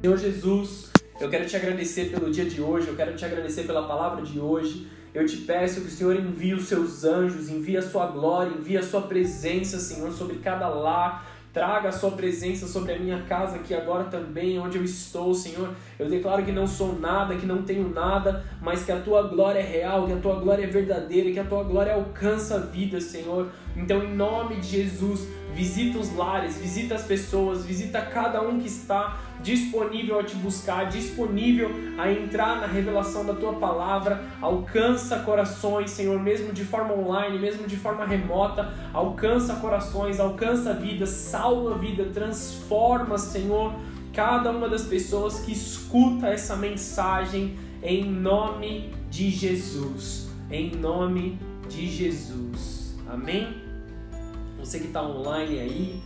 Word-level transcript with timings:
Senhor 0.00 0.16
Jesus, 0.16 0.90
eu 1.20 1.28
quero 1.28 1.44
te 1.44 1.54
agradecer 1.54 2.10
pelo 2.10 2.30
dia 2.30 2.46
de 2.46 2.62
hoje, 2.62 2.88
eu 2.88 2.96
quero 2.96 3.14
te 3.14 3.22
agradecer 3.22 3.64
pela 3.64 3.86
palavra 3.86 4.22
de 4.22 4.40
hoje. 4.40 4.88
Eu 5.12 5.26
te 5.26 5.36
peço 5.36 5.82
que 5.82 5.88
o 5.88 5.90
Senhor 5.90 6.16
envie 6.16 6.54
os 6.54 6.68
seus 6.68 7.04
anjos, 7.04 7.50
envie 7.50 7.76
a 7.76 7.82
sua 7.82 8.06
glória, 8.06 8.50
envie 8.50 8.78
a 8.78 8.82
sua 8.82 9.02
presença, 9.02 9.78
Senhor, 9.78 10.10
sobre 10.12 10.38
cada 10.38 10.68
lar. 10.68 11.26
Traga 11.52 11.90
a 11.90 11.92
sua 11.92 12.12
presença 12.12 12.66
sobre 12.66 12.94
a 12.94 12.98
minha 12.98 13.24
casa 13.24 13.56
aqui 13.56 13.74
agora 13.74 14.04
também, 14.04 14.58
onde 14.58 14.78
eu 14.78 14.84
estou, 14.84 15.34
Senhor. 15.34 15.74
Eu 16.00 16.08
declaro 16.08 16.42
que 16.42 16.50
não 16.50 16.66
sou 16.66 16.98
nada, 16.98 17.36
que 17.36 17.44
não 17.44 17.62
tenho 17.62 17.90
nada, 17.90 18.42
mas 18.62 18.82
que 18.82 18.90
a 18.90 18.98
tua 18.98 19.24
glória 19.24 19.58
é 19.58 19.62
real, 19.62 20.06
que 20.06 20.14
a 20.14 20.16
tua 20.16 20.36
glória 20.36 20.64
é 20.64 20.66
verdadeira, 20.66 21.30
que 21.30 21.38
a 21.38 21.44
tua 21.44 21.62
glória 21.62 21.92
alcança 21.92 22.54
a 22.54 22.58
vida, 22.58 22.98
Senhor. 23.02 23.50
Então, 23.76 24.02
em 24.02 24.14
nome 24.16 24.56
de 24.56 24.68
Jesus, 24.68 25.28
visita 25.54 25.98
os 25.98 26.16
lares, 26.16 26.56
visita 26.56 26.94
as 26.94 27.02
pessoas, 27.02 27.66
visita 27.66 28.00
cada 28.00 28.40
um 28.40 28.58
que 28.58 28.66
está 28.66 29.18
disponível 29.42 30.18
a 30.18 30.24
te 30.24 30.36
buscar, 30.36 30.88
disponível 30.88 31.70
a 31.98 32.10
entrar 32.10 32.60
na 32.60 32.66
revelação 32.66 33.24
da 33.24 33.34
tua 33.34 33.54
palavra, 33.54 34.22
alcança 34.40 35.18
corações, 35.20 35.90
Senhor, 35.90 36.18
mesmo 36.18 36.52
de 36.52 36.64
forma 36.64 36.94
online, 36.94 37.38
mesmo 37.38 37.66
de 37.66 37.76
forma 37.76 38.06
remota, 38.06 38.72
alcança 38.92 39.56
corações, 39.56 40.18
alcança 40.18 40.72
vidas, 40.72 41.10
salva 41.10 41.74
a 41.74 41.78
vida, 41.78 42.06
transforma, 42.12 43.18
Senhor, 43.18 43.74
cada 44.12 44.50
uma 44.50 44.68
das 44.68 44.84
pessoas 44.84 45.40
que 45.40 45.52
escuta 45.52 46.28
essa 46.28 46.56
mensagem 46.56 47.56
em 47.82 48.04
nome 48.04 48.92
de 49.08 49.30
Jesus. 49.30 50.28
Em 50.50 50.74
nome 50.74 51.38
de 51.68 51.88
Jesus. 51.88 52.96
Amém? 53.08 53.62
Você 54.58 54.78
que 54.80 54.86
está 54.88 55.02
online 55.02 55.58
aí, 55.58 56.02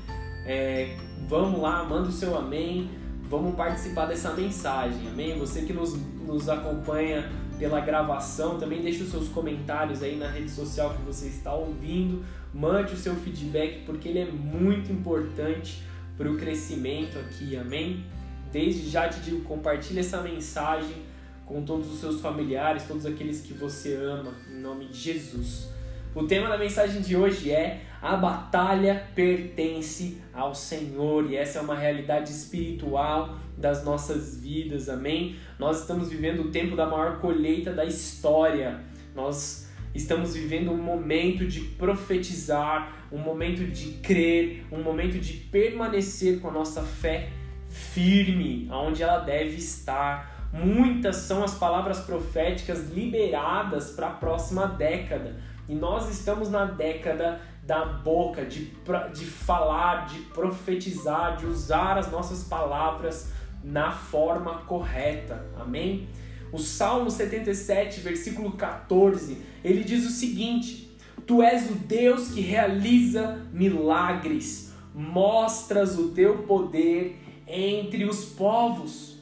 é, 0.47 0.97
vamos 1.29 1.61
lá, 1.61 1.83
manda 1.85 2.09
o 2.09 2.13
seu 2.13 2.37
amém. 2.37 2.91
Vamos 3.29 3.55
participar 3.55 4.07
dessa 4.07 4.33
mensagem, 4.33 5.09
amém? 5.09 5.39
Você 5.39 5.63
que 5.63 5.73
nos, 5.73 5.95
nos 6.27 6.49
acompanha 6.49 7.31
pela 7.59 7.81
gravação, 7.81 8.59
também 8.59 8.83
deixe 8.83 9.03
os 9.03 9.11
seus 9.11 9.29
comentários 9.29 10.03
aí 10.03 10.17
na 10.17 10.29
rede 10.29 10.51
social 10.51 10.95
que 10.95 11.03
você 11.03 11.27
está 11.27 11.55
ouvindo. 11.55 12.23
Mande 12.53 12.93
o 12.93 12.97
seu 12.97 13.15
feedback 13.17 13.85
porque 13.87 14.09
ele 14.09 14.21
é 14.21 14.27
muito 14.27 14.93
importante 14.93 15.83
para 16.17 16.31
o 16.31 16.37
crescimento 16.37 17.19
aqui, 17.19 17.57
amém? 17.57 18.05
Desde 18.53 18.89
já 18.89 19.09
te 19.09 19.21
digo, 19.21 19.43
compartilhe 19.43 20.01
essa 20.01 20.21
mensagem 20.21 20.97
com 21.45 21.63
todos 21.63 21.93
os 21.93 22.01
seus 22.01 22.21
familiares, 22.21 22.85
todos 22.85 23.05
aqueles 23.05 23.41
que 23.41 23.53
você 23.53 23.95
ama, 23.95 24.33
em 24.51 24.61
nome 24.61 24.87
de 24.87 24.99
Jesus. 24.99 25.69
O 26.15 26.25
tema 26.25 26.49
da 26.49 26.57
mensagem 26.57 27.03
de 27.03 27.17
hoje 27.17 27.51
é 27.51 27.83
a 28.01 28.17
batalha 28.17 29.09
pertence 29.17 30.23
ao 30.33 30.55
Senhor 30.55 31.29
e 31.29 31.37
essa 31.37 31.59
é 31.59 31.63
uma 31.63 31.75
realidade 31.75 32.31
espiritual 32.31 33.37
das 33.59 33.85
nossas 33.85 34.37
vidas, 34.37 34.89
amém? 34.89 35.37
Nós 35.59 35.81
estamos 35.81 36.09
vivendo 36.09 36.43
o 36.43 36.51
tempo 36.51 36.77
da 36.77 36.87
maior 36.87 37.19
colheita 37.19 37.73
da 37.73 37.85
história. 37.85 38.81
Nós 39.15 39.64
estamos 39.95 40.35
vivendo 40.35 40.73
um 40.73 40.77
momento 40.77 41.47
de 41.47 41.61
profetizar, 41.61 43.07
um 43.13 43.19
momento 43.19 43.65
de 43.65 43.93
crer, 44.03 44.67
um 44.73 44.83
momento 44.83 45.19
de 45.19 45.35
permanecer 45.35 46.41
com 46.41 46.49
a 46.49 46.53
nossa 46.53 46.83
fé 46.83 47.31
firme, 47.69 48.67
aonde 48.71 49.03
ela 49.03 49.19
deve 49.19 49.57
estar. 49.57 50.51
Muitas 50.53 51.17
são 51.17 51.43
as 51.43 51.55
palavras 51.55 52.01
proféticas 52.01 52.91
liberadas 52.91 53.91
para 53.91 54.09
a 54.09 54.11
próxima 54.11 54.67
década. 54.67 55.37
E 55.69 55.75
nós 55.75 56.11
estamos 56.11 56.51
na 56.51 56.65
década 56.65 57.41
da 57.63 57.85
boca, 57.85 58.45
de, 58.45 58.73
de 59.15 59.25
falar, 59.25 60.07
de 60.07 60.19
profetizar, 60.33 61.37
de 61.37 61.47
usar 61.47 61.97
as 61.97 62.11
nossas 62.11 62.45
palavras 62.45 63.33
na 63.63 63.91
forma 63.91 64.59
correta. 64.59 65.47
Amém? 65.59 66.07
O 66.55 66.59
Salmo 66.61 67.11
77, 67.11 67.99
versículo 67.99 68.53
14, 68.53 69.39
ele 69.65 69.83
diz 69.83 70.07
o 70.07 70.11
seguinte: 70.11 70.97
Tu 71.27 71.43
és 71.43 71.69
o 71.69 71.75
Deus 71.75 72.29
que 72.29 72.41
realiza 72.41 73.45
milagres, 73.53 74.73
mostras 74.95 75.99
o 75.99 76.11
teu 76.11 76.45
poder 76.45 77.19
entre 77.49 78.05
os 78.05 78.25
povos. 78.25 79.19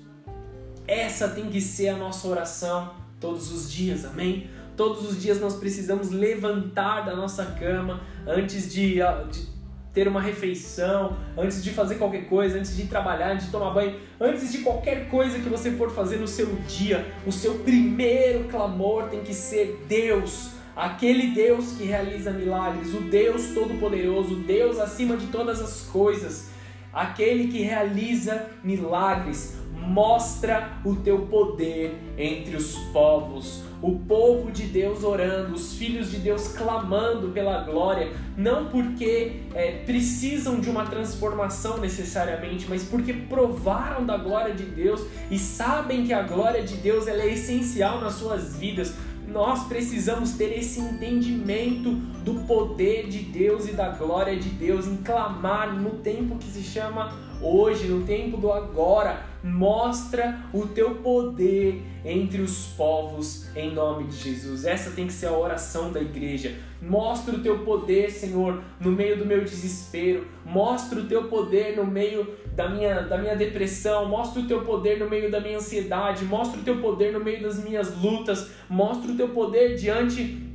Essa 0.87 1.27
tem 1.27 1.49
que 1.49 1.59
ser 1.59 1.89
a 1.89 1.97
nossa 1.97 2.29
oração 2.29 2.93
todos 3.19 3.51
os 3.51 3.73
dias, 3.73 4.05
amém? 4.05 4.51
Todos 4.77 5.09
os 5.09 5.19
dias 5.19 5.41
nós 5.41 5.57
precisamos 5.57 6.11
levantar 6.11 7.07
da 7.07 7.17
nossa 7.17 7.47
cama 7.47 8.03
antes 8.27 8.71
de, 8.71 8.97
de 9.31 9.52
ter 9.93 10.09
uma 10.09 10.21
refeição, 10.21 11.17
antes 11.37 11.63
de 11.63 11.71
fazer 11.71 11.97
qualquer 11.97 12.27
coisa, 12.27 12.59
antes 12.59 12.77
de 12.77 12.85
trabalhar, 12.85 13.33
antes 13.33 13.47
de 13.47 13.53
tomar 13.53 13.71
banho, 13.71 13.97
antes 14.21 14.51
de 14.51 14.59
qualquer 14.59 15.09
coisa 15.09 15.39
que 15.39 15.49
você 15.49 15.73
for 15.73 15.91
fazer 15.91 16.17
no 16.17 16.27
seu 16.27 16.47
dia, 16.67 17.07
o 17.27 17.33
seu 17.33 17.59
primeiro 17.59 18.45
clamor 18.45 19.09
tem 19.09 19.21
que 19.21 19.35
ser 19.35 19.85
Deus, 19.87 20.53
aquele 20.75 21.35
Deus 21.35 21.73
que 21.73 21.85
realiza 21.85 22.31
milagres, 22.31 22.95
o 22.95 23.03
Deus 23.03 23.49
todo-poderoso, 23.53 24.35
o 24.35 24.39
Deus 24.41 24.79
acima 24.79 25.17
de 25.17 25.27
todas 25.27 25.61
as 25.61 25.83
coisas, 25.83 26.51
aquele 26.93 27.49
que 27.49 27.63
realiza 27.63 28.47
milagres, 28.65 29.59
mostra 29.87 30.79
o 30.85 30.97
teu 30.97 31.27
poder 31.27 31.95
entre 32.17 32.57
os 32.57 32.77
povos. 32.93 33.63
O 33.83 33.99
povo 33.99 34.53
de 34.53 34.63
Deus 34.65 35.03
orando, 35.03 35.55
os 35.55 35.75
filhos 35.75 36.09
de 36.09 36.19
Deus 36.19 36.49
clamando 36.49 37.31
pela 37.31 37.63
glória, 37.65 38.13
não 38.37 38.67
porque 38.67 39.41
é, 39.55 39.83
precisam 39.85 40.61
de 40.61 40.71
uma 40.71 40.87
transformação 40.87 41.79
necessariamente, 41.79 42.67
mas 42.69 42.85
porque 42.85 43.13
provaram 43.13 44.07
da 44.07 44.17
glória 44.17 44.55
de 44.55 44.65
Deus 44.65 45.05
e 45.29 45.39
sabem 45.39 46.07
que 46.07 46.13
a 46.13 46.23
glória 46.23 46.63
de 46.63 46.77
Deus 46.77 47.09
ela 47.09 47.23
é 47.23 47.33
essencial 47.33 48.01
nas 48.01 48.15
suas 48.15 48.57
vidas. 48.57 48.95
Nós 49.27 49.65
precisamos 49.67 50.33
ter 50.33 50.57
esse 50.57 50.79
entendimento 50.79 51.91
do 52.23 52.35
poder 52.47 53.09
de 53.09 53.19
Deus 53.19 53.69
e 53.69 53.73
da 53.73 53.89
glória 53.89 54.39
de 54.39 54.49
Deus, 54.51 54.87
em 54.87 54.99
clamar 54.99 55.75
no 55.75 55.91
tempo 55.91 56.37
que 56.37 56.47
se 56.47 56.63
chama 56.63 57.13
hoje, 57.41 57.89
no 57.89 58.05
tempo 58.05 58.37
do 58.37 58.53
agora 58.53 59.32
mostra 59.43 60.39
o 60.53 60.67
teu 60.67 60.97
poder 60.97 61.83
entre 62.05 62.43
os 62.43 62.67
povos 62.77 63.49
em 63.57 63.73
nome 63.73 64.05
de 64.05 64.17
Jesus. 64.17 64.65
Essa 64.65 64.91
tem 64.91 65.07
que 65.07 65.13
ser 65.13 65.27
a 65.27 65.37
oração 65.37 65.91
da 65.93 66.01
igreja. 66.01 66.55
Mostra 66.81 67.35
o 67.35 67.41
teu 67.41 67.61
poder, 67.61 68.11
Senhor, 68.11 68.63
no 68.81 68.91
meio 68.91 69.17
do 69.17 69.27
meu 69.27 69.45
desespero. 69.45 70.27
Mostra 70.45 71.01
o 71.01 71.07
teu 71.07 71.25
poder 71.25 71.77
no 71.77 71.87
meio 71.87 72.37
da 72.55 72.69
minha, 72.69 73.03
da 73.03 73.19
minha 73.19 73.37
depressão. 73.37 74.09
Mostra 74.09 74.43
o 74.43 74.47
teu 74.47 74.65
poder 74.65 74.99
no 74.99 75.09
meio 75.09 75.31
da 75.31 75.41
minha 75.41 75.59
ansiedade. 75.59 76.25
Mostra 76.25 76.61
o 76.61 76.65
teu 76.65 76.81
poder 76.81 77.13
no 77.13 77.21
meio 77.21 77.43
das 77.43 77.63
minhas 77.63 77.97
lutas. 78.01 78.51
Mostra 78.69 79.13
o 79.13 79.17
teu 79.17 79.29
poder 79.29 79.77
diante 79.77 80.52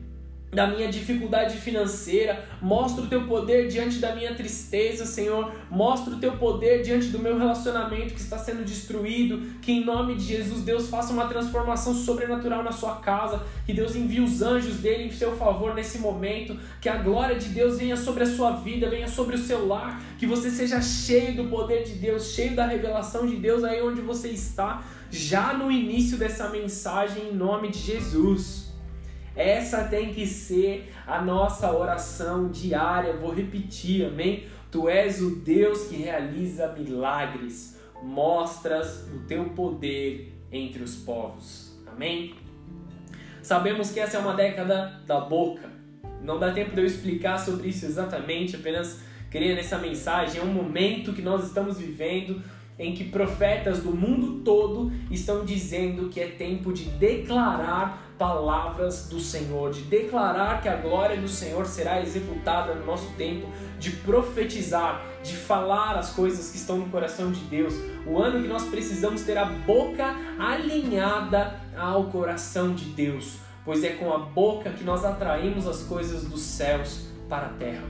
da 0.51 0.65
minha 0.65 0.89
dificuldade 0.89 1.57
financeira, 1.57 2.45
mostra 2.61 3.03
o 3.03 3.07
teu 3.07 3.27
poder 3.27 3.67
diante 3.67 3.99
da 3.99 4.15
minha 4.15 4.33
tristeza, 4.33 5.05
Senhor, 5.05 5.51
mostra 5.69 6.13
o 6.13 6.19
teu 6.19 6.37
poder 6.37 6.83
diante 6.83 7.07
do 7.07 7.19
meu 7.19 7.37
relacionamento 7.37 8.13
que 8.13 8.21
está 8.21 8.37
sendo 8.37 8.63
destruído, 8.63 9.59
que 9.61 9.73
em 9.73 9.83
nome 9.83 10.15
de 10.15 10.23
Jesus 10.23 10.63
Deus 10.63 10.89
faça 10.89 11.11
uma 11.11 11.27
transformação 11.27 11.93
sobrenatural 11.93 12.63
na 12.63 12.71
sua 12.71 12.95
casa, 12.95 13.45
que 13.65 13.73
Deus 13.73 13.93
envie 13.95 14.21
os 14.21 14.41
anjos 14.41 14.77
dele 14.77 15.03
em 15.03 15.11
seu 15.11 15.35
favor 15.35 15.75
nesse 15.75 15.99
momento, 15.99 16.57
que 16.79 16.87
a 16.87 16.95
glória 16.95 17.35
de 17.35 17.49
Deus 17.49 17.77
venha 17.77 17.97
sobre 17.97 18.23
a 18.23 18.27
sua 18.27 18.51
vida, 18.51 18.89
venha 18.89 19.07
sobre 19.07 19.35
o 19.35 19.39
seu 19.39 19.67
lar, 19.67 20.01
que 20.17 20.25
você 20.25 20.49
seja 20.49 20.81
cheio 20.81 21.35
do 21.35 21.49
poder 21.49 21.83
de 21.83 21.93
Deus, 21.95 22.31
cheio 22.31 22.55
da 22.55 22.65
revelação 22.65 23.27
de 23.27 23.35
Deus 23.35 23.65
aí 23.65 23.81
onde 23.81 23.99
você 23.99 24.29
está, 24.29 24.81
já 25.11 25.53
no 25.53 25.69
início 25.69 26.17
dessa 26.17 26.49
mensagem 26.49 27.29
em 27.29 27.33
nome 27.33 27.69
de 27.69 27.79
Jesus. 27.79 28.66
Essa 29.37 29.83
tem 29.83 30.11
que 30.11 30.25
ser 30.25 30.91
a 31.05 31.21
nossa 31.21 31.71
oração 31.71 32.49
diária. 32.49 33.13
Vou 33.13 33.31
repetir, 33.31 34.03
amém? 34.03 34.47
Tu 34.71 34.89
és 34.89 35.21
o 35.21 35.35
Deus 35.35 35.83
que 35.83 35.95
realiza 35.95 36.73
milagres, 36.73 37.79
mostras 38.01 39.07
o 39.13 39.19
teu 39.27 39.45
poder 39.51 40.33
entre 40.51 40.81
os 40.81 40.95
povos. 40.95 41.79
Amém? 41.85 42.33
Sabemos 43.43 43.91
que 43.91 43.99
essa 43.99 44.17
é 44.17 44.19
uma 44.19 44.33
década 44.33 44.99
da 45.05 45.19
boca. 45.19 45.69
Não 46.21 46.39
dá 46.39 46.51
tempo 46.51 46.71
de 46.71 46.81
eu 46.81 46.85
explicar 46.85 47.37
sobre 47.37 47.69
isso 47.69 47.85
exatamente, 47.85 48.55
apenas 48.55 49.01
queria 49.29 49.55
nessa 49.55 49.77
mensagem, 49.77 50.41
é 50.41 50.43
um 50.43 50.51
momento 50.51 51.13
que 51.13 51.21
nós 51.21 51.45
estamos 51.45 51.77
vivendo 51.77 52.41
em 52.79 52.93
que 52.93 53.05
profetas 53.05 53.81
do 53.83 53.91
mundo 53.91 54.41
todo 54.43 54.91
estão 55.11 55.45
dizendo 55.45 56.09
que 56.09 56.19
é 56.19 56.27
tempo 56.27 56.73
de 56.73 56.85
declarar 56.85 58.06
palavras 58.17 59.07
do 59.07 59.19
Senhor, 59.19 59.71
de 59.71 59.81
declarar 59.81 60.61
que 60.61 60.67
a 60.67 60.75
glória 60.75 61.17
do 61.17 61.27
Senhor 61.27 61.65
será 61.65 62.01
executada 62.01 62.73
no 62.73 62.85
nosso 62.85 63.11
tempo, 63.13 63.47
de 63.79 63.91
profetizar, 63.91 65.03
de 65.23 65.35
falar 65.35 65.97
as 65.97 66.11
coisas 66.11 66.51
que 66.51 66.57
estão 66.57 66.77
no 66.77 66.89
coração 66.89 67.31
de 67.31 67.41
Deus. 67.41 67.73
O 68.05 68.17
ano 68.17 68.41
que 68.41 68.47
nós 68.47 68.63
precisamos 68.63 69.21
ter 69.21 69.37
a 69.37 69.45
boca 69.45 70.15
alinhada 70.39 71.59
ao 71.77 72.05
coração 72.05 72.73
de 72.73 72.85
Deus, 72.85 73.37
pois 73.63 73.83
é 73.83 73.89
com 73.89 74.11
a 74.11 74.17
boca 74.17 74.71
que 74.71 74.83
nós 74.83 75.05
atraímos 75.05 75.67
as 75.67 75.83
coisas 75.83 76.23
dos 76.23 76.41
céus 76.41 77.07
para 77.29 77.47
a 77.47 77.49
terra. 77.49 77.83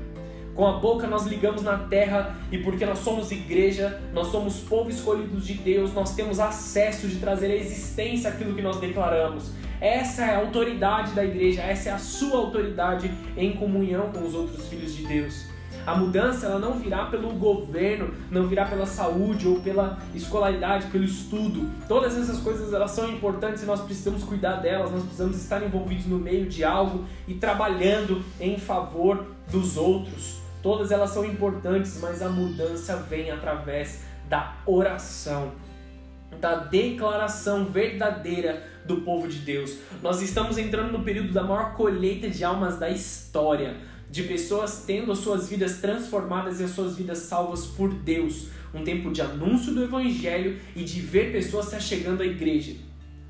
Com 0.57 0.65
a 0.65 0.79
boca 0.79 1.05
nós 1.05 1.27
ligamos 1.27 1.61
na 1.61 1.77
terra 1.77 2.35
e 2.51 2.57
porque 2.57 2.83
nós 2.83 2.97
somos 2.97 3.31
igreja, 3.31 4.01
nós 4.11 4.27
somos 4.27 4.59
povo 4.61 4.89
escolhido 4.89 5.39
de 5.39 5.53
Deus, 5.53 5.93
nós 5.93 6.15
temos 6.15 6.39
acesso 6.39 7.07
de 7.07 7.19
trazer 7.19 7.51
à 7.51 7.55
existência 7.55 8.31
aquilo 8.31 8.55
que 8.55 8.61
nós 8.63 8.79
declaramos. 8.79 9.51
Essa 9.79 10.23
é 10.23 10.35
a 10.35 10.39
autoridade 10.39 11.11
da 11.11 11.23
igreja, 11.23 11.61
essa 11.61 11.89
é 11.89 11.91
a 11.91 11.99
sua 11.99 12.37
autoridade 12.37 13.11
em 13.35 13.53
comunhão 13.53 14.11
com 14.11 14.25
os 14.25 14.33
outros 14.33 14.67
filhos 14.67 14.95
de 14.95 15.05
Deus. 15.05 15.45
A 15.85 15.95
mudança 15.95 16.47
ela 16.47 16.59
não 16.59 16.73
virá 16.73 17.05
pelo 17.05 17.31
governo, 17.33 18.13
não 18.29 18.47
virá 18.47 18.65
pela 18.65 18.85
saúde 18.85 19.47
ou 19.47 19.61
pela 19.61 19.99
escolaridade, 20.13 20.87
pelo 20.87 21.05
estudo. 21.05 21.69
Todas 21.87 22.17
essas 22.17 22.39
coisas 22.39 22.73
elas 22.73 22.91
são 22.91 23.09
importantes 23.09 23.63
e 23.63 23.65
nós 23.65 23.79
precisamos 23.81 24.23
cuidar 24.23 24.57
delas, 24.57 24.91
nós 24.91 25.03
precisamos 25.03 25.37
estar 25.37 25.63
envolvidos 25.63 26.05
no 26.07 26.17
meio 26.17 26.47
de 26.47 26.63
algo 26.63 27.05
e 27.27 27.35
trabalhando 27.35 28.21
em 28.39 28.57
favor 28.57 29.27
dos 29.49 29.77
outros. 29.77 30.41
Todas 30.61 30.91
elas 30.91 31.11
são 31.11 31.23
importantes, 31.23 31.99
mas 32.01 32.21
a 32.21 32.27
mudança 32.27 32.97
vem 32.97 33.31
através 33.31 34.01
da 34.27 34.57
oração, 34.65 35.53
da 36.39 36.55
declaração 36.55 37.65
verdadeira 37.65 38.67
do 38.85 39.01
povo 39.01 39.27
de 39.27 39.39
Deus. 39.39 39.77
Nós 40.01 40.21
estamos 40.21 40.57
entrando 40.57 40.91
no 40.91 41.03
período 41.03 41.33
da 41.33 41.43
maior 41.43 41.73
colheita 41.73 42.29
de 42.29 42.43
almas 42.43 42.77
da 42.77 42.89
história 42.89 43.75
de 44.09 44.23
pessoas 44.23 44.83
tendo 44.85 45.11
as 45.11 45.19
suas 45.19 45.49
vidas 45.49 45.79
transformadas 45.79 46.59
e 46.59 46.63
as 46.63 46.71
suas 46.71 46.95
vidas 46.95 47.19
salvas 47.19 47.65
por 47.65 47.93
Deus. 47.93 48.47
Um 48.73 48.83
tempo 48.83 49.11
de 49.11 49.21
anúncio 49.21 49.73
do 49.73 49.83
Evangelho 49.83 50.59
e 50.75 50.83
de 50.83 51.01
ver 51.01 51.31
pessoas 51.31 51.67
se 51.67 51.75
achegando 51.75 52.23
à 52.23 52.25
igreja. 52.25 52.75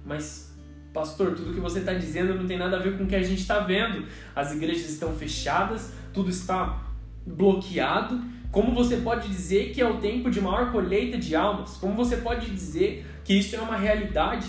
Mas, 0.05 0.53
pastor, 0.93 1.35
tudo 1.35 1.53
que 1.53 1.59
você 1.59 1.79
está 1.79 1.93
dizendo 1.93 2.35
não 2.35 2.45
tem 2.45 2.57
nada 2.57 2.77
a 2.77 2.79
ver 2.79 2.97
com 2.97 3.03
o 3.03 3.07
que 3.07 3.15
a 3.15 3.23
gente 3.23 3.41
está 3.41 3.59
vendo. 3.59 4.05
As 4.35 4.53
igrejas 4.53 4.89
estão 4.89 5.13
fechadas, 5.13 5.93
tudo 6.13 6.29
está 6.29 6.83
bloqueado. 7.25 8.21
Como 8.51 8.73
você 8.73 8.97
pode 8.97 9.27
dizer 9.27 9.71
que 9.73 9.81
é 9.81 9.87
o 9.87 9.97
tempo 9.97 10.31
de 10.31 10.39
maior 10.39 10.71
colheita 10.71 11.17
de 11.17 11.35
almas? 11.35 11.77
Como 11.77 11.93
você 11.93 12.17
pode 12.17 12.49
dizer 12.49 13.05
que 13.23 13.33
isso 13.33 13.55
é 13.55 13.59
uma 13.59 13.75
realidade? 13.75 14.47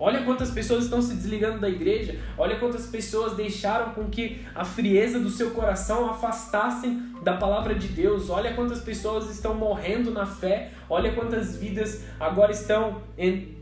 Olha 0.00 0.22
quantas 0.22 0.52
pessoas 0.52 0.84
estão 0.84 1.02
se 1.02 1.14
desligando 1.14 1.58
da 1.58 1.68
igreja. 1.68 2.16
Olha 2.36 2.56
quantas 2.58 2.86
pessoas 2.86 3.36
deixaram 3.36 3.92
com 3.94 4.08
que 4.08 4.40
a 4.54 4.64
frieza 4.64 5.18
do 5.18 5.28
seu 5.28 5.50
coração 5.50 6.08
afastassem 6.08 7.02
da 7.24 7.36
palavra 7.36 7.74
de 7.74 7.88
Deus. 7.88 8.30
Olha 8.30 8.54
quantas 8.54 8.80
pessoas 8.80 9.28
estão 9.28 9.54
morrendo 9.54 10.12
na 10.12 10.24
fé. 10.24 10.70
Olha 10.88 11.12
quantas 11.12 11.56
vidas 11.56 12.04
agora 12.20 12.52
estão 12.52 13.02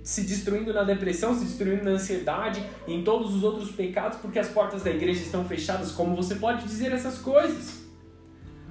se 0.03 0.23
destruindo 0.23 0.75
na 0.75 0.83
depressão, 0.83 1.35
se 1.35 1.45
destruindo 1.45 1.85
na 1.85 1.93
ansiedade 1.93 2.63
em 2.87 3.03
todos 3.03 3.35
os 3.35 3.43
outros 3.43 3.71
pecados 3.71 4.19
porque 4.19 4.39
as 4.39 4.49
portas 4.49 4.83
da 4.83 4.91
igreja 4.91 5.23
estão 5.23 5.43
fechadas. 5.45 5.91
Como 5.93 6.15
você 6.15 6.35
pode 6.35 6.67
dizer 6.67 6.93
essas 6.93 7.17
coisas? 7.17 7.86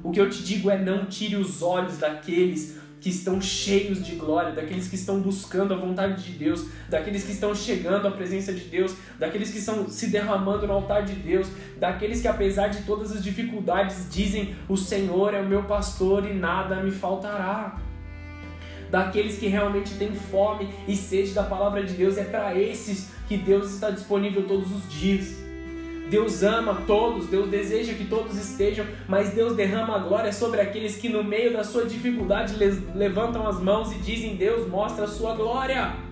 O 0.06 0.12
que 0.12 0.22
eu 0.22 0.30
te 0.30 0.44
digo 0.44 0.70
é 0.70 0.78
não 0.78 1.06
tire 1.06 1.36
os 1.36 1.64
olhos 1.64 1.98
daqueles 1.98 2.78
que 3.02 3.10
estão 3.10 3.42
cheios 3.42 4.06
de 4.06 4.14
glória, 4.14 4.52
daqueles 4.52 4.88
que 4.88 4.94
estão 4.94 5.20
buscando 5.20 5.74
a 5.74 5.78
vontade 5.78 6.24
de 6.24 6.38
Deus, 6.38 6.68
daqueles 6.88 7.24
que 7.24 7.32
estão 7.32 7.56
chegando 7.56 8.08
à 8.08 8.12
presença 8.12 8.54
de 8.54 8.66
Deus, 8.66 8.96
daqueles 9.18 9.50
que 9.50 9.58
estão 9.58 9.90
se 9.90 10.12
derramando 10.12 10.68
no 10.68 10.74
altar 10.74 11.04
de 11.04 11.14
Deus, 11.14 11.48
daqueles 11.80 12.22
que 12.22 12.28
apesar 12.28 12.68
de 12.68 12.84
todas 12.84 13.12
as 13.12 13.24
dificuldades 13.24 14.08
dizem: 14.12 14.56
"O 14.70 14.78
Senhor 14.78 15.34
é 15.34 15.42
o 15.42 15.50
meu 15.50 15.64
pastor 15.64 16.24
e 16.30 16.36
nada 16.36 16.84
me 16.84 16.92
faltará". 16.92 17.82
Daqueles 18.92 19.40
que 19.40 19.48
realmente 19.48 19.96
têm 19.96 20.14
fome 20.14 20.70
e 20.88 20.96
sede 20.96 21.32
da 21.32 21.42
palavra 21.42 21.84
de 21.84 21.96
Deus, 21.96 22.16
é 22.16 22.26
para 22.26 22.56
esses 22.56 23.10
que 23.28 23.38
Deus 23.38 23.74
está 23.74 23.90
disponível 23.90 24.48
todos 24.48 24.72
os 24.72 24.88
dias. 24.88 25.45
Deus 26.10 26.44
ama 26.44 26.84
todos, 26.86 27.28
Deus 27.28 27.50
deseja 27.50 27.94
que 27.94 28.06
todos 28.06 28.38
estejam, 28.38 28.86
mas 29.08 29.32
Deus 29.32 29.56
derrama 29.56 29.96
a 29.96 30.00
glória 30.00 30.32
sobre 30.32 30.62
aqueles 30.62 30.98
que 30.98 31.10
no 31.10 31.24
meio 31.24 31.52
da 31.52 31.64
sua 31.64 31.86
dificuldade 31.86 32.56
levantam 32.94 33.48
as 33.48 33.60
mãos 33.60 33.92
e 33.92 33.98
dizem: 34.00 34.36
Deus, 34.36 34.68
mostra 34.68 35.06
a 35.06 35.08
sua 35.08 35.36
glória. 35.36 36.05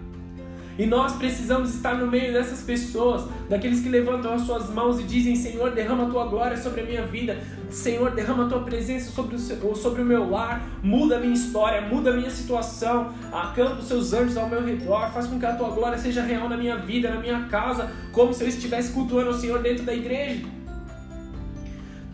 E 0.78 0.86
nós 0.88 1.14
precisamos 1.14 1.74
estar 1.76 1.96
no 1.96 2.08
meio 2.08 2.34
dessas 2.34 2.62
pessoas, 2.62 3.28
daqueles 3.48 3.82
que 3.82 3.90
levantam 3.90 4.34
as 4.34 4.42
suas 4.42 4.70
mãos 4.70 5.00
e 5.00 5.04
dizem: 5.04 5.36
Senhor, 5.36 5.72
derrama 5.72 6.06
a 6.06 6.10
tua 6.10 6.26
glória 6.26 6.58
sobre 6.58 6.82
a 6.82 6.84
minha 6.84 7.06
vida. 7.06 7.38
Senhor, 7.70 8.12
derrama 8.12 8.46
a 8.46 8.50
tua 8.50 8.64
presença 8.64 9.12
sobre 9.12 9.36
o, 9.36 9.40
seu, 9.40 9.76
sobre 9.76 10.02
o 10.02 10.06
meu 10.06 10.30
lar. 10.30 10.68
Muda 10.82 11.18
a 11.18 11.20
minha 11.20 11.34
história, 11.34 11.82
muda 11.82 12.10
a 12.10 12.14
minha 12.14 12.30
situação. 12.30 13.14
Acampa 13.32 13.80
os 13.80 13.88
seus 13.88 14.14
anjos 14.14 14.36
ao 14.36 14.50
meu 14.50 14.66
redor. 14.66 15.12
Faz 15.12 15.28
com 15.28 15.40
que 15.40 15.46
a 15.46 15.56
tua 15.56 15.70
glória 15.70 15.98
seja 15.98 16.24
real 16.24 16.50
na 16.50 16.58
minha 16.58 16.78
vida, 16.78 17.10
na 17.10 17.20
minha 17.20 17.44
casa, 17.48 17.92
como 18.12 18.34
se 18.34 18.44
eu 18.44 18.48
estivesse 18.48 18.94
cultuando 18.94 19.30
o 19.30 19.34
Senhor 19.34 19.62
dentro 19.62 19.84
da 19.84 19.94
igreja. 19.94 20.44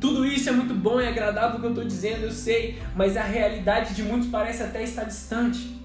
Tudo 0.01 0.25
isso 0.25 0.47
é 0.47 0.51
muito 0.53 0.73
bom 0.73 1.01
e 1.01 1.07
agradável 1.07 1.57
o 1.57 1.59
que 1.59 1.65
eu 1.65 1.71
estou 1.71 1.83
dizendo, 1.83 2.23
eu 2.23 2.31
sei, 2.31 2.79
mas 2.95 3.17
a 3.17 3.23
realidade 3.23 3.93
de 3.93 4.01
muitos 4.01 4.29
parece 4.29 4.63
até 4.63 4.81
estar 4.81 5.03
distante. 5.03 5.78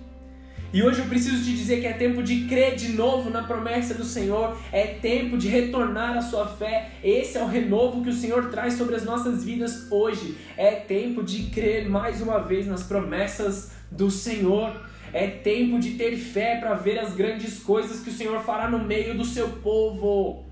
E 0.75 0.83
hoje 0.83 0.99
eu 0.99 1.05
preciso 1.07 1.45
te 1.45 1.55
dizer 1.55 1.81
que 1.81 1.87
é 1.87 1.93
tempo 1.93 2.21
de 2.21 2.49
crer 2.49 2.75
de 2.75 2.89
novo 2.95 3.31
na 3.31 3.45
promessa 3.45 3.95
do 3.95 4.05
Senhor, 4.05 4.57
é 4.73 4.85
tempo 4.89 5.39
de 5.39 5.47
retornar 5.47 6.17
à 6.17 6.21
sua 6.21 6.49
fé. 6.49 6.91
Esse 7.01 7.39
é 7.39 7.45
o 7.45 7.47
renovo 7.47 8.03
que 8.03 8.11
o 8.11 8.13
Senhor 8.13 8.51
traz 8.51 8.75
sobre 8.75 8.97
as 8.97 9.05
nossas 9.05 9.45
vidas 9.45 9.87
hoje. 9.89 10.37
É 10.57 10.73
tempo 10.73 11.23
de 11.23 11.45
crer 11.45 11.89
mais 11.89 12.21
uma 12.21 12.41
vez 12.41 12.67
nas 12.67 12.83
promessas 12.83 13.71
do 13.89 14.11
Senhor. 14.11 14.75
É 15.13 15.29
tempo 15.29 15.79
de 15.79 15.93
ter 15.93 16.17
fé 16.17 16.57
para 16.57 16.75
ver 16.75 16.99
as 16.99 17.15
grandes 17.15 17.61
coisas 17.61 18.01
que 18.01 18.11
o 18.11 18.13
Senhor 18.13 18.41
fará 18.41 18.69
no 18.69 18.81
meio 18.81 19.17
do 19.17 19.25
seu 19.25 19.49
povo. 19.49 20.45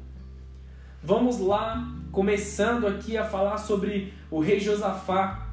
Vamos 1.03 1.41
lá, 1.41 1.85
começando 2.13 2.87
aqui 2.87 3.19
a 3.19 3.25
falar 3.25 3.59
sobre 3.59 4.15
o 4.31 4.39
rei 4.39 4.61
Josafá. 4.61 5.49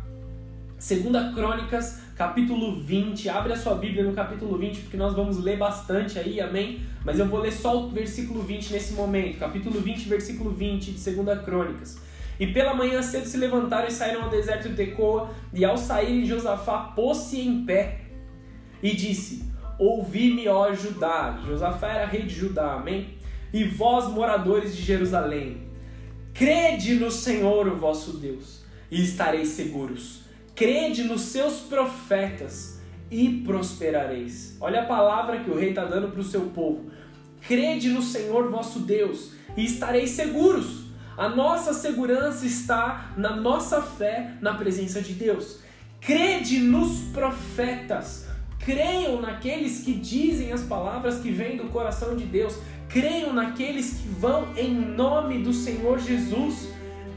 Segunda 0.79 1.33
Crônicas 1.33 2.03
capítulo 2.15 2.79
20. 2.79 3.27
Abre 3.27 3.51
a 3.51 3.57
sua 3.57 3.75
Bíblia 3.75 4.01
no 4.01 4.13
capítulo 4.13 4.57
20, 4.57 4.79
porque 4.83 4.95
nós 4.95 5.13
vamos 5.13 5.37
ler 5.37 5.57
bastante 5.57 6.17
aí, 6.17 6.39
amém? 6.39 6.79
Mas 7.03 7.19
eu 7.19 7.27
vou 7.27 7.41
ler 7.41 7.51
só 7.51 7.83
o 7.83 7.89
versículo 7.89 8.41
20 8.43 8.71
nesse 8.71 8.93
momento. 8.93 9.37
Capítulo 9.39 9.81
20, 9.81 10.07
versículo 10.07 10.51
20 10.51 10.93
de 10.93 11.11
2 11.11 11.41
Crônicas. 11.43 11.99
E 12.39 12.47
pela 12.47 12.73
manhã 12.73 13.01
cedo 13.01 13.25
se 13.25 13.35
levantaram 13.35 13.89
e 13.89 13.91
saíram 13.91 14.23
ao 14.23 14.29
deserto 14.29 14.69
de 14.69 14.75
Tecoa, 14.75 15.29
e 15.53 15.65
ao 15.65 15.77
saírem 15.77 16.25
Josafá 16.25 16.93
pôs-se 16.95 17.41
em 17.41 17.65
pé 17.65 17.99
e 18.81 18.95
disse: 18.95 19.51
Ouvi-me, 19.77 20.47
ó 20.47 20.73
Judá. 20.73 21.41
Josafá 21.45 21.89
era 21.89 22.05
rei 22.05 22.21
de 22.21 22.33
Judá, 22.33 22.75
amém? 22.75 23.15
E 23.51 23.65
vós, 23.65 24.07
moradores 24.07 24.73
de 24.73 24.81
Jerusalém, 24.81 25.57
crede 26.33 26.95
no 26.95 27.11
Senhor, 27.11 27.67
o 27.67 27.75
vosso 27.75 28.15
Deus, 28.15 28.63
e 28.89 29.03
estareis 29.03 29.49
seguros 29.49 30.28
crede 30.59 31.05
nos 31.05 31.21
seus 31.21 31.61
profetas 31.61 32.81
e 33.09 33.41
prosperareis. 33.45 34.57
Olha 34.59 34.81
a 34.81 34.85
palavra 34.85 35.39
que 35.39 35.49
o 35.49 35.57
rei 35.57 35.69
está 35.69 35.85
dando 35.85 36.09
para 36.09 36.19
o 36.19 36.23
seu 36.23 36.47
povo. 36.47 36.91
Crede 37.47 37.87
no 37.87 38.01
Senhor 38.01 38.51
vosso 38.51 38.79
Deus 38.79 39.31
e 39.55 39.63
estareis 39.63 40.09
seguros. 40.09 40.81
A 41.17 41.29
nossa 41.29 41.73
segurança 41.73 42.45
está 42.45 43.13
na 43.15 43.37
nossa 43.37 43.81
fé 43.81 44.33
na 44.41 44.53
presença 44.55 45.01
de 45.01 45.13
Deus. 45.13 45.61
Crede 46.01 46.59
nos 46.59 47.03
profetas. 47.13 48.27
Creiam 48.59 49.21
naqueles 49.21 49.79
que 49.85 49.93
dizem 49.93 50.51
as 50.51 50.63
palavras 50.63 51.21
que 51.21 51.31
vêm 51.31 51.55
do 51.55 51.69
coração 51.69 52.17
de 52.17 52.25
Deus. 52.25 52.59
Creiam 52.89 53.31
naqueles 53.31 53.91
que 53.91 54.09
vão 54.09 54.53
em 54.57 54.73
nome 54.73 55.41
do 55.41 55.53
Senhor 55.53 55.99
Jesus 55.99 56.67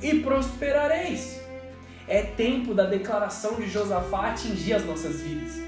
e 0.01 0.21
prosperareis. 0.21 1.42
É 2.13 2.21
tempo 2.21 2.75
da 2.75 2.85
declaração 2.85 3.55
de 3.55 3.67
Josafá 3.67 4.33
atingir 4.33 4.75
as 4.75 4.85
nossas 4.85 5.23
vidas. 5.23 5.63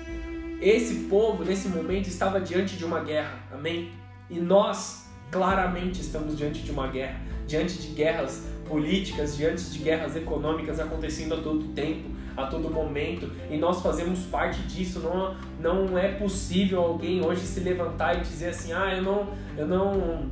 Esse 0.60 1.06
povo, 1.06 1.42
nesse 1.42 1.68
momento, 1.68 2.06
estava 2.06 2.38
diante 2.38 2.76
de 2.76 2.84
uma 2.84 3.02
guerra, 3.02 3.38
amém? 3.50 3.92
E 4.28 4.38
nós, 4.38 5.06
claramente, 5.30 6.02
estamos 6.02 6.36
diante 6.36 6.60
de 6.60 6.70
uma 6.70 6.88
guerra, 6.88 7.18
diante 7.46 7.80
de 7.80 7.88
guerras 7.94 8.44
políticas, 8.68 9.38
diante 9.38 9.70
de 9.70 9.78
guerras 9.78 10.16
econômicas 10.16 10.78
acontecendo 10.78 11.32
a 11.32 11.38
todo 11.38 11.64
tempo, 11.68 12.10
a 12.36 12.44
todo 12.44 12.68
momento, 12.68 13.32
e 13.50 13.56
nós 13.56 13.80
fazemos 13.80 14.26
parte 14.26 14.60
disso. 14.64 15.00
Não, 15.00 15.34
não 15.62 15.96
é 15.96 16.08
possível 16.08 16.82
alguém 16.82 17.24
hoje 17.24 17.40
se 17.46 17.60
levantar 17.60 18.18
e 18.18 18.20
dizer 18.20 18.50
assim: 18.50 18.70
ah, 18.74 18.94
eu 18.94 19.02
não, 19.02 19.28
eu 19.56 19.66
não 19.66 20.30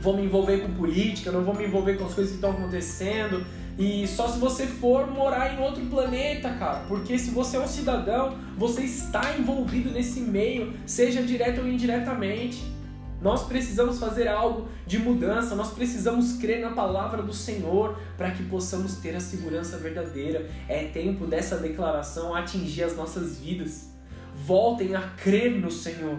vou 0.00 0.16
me 0.16 0.22
envolver 0.22 0.58
com 0.58 0.72
política, 0.74 1.30
eu 1.30 1.32
não 1.32 1.42
vou 1.42 1.56
me 1.56 1.64
envolver 1.64 1.94
com 1.94 2.04
as 2.04 2.14
coisas 2.14 2.30
que 2.30 2.36
estão 2.36 2.52
acontecendo. 2.52 3.44
E 3.76 4.06
só 4.06 4.28
se 4.28 4.38
você 4.38 4.66
for 4.66 5.10
morar 5.10 5.54
em 5.54 5.62
outro 5.62 5.84
planeta, 5.86 6.50
cara. 6.50 6.84
Porque 6.86 7.18
se 7.18 7.30
você 7.30 7.56
é 7.56 7.60
um 7.60 7.66
cidadão, 7.66 8.36
você 8.56 8.82
está 8.82 9.36
envolvido 9.36 9.90
nesse 9.90 10.20
meio, 10.20 10.72
seja 10.86 11.22
direto 11.22 11.60
ou 11.60 11.66
indiretamente. 11.66 12.72
Nós 13.20 13.44
precisamos 13.44 13.98
fazer 13.98 14.28
algo 14.28 14.68
de 14.86 14.98
mudança, 14.98 15.56
nós 15.56 15.72
precisamos 15.72 16.34
crer 16.36 16.60
na 16.60 16.72
palavra 16.72 17.22
do 17.22 17.32
Senhor 17.32 17.98
para 18.18 18.30
que 18.30 18.42
possamos 18.44 18.96
ter 18.96 19.16
a 19.16 19.20
segurança 19.20 19.78
verdadeira. 19.78 20.46
É 20.68 20.84
tempo 20.84 21.26
dessa 21.26 21.56
declaração 21.56 22.34
atingir 22.34 22.84
as 22.84 22.94
nossas 22.94 23.38
vidas. 23.38 23.88
Voltem 24.46 24.94
a 24.94 25.00
crer 25.00 25.52
no 25.58 25.70
Senhor. 25.70 26.18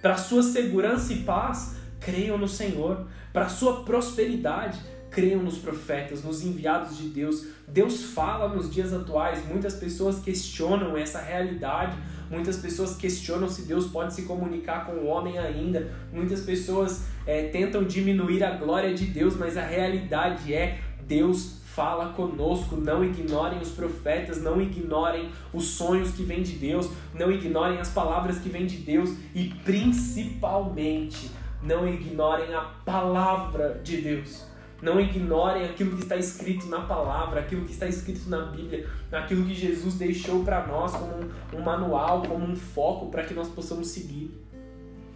Para 0.00 0.16
sua 0.16 0.42
segurança 0.42 1.12
e 1.12 1.16
paz, 1.22 1.76
creiam 2.00 2.38
no 2.38 2.48
Senhor. 2.48 3.06
Para 3.30 3.48
sua 3.48 3.84
prosperidade, 3.84 4.78
creiam 5.18 5.42
nos 5.42 5.58
profetas, 5.58 6.22
nos 6.22 6.44
enviados 6.44 6.96
de 6.96 7.08
Deus. 7.08 7.44
Deus 7.66 8.04
fala 8.04 8.54
nos 8.54 8.72
dias 8.72 8.92
atuais. 8.92 9.44
Muitas 9.48 9.74
pessoas 9.74 10.20
questionam 10.20 10.96
essa 10.96 11.20
realidade. 11.20 11.98
Muitas 12.30 12.58
pessoas 12.58 12.96
questionam 12.96 13.48
se 13.48 13.62
Deus 13.62 13.88
pode 13.88 14.14
se 14.14 14.22
comunicar 14.22 14.86
com 14.86 14.92
o 14.92 15.06
homem 15.06 15.36
ainda. 15.36 15.90
Muitas 16.12 16.42
pessoas 16.42 17.06
é, 17.26 17.48
tentam 17.48 17.82
diminuir 17.82 18.44
a 18.44 18.52
glória 18.52 18.94
de 18.94 19.06
Deus, 19.06 19.36
mas 19.36 19.56
a 19.56 19.66
realidade 19.66 20.54
é 20.54 20.78
Deus 21.04 21.62
fala 21.64 22.12
conosco. 22.12 22.76
Não 22.76 23.04
ignorem 23.04 23.58
os 23.58 23.70
profetas, 23.70 24.40
não 24.40 24.62
ignorem 24.62 25.30
os 25.52 25.64
sonhos 25.70 26.12
que 26.12 26.22
vêm 26.22 26.44
de 26.44 26.52
Deus, 26.52 26.88
não 27.12 27.32
ignorem 27.32 27.80
as 27.80 27.90
palavras 27.90 28.38
que 28.38 28.48
vêm 28.48 28.66
de 28.66 28.76
Deus 28.76 29.10
e 29.34 29.52
principalmente 29.64 31.32
não 31.60 31.88
ignorem 31.88 32.54
a 32.54 32.60
palavra 32.84 33.80
de 33.82 33.96
Deus. 33.96 34.47
Não 34.80 35.00
ignorem 35.00 35.64
aquilo 35.64 35.96
que 35.96 36.02
está 36.02 36.16
escrito 36.16 36.66
na 36.66 36.80
palavra, 36.82 37.40
aquilo 37.40 37.64
que 37.64 37.72
está 37.72 37.86
escrito 37.86 38.28
na 38.28 38.42
Bíblia, 38.42 38.88
aquilo 39.10 39.44
que 39.44 39.54
Jesus 39.54 39.94
deixou 39.94 40.44
para 40.44 40.66
nós 40.66 40.92
como 40.92 41.12
um, 41.14 41.58
um, 41.58 41.62
manual, 41.62 42.22
como 42.22 42.44
um 42.44 42.54
foco 42.54 43.10
para 43.10 43.24
que 43.24 43.34
nós 43.34 43.48
possamos 43.48 43.88
seguir. 43.88 44.30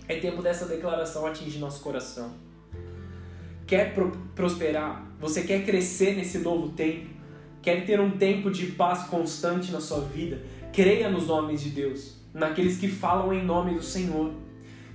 É 0.08 0.18
tempo 0.18 0.42
dessa 0.42 0.66
declaração 0.66 1.24
atingir 1.26 1.58
nosso 1.58 1.80
coração. 1.80 2.32
Quer 3.66 3.94
pro 3.94 4.10
prosperar? 4.34 5.06
Você 5.20 5.42
quer 5.42 5.64
crescer 5.64 6.16
nesse 6.16 6.38
novo 6.38 6.70
tempo? 6.70 7.10
Quer 7.62 7.86
ter 7.86 8.00
um 8.00 8.10
tempo 8.10 8.50
de 8.50 8.66
paz 8.66 9.04
constante 9.04 9.70
na 9.70 9.80
sua 9.80 10.00
vida? 10.00 10.42
Creia 10.72 11.08
nos 11.08 11.30
homens 11.30 11.62
de 11.62 11.70
Deus, 11.70 12.16
naqueles 12.34 12.78
que 12.78 12.88
falam 12.88 13.32
em 13.32 13.44
nome 13.44 13.74
do 13.74 13.82
Senhor. 13.82 14.32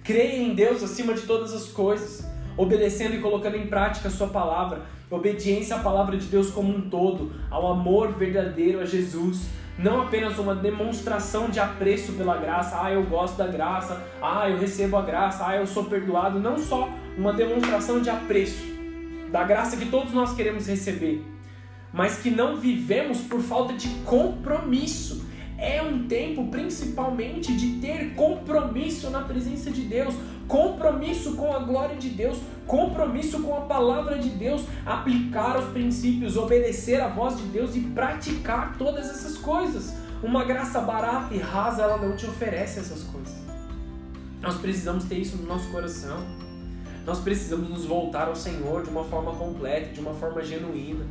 Creia 0.03 0.41
em 0.41 0.53
Deus 0.53 0.83
acima 0.83 1.13
de 1.13 1.21
todas 1.21 1.53
as 1.53 1.69
coisas, 1.69 2.25
obedecendo 2.57 3.15
e 3.15 3.19
colocando 3.19 3.55
em 3.55 3.67
prática 3.67 4.07
a 4.07 4.11
sua 4.11 4.27
palavra, 4.27 4.81
obediência 5.09 5.75
à 5.75 5.79
palavra 5.79 6.17
de 6.17 6.25
Deus 6.25 6.49
como 6.49 6.75
um 6.75 6.89
todo, 6.89 7.31
ao 7.49 7.71
amor 7.71 8.13
verdadeiro 8.13 8.81
a 8.81 8.85
Jesus, 8.85 9.47
não 9.77 10.01
apenas 10.01 10.39
uma 10.39 10.55
demonstração 10.55 11.49
de 11.49 11.59
apreço 11.59 12.13
pela 12.13 12.35
graça, 12.37 12.81
ah, 12.81 12.91
eu 12.91 13.03
gosto 13.03 13.37
da 13.37 13.47
graça, 13.47 14.03
ah, 14.21 14.49
eu 14.49 14.57
recebo 14.57 14.97
a 14.97 15.03
graça, 15.03 15.45
ah, 15.47 15.55
eu 15.55 15.67
sou 15.67 15.85
perdoado, 15.85 16.39
não 16.39 16.57
só 16.57 16.89
uma 17.15 17.31
demonstração 17.31 18.01
de 18.01 18.09
apreço 18.09 18.77
da 19.31 19.43
graça 19.43 19.77
que 19.77 19.85
todos 19.85 20.13
nós 20.13 20.33
queremos 20.33 20.67
receber, 20.67 21.23
mas 21.93 22.19
que 22.19 22.29
não 22.29 22.57
vivemos 22.57 23.19
por 23.21 23.41
falta 23.41 23.73
de 23.73 23.87
compromisso. 24.05 25.25
É 25.57 25.81
um 25.81 26.07
tempo 26.07 26.47
principalmente 26.49 27.51
de 27.55 27.79
ter 27.79 28.13
compromisso 28.13 29.09
na 29.09 29.21
presença 29.21 29.71
de 29.71 29.81
Deus, 29.81 30.13
compromisso 30.47 31.35
com 31.35 31.53
a 31.53 31.59
glória 31.59 31.95
de 31.95 32.09
Deus, 32.09 32.37
compromisso 32.65 33.41
com 33.41 33.55
a 33.55 33.61
palavra 33.61 34.17
de 34.17 34.29
Deus, 34.29 34.63
aplicar 34.85 35.57
os 35.57 35.65
princípios, 35.71 36.37
obedecer 36.37 37.01
a 37.01 37.07
voz 37.07 37.37
de 37.37 37.43
Deus 37.43 37.75
e 37.75 37.81
praticar 37.81 38.77
todas 38.77 39.09
essas 39.09 39.37
coisas. 39.37 39.93
Uma 40.23 40.43
graça 40.43 40.79
barata 40.81 41.33
e 41.33 41.37
rasa, 41.37 41.83
ela 41.83 41.97
não 41.97 42.15
te 42.15 42.25
oferece 42.25 42.79
essas 42.79 43.03
coisas. 43.03 43.35
Nós 44.41 44.55
precisamos 44.55 45.05
ter 45.05 45.19
isso 45.19 45.37
no 45.37 45.47
nosso 45.47 45.69
coração. 45.69 46.17
Nós 47.05 47.19
precisamos 47.19 47.69
nos 47.69 47.85
voltar 47.85 48.27
ao 48.27 48.35
Senhor 48.35 48.83
de 48.83 48.89
uma 48.89 49.03
forma 49.03 49.33
completa, 49.33 49.93
de 49.93 49.99
uma 49.99 50.13
forma 50.13 50.43
genuína. 50.43 51.05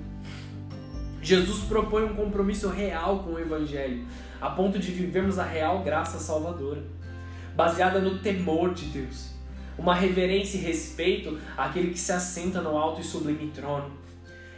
Jesus 1.23 1.65
propõe 1.65 2.05
um 2.05 2.15
compromisso 2.15 2.69
real 2.69 3.21
com 3.21 3.33
o 3.33 3.39
Evangelho 3.39 4.07
a 4.41 4.51
ponto 4.51 4.79
de 4.79 4.93
vivermos 4.93 5.39
a 5.39 5.45
real 5.45 5.83
graça 5.83 6.19
salvadora, 6.19 6.83
baseada 7.57 7.99
no 7.99 8.19
temor 8.19 8.75
de 8.75 8.85
Deus, 8.87 9.31
uma 9.79 9.95
reverência 9.95 10.59
e 10.59 10.61
respeito 10.61 11.39
àquele 11.57 11.91
que 11.91 11.99
se 11.99 12.13
assenta 12.13 12.61
no 12.61 12.77
alto 12.77 13.01
e 13.01 13.05
sublime 13.05 13.51
trono. 13.55 13.91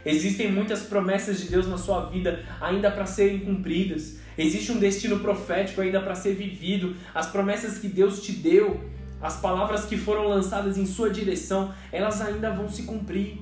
Existem 0.05 0.51
muitas 0.51 0.83
promessas 0.83 1.39
de 1.39 1.47
Deus 1.47 1.67
na 1.67 1.77
sua 1.77 2.05
vida 2.05 2.43
ainda 2.61 2.91
para 2.91 3.05
serem 3.05 3.39
cumpridas. 3.39 4.17
Existe 4.37 4.71
um 4.71 4.79
destino 4.79 5.19
profético 5.19 5.81
ainda 5.81 5.99
para 5.99 6.15
ser 6.15 6.35
vivido. 6.35 6.95
As 7.13 7.27
promessas 7.27 7.77
que 7.77 7.87
Deus 7.87 8.21
te 8.21 8.31
deu, 8.31 8.79
as 9.21 9.41
palavras 9.41 9.85
que 9.85 9.97
foram 9.97 10.27
lançadas 10.27 10.77
em 10.77 10.85
sua 10.85 11.09
direção, 11.09 11.73
elas 11.91 12.21
ainda 12.21 12.49
vão 12.51 12.69
se 12.69 12.83
cumprir. 12.83 13.39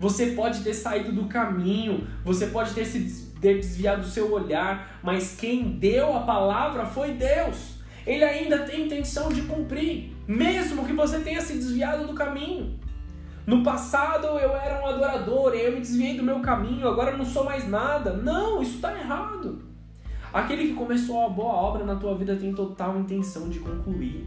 Você 0.00 0.28
pode 0.28 0.62
ter 0.62 0.74
saído 0.74 1.12
do 1.12 1.26
caminho, 1.26 2.06
você 2.24 2.46
pode 2.46 2.72
ter 2.72 2.84
se 2.84 2.98
desviado 3.40 4.02
o 4.02 4.08
seu 4.08 4.32
olhar, 4.32 4.98
mas 5.02 5.36
quem 5.36 5.72
deu 5.72 6.16
a 6.16 6.20
palavra 6.20 6.86
foi 6.86 7.12
Deus. 7.12 7.77
Ele 8.08 8.24
ainda 8.24 8.60
tem 8.60 8.86
intenção 8.86 9.28
de 9.28 9.42
cumprir, 9.42 10.16
mesmo 10.26 10.86
que 10.86 10.94
você 10.94 11.20
tenha 11.20 11.42
se 11.42 11.52
desviado 11.52 12.06
do 12.06 12.14
caminho. 12.14 12.80
No 13.46 13.62
passado 13.62 14.26
eu 14.38 14.56
era 14.56 14.82
um 14.82 14.86
adorador, 14.86 15.52
eu 15.52 15.72
me 15.72 15.80
desviei 15.80 16.16
do 16.16 16.22
meu 16.22 16.40
caminho, 16.40 16.88
agora 16.88 17.10
eu 17.10 17.18
não 17.18 17.24
sou 17.26 17.44
mais 17.44 17.68
nada. 17.68 18.14
Não, 18.14 18.62
isso 18.62 18.76
está 18.76 18.98
errado. 18.98 19.62
Aquele 20.32 20.68
que 20.68 20.74
começou 20.74 21.26
a 21.26 21.28
boa 21.28 21.52
obra 21.52 21.84
na 21.84 21.96
tua 21.96 22.16
vida 22.16 22.34
tem 22.34 22.54
total 22.54 22.98
intenção 22.98 23.50
de 23.50 23.58
concluir 23.58 24.26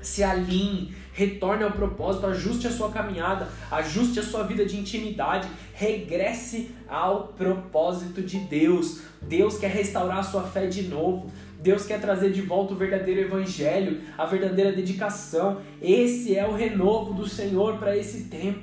se 0.00 0.22
alinhe, 0.22 0.94
retorne 1.12 1.64
ao 1.64 1.72
propósito, 1.72 2.26
ajuste 2.26 2.66
a 2.66 2.70
sua 2.70 2.90
caminhada, 2.90 3.48
ajuste 3.70 4.20
a 4.20 4.22
sua 4.22 4.44
vida 4.44 4.64
de 4.64 4.78
intimidade, 4.78 5.48
regresse 5.74 6.74
ao 6.88 7.28
propósito 7.28 8.22
de 8.22 8.38
Deus. 8.38 9.02
Deus 9.20 9.58
quer 9.58 9.70
restaurar 9.70 10.18
a 10.18 10.22
sua 10.22 10.42
fé 10.42 10.66
de 10.66 10.82
novo. 10.82 11.30
Deus 11.62 11.86
quer 11.86 12.00
trazer 12.00 12.32
de 12.32 12.40
volta 12.40 12.72
o 12.72 12.76
verdadeiro 12.76 13.20
evangelho, 13.20 14.00
a 14.16 14.24
verdadeira 14.24 14.72
dedicação. 14.72 15.60
Esse 15.80 16.36
é 16.36 16.46
o 16.46 16.54
renovo 16.54 17.14
do 17.14 17.28
Senhor 17.28 17.78
para 17.78 17.96
esse 17.96 18.24
tempo. 18.24 18.60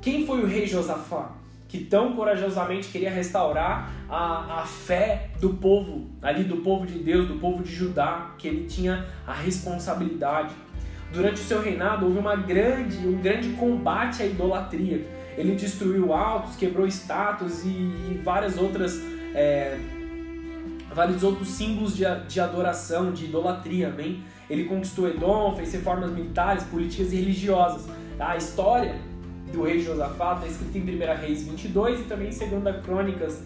Quem 0.00 0.26
foi 0.26 0.42
o 0.42 0.46
rei 0.46 0.66
Josafá? 0.66 1.38
que 1.68 1.84
tão 1.84 2.14
corajosamente 2.14 2.88
queria 2.88 3.10
restaurar 3.10 3.92
a, 4.08 4.62
a 4.62 4.66
fé 4.66 5.28
do 5.38 5.50
povo, 5.50 6.06
ali 6.22 6.42
do 6.42 6.56
povo 6.56 6.86
de 6.86 6.98
Deus, 6.98 7.28
do 7.28 7.34
povo 7.34 7.62
de 7.62 7.70
Judá, 7.70 8.30
que 8.38 8.48
ele 8.48 8.66
tinha 8.66 9.06
a 9.26 9.34
responsabilidade. 9.34 10.54
Durante 11.12 11.42
o 11.42 11.44
seu 11.44 11.60
reinado 11.60 12.06
houve 12.06 12.18
uma 12.18 12.36
grande, 12.36 12.96
um 13.06 13.20
grande 13.20 13.50
combate 13.50 14.22
à 14.22 14.26
idolatria. 14.26 15.06
Ele 15.36 15.54
destruiu 15.54 16.12
altos, 16.12 16.56
quebrou 16.56 16.86
estátuas 16.86 17.64
e, 17.64 17.68
e 17.68 18.20
várias 18.24 18.56
outras, 18.56 18.98
é, 19.34 19.78
vários 20.98 21.22
outros 21.22 21.50
símbolos 21.50 21.96
de, 21.96 22.02
de 22.26 22.40
adoração, 22.40 23.12
de 23.12 23.26
idolatria, 23.26 23.86
amém? 23.86 24.24
Ele 24.50 24.64
conquistou 24.64 25.08
Edom, 25.08 25.54
fez 25.54 25.72
reformas 25.72 26.10
militares, 26.10 26.64
políticas 26.64 27.12
e 27.12 27.16
religiosas. 27.16 27.86
Tá? 28.16 28.30
A 28.30 28.36
história 28.36 28.96
do 29.52 29.62
rei 29.62 29.78
Josafá 29.80 30.34
está 30.34 30.48
escrito 30.48 30.76
em 30.76 30.96
1 30.96 31.20
Reis 31.20 31.44
22 31.44 32.00
e 32.00 32.02
também 32.02 32.30
em 32.30 32.60
2 32.60 32.84
Crônicas, 32.84 33.44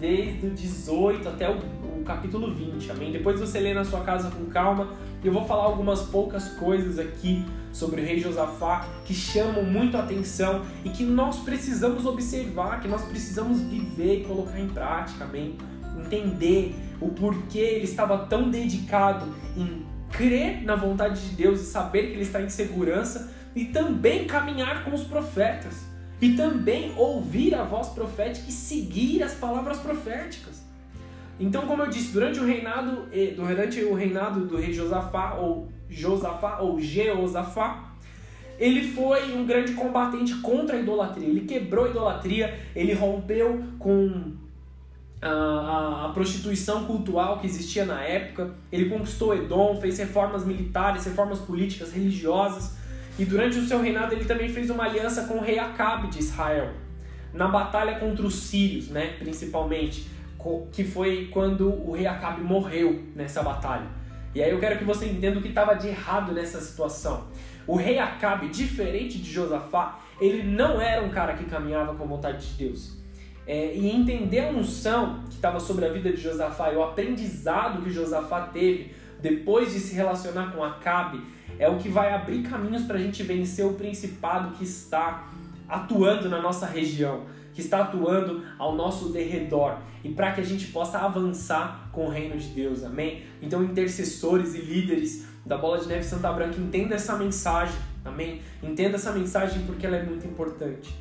desde 0.00 0.46
o 0.46 0.50
18 0.50 1.28
até 1.28 1.50
o, 1.50 1.58
o, 1.58 2.02
capítulo 2.06 2.50
20, 2.54 2.90
amém? 2.90 3.12
Depois 3.12 3.38
você 3.38 3.60
lê 3.60 3.74
na 3.74 3.84
sua 3.84 4.00
casa 4.00 4.30
com 4.30 4.46
calma. 4.46 4.88
Eu 5.22 5.30
vou 5.30 5.44
falar 5.44 5.64
algumas 5.64 6.04
poucas 6.04 6.48
coisas 6.54 6.98
aqui 6.98 7.44
sobre 7.70 8.00
o 8.00 8.04
rei 8.04 8.18
Josafá 8.18 8.88
que 9.04 9.12
chamam 9.12 9.62
muito 9.62 9.98
a 9.98 10.00
atenção 10.00 10.62
e 10.82 10.88
que 10.88 11.04
nós 11.04 11.40
precisamos 11.40 12.06
observar, 12.06 12.80
que 12.80 12.88
nós 12.88 13.04
precisamos 13.04 13.60
viver 13.60 14.22
e 14.22 14.24
colocar 14.24 14.58
em 14.58 14.68
prática, 14.68 15.24
amém? 15.24 15.58
Entender 15.98 16.74
o 17.00 17.08
porquê 17.08 17.58
ele 17.58 17.84
estava 17.84 18.26
tão 18.26 18.50
dedicado 18.50 19.26
em 19.56 19.84
crer 20.10 20.62
na 20.62 20.76
vontade 20.76 21.28
de 21.28 21.34
Deus 21.34 21.60
e 21.60 21.64
saber 21.64 22.08
que 22.08 22.12
ele 22.12 22.22
está 22.22 22.40
em 22.40 22.48
segurança 22.48 23.32
e 23.54 23.66
também 23.66 24.26
caminhar 24.26 24.84
com 24.84 24.92
os 24.92 25.04
profetas, 25.04 25.84
e 26.20 26.34
também 26.34 26.92
ouvir 26.96 27.54
a 27.54 27.64
voz 27.64 27.88
profética 27.88 28.46
e 28.48 28.52
seguir 28.52 29.22
as 29.22 29.34
palavras 29.34 29.78
proféticas. 29.78 30.62
Então, 31.38 31.66
como 31.66 31.82
eu 31.82 31.90
disse, 31.90 32.12
durante 32.12 32.38
o 32.38 32.46
reinado 32.46 33.08
durante 33.36 33.82
o 33.84 33.94
reinado 33.94 34.46
do 34.46 34.56
rei 34.56 34.72
Josafá 34.72 35.34
ou 35.34 35.68
Josafá 35.88 36.58
ou 36.60 36.80
Jeosafá, 36.80 37.92
ele 38.58 38.92
foi 38.92 39.34
um 39.36 39.44
grande 39.44 39.72
combatente 39.72 40.36
contra 40.36 40.76
a 40.76 40.80
idolatria. 40.80 41.28
Ele 41.28 41.40
quebrou 41.40 41.86
a 41.86 41.90
idolatria, 41.90 42.58
ele 42.74 42.94
rompeu 42.94 43.64
com 43.78 44.32
a, 45.26 46.06
a, 46.06 46.08
prostituição 46.10 46.84
cultural 46.84 47.38
que 47.38 47.46
existia 47.46 47.84
na 47.84 48.02
época. 48.02 48.54
Ele 48.70 48.90
conquistou 48.90 49.34
Edom, 49.34 49.80
fez 49.80 49.98
reformas 49.98 50.44
militares, 50.44 51.04
reformas 51.04 51.38
políticas, 51.38 51.92
religiosas. 51.92 52.76
E 53.18 53.24
durante 53.24 53.58
o 53.58 53.66
seu 53.66 53.80
reinado 53.80 54.12
ele 54.12 54.24
também 54.24 54.48
fez 54.48 54.68
uma 54.68 54.84
aliança 54.84 55.24
com 55.24 55.38
o 55.38 55.40
rei 55.40 55.58
Acabe 55.58 56.08
de 56.08 56.18
Israel, 56.18 56.72
na 57.32 57.48
batalha 57.48 57.98
contra 57.98 58.26
os 58.26 58.34
sírios, 58.34 58.88
né, 58.88 59.14
principalmente, 59.18 60.08
que 60.72 60.84
foi 60.84 61.30
quando 61.32 61.68
o 61.68 61.92
rei 61.92 62.06
Acabe 62.06 62.42
morreu 62.42 63.04
nessa 63.14 63.42
batalha. 63.42 63.86
E 64.34 64.42
aí 64.42 64.50
eu 64.50 64.58
quero 64.58 64.76
que 64.78 64.84
você 64.84 65.06
entenda 65.06 65.38
o 65.38 65.42
que 65.42 65.48
estava 65.48 65.74
de 65.74 65.88
errado 65.88 66.32
nessa 66.32 66.60
situação. 66.60 67.28
O 67.66 67.76
rei 67.76 67.98
Acabe, 67.98 68.48
diferente 68.48 69.18
de 69.18 69.30
Josafá, 69.30 70.00
ele 70.20 70.42
não 70.42 70.80
era 70.80 71.02
um 71.02 71.08
cara 71.08 71.34
que 71.34 71.44
caminhava 71.44 71.94
com 71.94 72.02
a 72.02 72.06
vontade 72.06 72.46
de 72.46 72.64
Deus. 72.66 73.03
É, 73.46 73.74
e 73.74 73.90
entender 73.90 74.40
a 74.40 74.50
unção 74.50 75.22
que 75.28 75.34
estava 75.34 75.60
sobre 75.60 75.84
a 75.84 75.90
vida 75.90 76.10
de 76.10 76.20
Josafá 76.20 76.72
e 76.72 76.76
o 76.76 76.82
aprendizado 76.82 77.82
que 77.82 77.90
Josafá 77.90 78.42
teve 78.46 78.94
depois 79.20 79.72
de 79.72 79.80
se 79.80 79.94
relacionar 79.94 80.52
com 80.52 80.62
Acabe 80.62 81.20
é 81.58 81.68
o 81.68 81.78
que 81.78 81.88
vai 81.88 82.12
abrir 82.12 82.42
caminhos 82.42 82.82
para 82.82 82.96
a 82.96 82.98
gente 82.98 83.22
vencer 83.22 83.64
o 83.64 83.74
principado 83.74 84.56
que 84.56 84.64
está 84.64 85.28
atuando 85.68 86.28
na 86.28 86.40
nossa 86.40 86.66
região, 86.66 87.24
que 87.52 87.60
está 87.60 87.80
atuando 87.80 88.44
ao 88.58 88.74
nosso 88.74 89.10
derredor 89.10 89.78
e 90.02 90.10
para 90.10 90.32
que 90.32 90.40
a 90.40 90.44
gente 90.44 90.66
possa 90.68 90.98
avançar 90.98 91.88
com 91.92 92.06
o 92.06 92.10
reino 92.10 92.36
de 92.36 92.48
Deus, 92.48 92.84
amém? 92.84 93.22
Então, 93.40 93.62
intercessores 93.64 94.54
e 94.54 94.58
líderes 94.58 95.26
da 95.46 95.56
Bola 95.56 95.78
de 95.78 95.86
Neve 95.86 96.04
Santa 96.04 96.32
Branca, 96.32 96.58
entenda 96.58 96.94
essa 96.94 97.16
mensagem, 97.16 97.76
amém? 98.04 98.42
Entenda 98.62 98.96
essa 98.96 99.12
mensagem 99.12 99.62
porque 99.64 99.86
ela 99.86 99.96
é 99.96 100.02
muito 100.02 100.26
importante. 100.26 100.94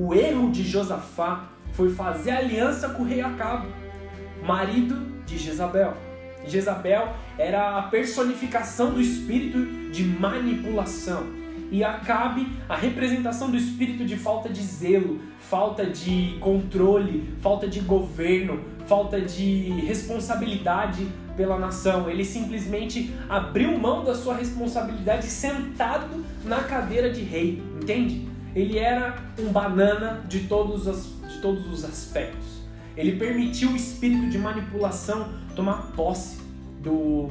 O 0.00 0.14
erro 0.14 0.52
de 0.52 0.62
Josafá 0.62 1.48
foi 1.72 1.90
fazer 1.90 2.30
aliança 2.30 2.90
com 2.90 3.02
o 3.02 3.04
rei 3.04 3.20
Acabe, 3.20 3.66
marido 4.44 4.94
de 5.26 5.36
Jezabel. 5.36 5.92
Jezabel 6.46 7.08
era 7.36 7.76
a 7.76 7.82
personificação 7.82 8.92
do 8.92 9.00
espírito 9.00 9.90
de 9.90 10.04
manipulação 10.04 11.26
e 11.72 11.82
Acabe 11.82 12.46
a 12.68 12.76
representação 12.76 13.50
do 13.50 13.56
espírito 13.56 14.04
de 14.04 14.16
falta 14.16 14.48
de 14.48 14.62
zelo, 14.62 15.20
falta 15.40 15.84
de 15.84 16.38
controle, 16.38 17.34
falta 17.40 17.66
de 17.66 17.80
governo, 17.80 18.60
falta 18.86 19.20
de 19.20 19.70
responsabilidade 19.80 21.08
pela 21.36 21.58
nação. 21.58 22.08
Ele 22.08 22.24
simplesmente 22.24 23.12
abriu 23.28 23.76
mão 23.76 24.04
da 24.04 24.14
sua 24.14 24.36
responsabilidade 24.36 25.26
sentado 25.26 26.24
na 26.44 26.62
cadeira 26.62 27.10
de 27.10 27.22
rei, 27.22 27.60
entende? 27.82 28.37
Ele 28.54 28.78
era 28.78 29.22
um 29.38 29.52
banana 29.52 30.24
de 30.28 30.40
todos 30.40 30.86
os, 30.86 31.20
de 31.28 31.40
todos 31.40 31.66
os 31.66 31.84
aspectos. 31.84 32.58
Ele 32.96 33.12
permitiu 33.16 33.70
o 33.70 33.76
espírito 33.76 34.28
de 34.28 34.38
manipulação 34.38 35.28
tomar 35.54 35.92
posse 35.92 36.40
do, 36.82 37.30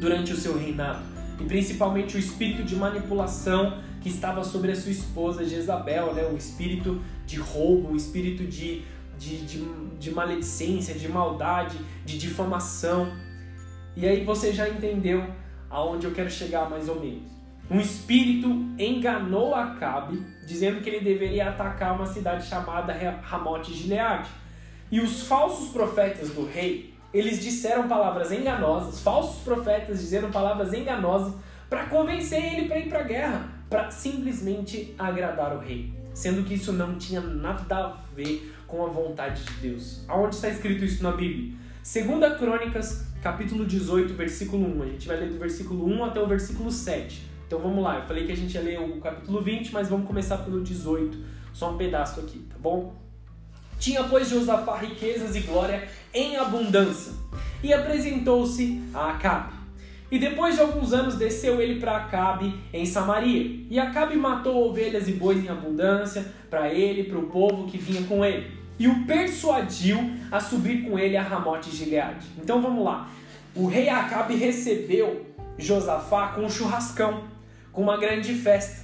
durante 0.00 0.32
o 0.32 0.36
seu 0.36 0.58
reinado 0.58 1.12
e 1.40 1.44
principalmente 1.44 2.16
o 2.16 2.18
espírito 2.18 2.62
de 2.62 2.76
manipulação 2.76 3.78
que 4.00 4.08
estava 4.08 4.42
sobre 4.44 4.72
a 4.72 4.76
sua 4.76 4.90
esposa 4.90 5.44
Jezabel, 5.44 6.14
né? 6.14 6.24
o 6.24 6.36
espírito 6.36 7.00
de 7.26 7.38
roubo, 7.38 7.92
o 7.92 7.96
espírito 7.96 8.44
de, 8.44 8.82
de, 9.18 9.44
de, 9.44 9.64
de 9.98 10.10
maledicência, 10.10 10.94
de 10.94 11.08
maldade, 11.08 11.78
de 12.04 12.18
difamação. 12.18 13.12
E 13.96 14.06
aí 14.06 14.24
você 14.24 14.52
já 14.52 14.68
entendeu 14.68 15.24
aonde 15.70 16.06
eu 16.06 16.12
quero 16.12 16.30
chegar 16.30 16.68
mais 16.68 16.88
ou 16.88 17.00
menos. 17.00 17.30
Um 17.72 17.80
espírito 17.80 18.48
enganou 18.78 19.54
Acabe, 19.54 20.22
dizendo 20.46 20.82
que 20.82 20.90
ele 20.90 21.00
deveria 21.00 21.48
atacar 21.48 21.94
uma 21.94 22.04
cidade 22.04 22.46
chamada 22.46 22.92
Ramote 23.22 23.72
Gileade. 23.72 24.28
E 24.90 25.00
os 25.00 25.22
falsos 25.22 25.70
profetas 25.72 26.28
do 26.28 26.44
rei 26.44 26.92
eles 27.14 27.40
disseram 27.42 27.88
palavras 27.88 28.30
enganosas, 28.30 29.00
falsos 29.00 29.42
profetas 29.42 30.00
dizendo 30.00 30.28
palavras 30.28 30.74
enganosas 30.74 31.32
para 31.70 31.86
convencer 31.86 32.42
ele 32.42 32.68
para 32.68 32.78
ir 32.78 32.88
para 32.90 33.00
a 33.00 33.04
guerra, 33.04 33.48
para 33.70 33.90
simplesmente 33.90 34.94
agradar 34.98 35.56
o 35.56 35.58
rei, 35.58 35.94
sendo 36.12 36.42
que 36.42 36.52
isso 36.52 36.74
não 36.74 36.96
tinha 36.96 37.22
nada 37.22 37.76
a 37.76 37.96
ver 38.14 38.54
com 38.66 38.84
a 38.84 38.88
vontade 38.88 39.44
de 39.44 39.52
Deus. 39.68 40.04
Aonde 40.08 40.34
está 40.34 40.50
escrito 40.50 40.84
isso 40.84 41.02
na 41.02 41.12
Bíblia? 41.12 41.54
Segunda 41.82 42.34
Crônicas, 42.34 43.06
capítulo 43.22 43.64
18, 43.64 44.12
versículo 44.12 44.66
1. 44.78 44.82
A 44.82 44.86
gente 44.88 45.08
vai 45.08 45.16
ler 45.16 45.30
do 45.30 45.38
versículo 45.38 45.86
1 45.86 46.04
até 46.04 46.20
o 46.20 46.26
versículo 46.26 46.70
7. 46.70 47.31
Então 47.52 47.60
vamos 47.60 47.84
lá, 47.84 47.98
eu 47.98 48.02
falei 48.04 48.24
que 48.24 48.32
a 48.32 48.34
gente 48.34 48.54
ia 48.54 48.62
ler 48.62 48.80
o 48.80 48.98
capítulo 48.98 49.42
20, 49.42 49.74
mas 49.74 49.86
vamos 49.86 50.06
começar 50.06 50.38
pelo 50.38 50.62
18, 50.62 51.18
só 51.52 51.70
um 51.70 51.76
pedaço 51.76 52.18
aqui, 52.20 52.38
tá 52.48 52.56
bom? 52.58 52.94
Tinha, 53.78 54.04
pois, 54.04 54.30
Josafá 54.30 54.78
riquezas 54.78 55.36
e 55.36 55.40
glória 55.40 55.86
em 56.14 56.34
abundância, 56.36 57.12
e 57.62 57.70
apresentou-se 57.70 58.80
a 58.94 59.10
Acabe. 59.10 59.52
E 60.10 60.18
depois 60.18 60.54
de 60.54 60.62
alguns 60.62 60.94
anos 60.94 61.16
desceu 61.16 61.60
ele 61.60 61.78
para 61.78 61.98
Acabe 61.98 62.58
em 62.72 62.86
Samaria. 62.86 63.66
E 63.68 63.78
Acabe 63.78 64.16
matou 64.16 64.70
ovelhas 64.70 65.06
e 65.06 65.12
bois 65.12 65.44
em 65.44 65.48
abundância 65.50 66.32
para 66.48 66.72
ele 66.72 67.02
e 67.02 67.04
para 67.04 67.18
o 67.18 67.26
povo 67.26 67.66
que 67.66 67.76
vinha 67.76 68.02
com 68.04 68.24
ele. 68.24 68.50
E 68.78 68.88
o 68.88 69.04
persuadiu 69.04 69.98
a 70.30 70.40
subir 70.40 70.88
com 70.88 70.98
ele 70.98 71.18
a 71.18 71.22
Ramote 71.22 71.70
Gileade. 71.70 72.26
Então 72.42 72.62
vamos 72.62 72.82
lá. 72.82 73.10
O 73.54 73.66
rei 73.66 73.90
Acabe 73.90 74.36
recebeu 74.36 75.26
Josafá 75.58 76.28
com 76.28 76.42
um 76.42 76.50
churrascão, 76.50 77.24
com 77.72 77.82
uma 77.82 77.96
grande 77.96 78.34
festa. 78.34 78.82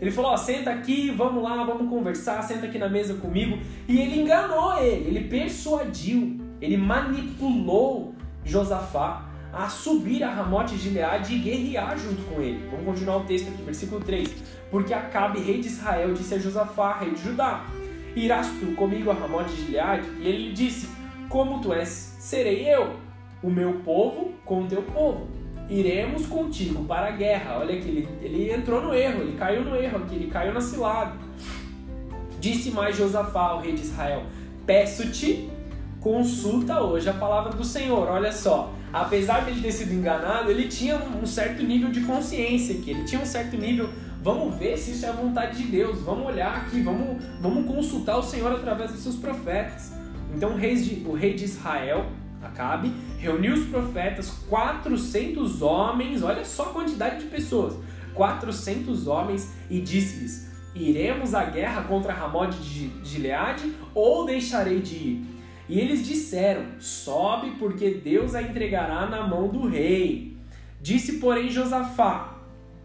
Ele 0.00 0.10
falou: 0.10 0.36
senta 0.36 0.70
aqui, 0.70 1.10
vamos 1.10 1.42
lá, 1.42 1.64
vamos 1.64 1.88
conversar, 1.88 2.42
senta 2.42 2.66
aqui 2.66 2.78
na 2.78 2.88
mesa 2.88 3.14
comigo. 3.14 3.58
E 3.88 3.98
ele 3.98 4.20
enganou 4.20 4.78
ele, 4.78 5.08
ele 5.08 5.28
persuadiu, 5.28 6.38
ele 6.60 6.76
manipulou 6.76 8.14
Josafá 8.44 9.26
a 9.52 9.68
subir 9.70 10.22
a 10.22 10.30
Ramote 10.30 10.74
de 10.74 10.82
Gileade 10.82 11.34
e 11.34 11.38
guerrear 11.38 11.96
junto 11.98 12.22
com 12.24 12.42
ele. 12.42 12.68
Vamos 12.70 12.84
continuar 12.84 13.16
o 13.18 13.24
texto 13.24 13.48
aqui, 13.48 13.62
versículo 13.62 14.02
3. 14.02 14.28
Porque 14.70 14.92
Acabe, 14.92 15.40
rei 15.40 15.60
de 15.60 15.68
Israel, 15.68 16.12
disse 16.12 16.34
a 16.34 16.38
Josafá, 16.38 16.98
rei 16.98 17.12
de 17.12 17.22
Judá: 17.22 17.64
Irás 18.14 18.48
tu 18.60 18.74
comigo 18.74 19.10
a 19.10 19.14
Ramote 19.14 19.54
de 19.54 19.64
Gileade? 19.64 20.08
E 20.20 20.28
ele 20.28 20.48
lhe 20.48 20.52
disse: 20.52 20.88
Como 21.30 21.60
tu 21.60 21.72
és, 21.72 22.16
serei 22.20 22.68
eu, 22.68 22.96
o 23.42 23.50
meu 23.50 23.80
povo 23.80 24.34
com 24.44 24.64
o 24.64 24.66
teu 24.66 24.82
povo 24.82 25.35
iremos 25.68 26.26
contigo 26.26 26.84
para 26.84 27.08
a 27.08 27.10
guerra. 27.10 27.58
Olha 27.58 27.76
aqui, 27.76 27.88
ele, 27.88 28.08
ele 28.22 28.52
entrou 28.52 28.82
no 28.82 28.94
erro, 28.94 29.22
ele 29.22 29.36
caiu 29.36 29.64
no 29.64 29.74
erro 29.76 29.98
aqui, 29.98 30.14
ele 30.14 30.26
caiu 30.28 30.52
na 30.52 30.60
cilada. 30.60 31.14
Disse 32.40 32.70
mais 32.70 32.96
Josafá, 32.96 33.54
o 33.54 33.60
rei 33.60 33.72
de 33.72 33.82
Israel: 33.82 34.22
Peço-te, 34.64 35.48
consulta 36.00 36.80
hoje 36.80 37.08
a 37.08 37.14
palavra 37.14 37.52
do 37.52 37.64
Senhor. 37.64 38.08
Olha 38.08 38.32
só, 38.32 38.72
apesar 38.92 39.44
de 39.44 39.50
ele 39.50 39.62
ter 39.62 39.72
sido 39.72 39.92
enganado, 39.92 40.50
ele 40.50 40.68
tinha 40.68 40.96
um 40.96 41.26
certo 41.26 41.62
nível 41.62 41.90
de 41.90 42.00
consciência 42.02 42.76
aqui, 42.76 42.90
ele 42.90 43.04
tinha 43.04 43.20
um 43.20 43.26
certo 43.26 43.56
nível. 43.56 43.88
Vamos 44.22 44.56
ver 44.56 44.76
se 44.76 44.90
isso 44.90 45.06
é 45.06 45.08
a 45.08 45.12
vontade 45.12 45.62
de 45.62 45.68
Deus. 45.68 46.00
Vamos 46.00 46.26
olhar 46.26 46.56
aqui, 46.56 46.80
vamos, 46.80 47.22
vamos 47.40 47.66
consultar 47.66 48.16
o 48.16 48.22
Senhor 48.22 48.52
através 48.52 48.90
dos 48.90 49.00
seus 49.00 49.16
profetas. 49.16 49.92
Então 50.34 50.50
o 50.50 50.56
rei 50.56 50.74
de, 50.74 51.06
o 51.08 51.12
rei 51.12 51.34
de 51.34 51.44
Israel 51.44 52.06
Acabe 52.46 52.92
reuniu 53.18 53.54
os 53.54 53.66
profetas, 53.66 54.30
400 54.48 55.62
homens, 55.62 56.22
olha 56.22 56.44
só 56.44 56.64
a 56.64 56.72
quantidade 56.72 57.24
de 57.24 57.26
pessoas, 57.26 57.74
400 58.14 59.06
homens, 59.06 59.52
e 59.68 59.80
disse-lhes: 59.80 60.50
Iremos 60.74 61.34
à 61.34 61.44
guerra 61.44 61.82
contra 61.82 62.12
Ramode 62.12 62.58
de 62.58 62.90
Gileade 63.02 63.74
ou 63.94 64.26
deixarei 64.26 64.80
de 64.80 64.94
ir? 64.94 65.26
E 65.68 65.80
eles 65.80 66.06
disseram: 66.06 66.64
Sobe, 66.78 67.52
porque 67.58 67.90
Deus 67.90 68.34
a 68.34 68.42
entregará 68.42 69.06
na 69.06 69.26
mão 69.26 69.48
do 69.48 69.66
rei. 69.66 70.36
Disse, 70.80 71.18
porém, 71.18 71.50
Josafá: 71.50 72.38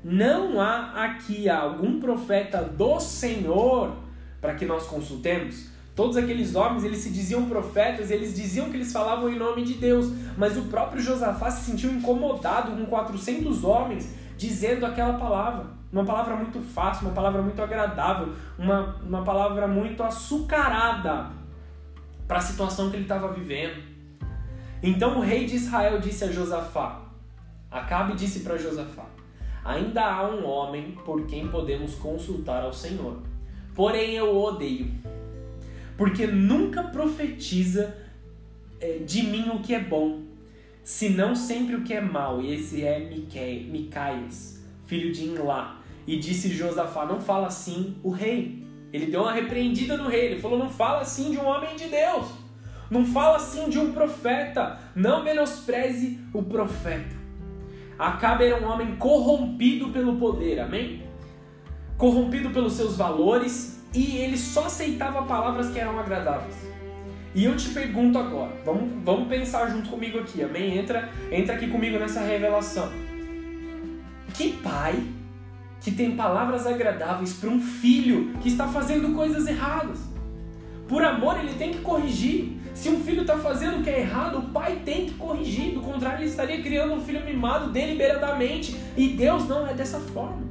Não 0.03 0.59
há 0.59 1.05
aqui 1.05 1.47
algum 1.47 1.99
profeta 1.99 2.63
do 2.63 2.99
Senhor 2.99 3.95
para 4.39 4.55
que 4.55 4.65
nós 4.65 4.87
consultemos? 4.87 5.70
Todos 5.95 6.15
aqueles 6.15 6.55
homens, 6.55 6.83
eles 6.83 6.99
se 6.99 7.09
diziam 7.09 7.49
profetas, 7.49 8.09
eles 8.11 8.33
diziam 8.33 8.69
que 8.69 8.77
eles 8.77 8.93
falavam 8.93 9.29
em 9.29 9.37
nome 9.37 9.63
de 9.63 9.73
Deus, 9.73 10.09
mas 10.37 10.57
o 10.57 10.63
próprio 10.63 11.01
Josafá 11.01 11.51
se 11.51 11.69
sentiu 11.69 11.91
incomodado 11.91 12.71
com 12.71 12.85
400 12.85 13.63
homens 13.63 14.13
dizendo 14.37 14.85
aquela 14.85 15.13
palavra. 15.13 15.65
Uma 15.91 16.05
palavra 16.05 16.37
muito 16.37 16.61
fácil, 16.61 17.07
uma 17.07 17.13
palavra 17.13 17.41
muito 17.41 17.61
agradável, 17.61 18.33
uma, 18.57 18.95
uma 19.05 19.23
palavra 19.23 19.67
muito 19.67 20.01
açucarada 20.01 21.31
para 22.25 22.37
a 22.37 22.41
situação 22.41 22.89
que 22.89 22.95
ele 22.95 23.03
estava 23.03 23.33
vivendo. 23.33 23.83
Então 24.81 25.17
o 25.17 25.21
rei 25.21 25.45
de 25.45 25.57
Israel 25.57 25.99
disse 25.99 26.23
a 26.23 26.31
Josafá, 26.31 27.01
Acabe 27.69 28.15
disse 28.15 28.39
para 28.41 28.57
Josafá, 28.57 29.05
ainda 29.63 30.03
há 30.03 30.27
um 30.27 30.45
homem 30.45 30.91
por 31.05 31.25
quem 31.25 31.47
podemos 31.49 31.95
consultar 31.95 32.63
ao 32.63 32.73
Senhor, 32.73 33.19
porém 33.75 34.15
eu 34.15 34.33
o 34.33 34.43
odeio 34.43 34.91
porque 36.01 36.25
nunca 36.25 36.81
profetiza 36.81 37.95
é, 38.79 38.97
de 39.05 39.21
mim 39.21 39.51
o 39.53 39.59
que 39.59 39.75
é 39.75 39.79
bom, 39.79 40.23
senão 40.83 41.35
sempre 41.35 41.75
o 41.75 41.83
que 41.83 41.93
é 41.93 42.01
mal. 42.01 42.41
E 42.41 42.55
esse 42.55 42.83
é 42.83 42.99
Micaias, 42.99 44.65
filho 44.87 45.13
de 45.13 45.25
Inlá. 45.25 45.79
E 46.07 46.17
disse 46.17 46.49
Josafá: 46.49 47.05
Não 47.05 47.21
fala 47.21 47.45
assim 47.45 47.97
o 48.01 48.09
rei. 48.09 48.65
Ele 48.91 49.11
deu 49.11 49.21
uma 49.21 49.31
repreendida 49.31 49.95
no 49.95 50.09
rei. 50.09 50.31
Ele 50.31 50.41
falou: 50.41 50.57
Não 50.57 50.71
fala 50.71 51.01
assim 51.01 51.29
de 51.29 51.37
um 51.37 51.45
homem 51.45 51.75
de 51.75 51.87
Deus. 51.87 52.31
Não 52.89 53.05
fala 53.05 53.37
assim 53.37 53.69
de 53.69 53.77
um 53.77 53.93
profeta. 53.93 54.79
Não 54.95 55.23
menospreze 55.23 56.19
o 56.33 56.41
profeta. 56.41 57.15
Acabe 57.99 58.45
era 58.45 58.59
um 58.59 58.67
homem 58.67 58.95
corrompido 58.95 59.89
pelo 59.89 60.15
poder, 60.15 60.61
amém? 60.61 61.03
Corrompido 61.95 62.49
pelos 62.49 62.73
seus 62.73 62.97
valores, 62.97 63.80
e 63.93 64.17
ele 64.17 64.37
só 64.37 64.65
aceitava 64.65 65.23
palavras 65.23 65.69
que 65.69 65.79
eram 65.79 65.99
agradáveis. 65.99 66.55
E 67.33 67.45
eu 67.45 67.55
te 67.55 67.69
pergunto 67.69 68.17
agora, 68.17 68.51
vamos, 68.65 68.89
vamos 69.03 69.27
pensar 69.29 69.69
junto 69.69 69.89
comigo 69.89 70.19
aqui, 70.19 70.43
amém? 70.43 70.77
Entra, 70.77 71.09
entra 71.31 71.55
aqui 71.55 71.67
comigo 71.67 71.97
nessa 71.97 72.21
revelação. 72.21 72.91
Que 74.33 74.53
pai 74.53 75.01
que 75.79 75.91
tem 75.91 76.15
palavras 76.15 76.67
agradáveis 76.67 77.33
para 77.33 77.49
um 77.49 77.59
filho 77.59 78.33
que 78.41 78.49
está 78.49 78.67
fazendo 78.67 79.15
coisas 79.15 79.47
erradas? 79.47 79.99
Por 80.87 81.03
amor, 81.03 81.39
ele 81.39 81.53
tem 81.53 81.71
que 81.71 81.79
corrigir. 81.79 82.57
Se 82.73 82.89
um 82.89 83.01
filho 83.01 83.21
está 83.21 83.37
fazendo 83.37 83.79
o 83.79 83.83
que 83.83 83.89
é 83.89 84.01
errado, 84.01 84.39
o 84.39 84.49
pai 84.49 84.81
tem 84.83 85.05
que 85.05 85.13
corrigir. 85.13 85.73
Do 85.73 85.79
contrário, 85.79 86.19
ele 86.19 86.29
estaria 86.29 86.61
criando 86.61 86.93
um 86.93 87.01
filho 87.01 87.23
mimado 87.23 87.71
deliberadamente. 87.71 88.75
E 88.97 89.07
Deus 89.09 89.47
não 89.47 89.65
é 89.65 89.73
dessa 89.73 89.99
forma. 89.99 90.41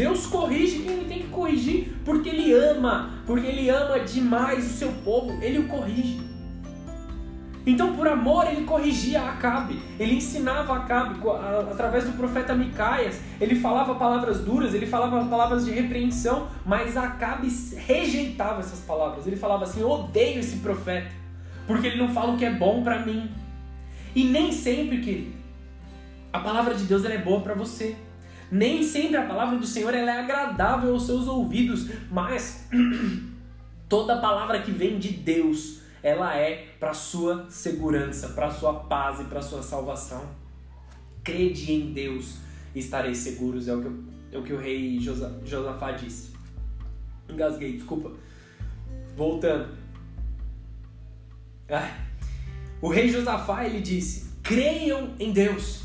Deus 0.00 0.24
corrige 0.24 0.78
quem 0.78 0.92
ele 0.92 1.04
tem 1.04 1.18
que 1.18 1.28
corrigir, 1.28 1.92
porque 2.06 2.30
ele 2.30 2.54
ama, 2.54 3.22
porque 3.26 3.46
ele 3.46 3.68
ama 3.68 4.00
demais 4.00 4.64
o 4.64 4.74
seu 4.74 4.90
povo, 5.04 5.38
ele 5.42 5.58
o 5.58 5.68
corrige. 5.68 6.22
Então, 7.66 7.94
por 7.94 8.08
amor, 8.08 8.46
ele 8.46 8.64
corrigia 8.64 9.20
Acabe, 9.20 9.78
ele 9.98 10.14
ensinava 10.14 10.74
Acabe 10.74 11.20
através 11.70 12.04
do 12.06 12.12
profeta 12.12 12.54
Micaias, 12.54 13.20
ele 13.38 13.56
falava 13.56 13.94
palavras 13.96 14.40
duras, 14.40 14.72
ele 14.72 14.86
falava 14.86 15.22
palavras 15.26 15.66
de 15.66 15.70
repreensão, 15.70 16.48
mas 16.64 16.96
Acabe 16.96 17.48
rejeitava 17.76 18.60
essas 18.60 18.80
palavras. 18.80 19.26
Ele 19.26 19.36
falava 19.36 19.64
assim: 19.64 19.82
odeio 19.82 20.40
esse 20.40 20.60
profeta, 20.60 21.10
porque 21.66 21.86
ele 21.86 21.98
não 21.98 22.08
fala 22.08 22.32
o 22.32 22.38
que 22.38 22.46
é 22.46 22.50
bom 22.50 22.82
para 22.82 23.00
mim. 23.00 23.30
E 24.14 24.24
nem 24.24 24.50
sempre, 24.50 25.02
querido, 25.02 25.34
a 26.32 26.38
palavra 26.38 26.74
de 26.74 26.84
Deus 26.84 27.04
é 27.04 27.18
boa 27.18 27.42
para 27.42 27.52
você. 27.52 27.94
Nem 28.50 28.82
sempre 28.82 29.16
a 29.16 29.26
palavra 29.26 29.58
do 29.58 29.66
Senhor 29.66 29.94
é 29.94 30.08
agradável 30.10 30.92
aos 30.92 31.06
seus 31.06 31.28
ouvidos, 31.28 31.88
mas 32.10 32.68
toda 33.88 34.20
palavra 34.20 34.60
que 34.60 34.72
vem 34.72 34.98
de 34.98 35.10
Deus, 35.10 35.80
ela 36.02 36.36
é 36.36 36.74
para 36.80 36.92
sua 36.92 37.46
segurança, 37.48 38.30
para 38.30 38.50
sua 38.50 38.74
paz 38.74 39.20
e 39.20 39.24
para 39.24 39.40
sua 39.40 39.62
salvação. 39.62 40.24
Crede 41.22 41.72
em 41.72 41.92
Deus 41.92 42.38
estareis 42.74 43.18
seguros, 43.18 43.68
é 43.68 43.74
o 43.74 43.82
que, 43.82 43.88
é 44.32 44.38
o, 44.38 44.42
que 44.42 44.52
o 44.52 44.58
rei 44.58 44.98
Josafá 44.98 45.92
disse. 45.92 46.32
Engasguei, 47.28 47.74
desculpa. 47.74 48.12
Voltando. 49.16 49.68
O 52.82 52.88
rei 52.88 53.08
Josafá 53.08 53.64
ele 53.64 53.80
disse: 53.80 54.30
creiam 54.42 55.14
em 55.20 55.32
Deus. 55.32 55.82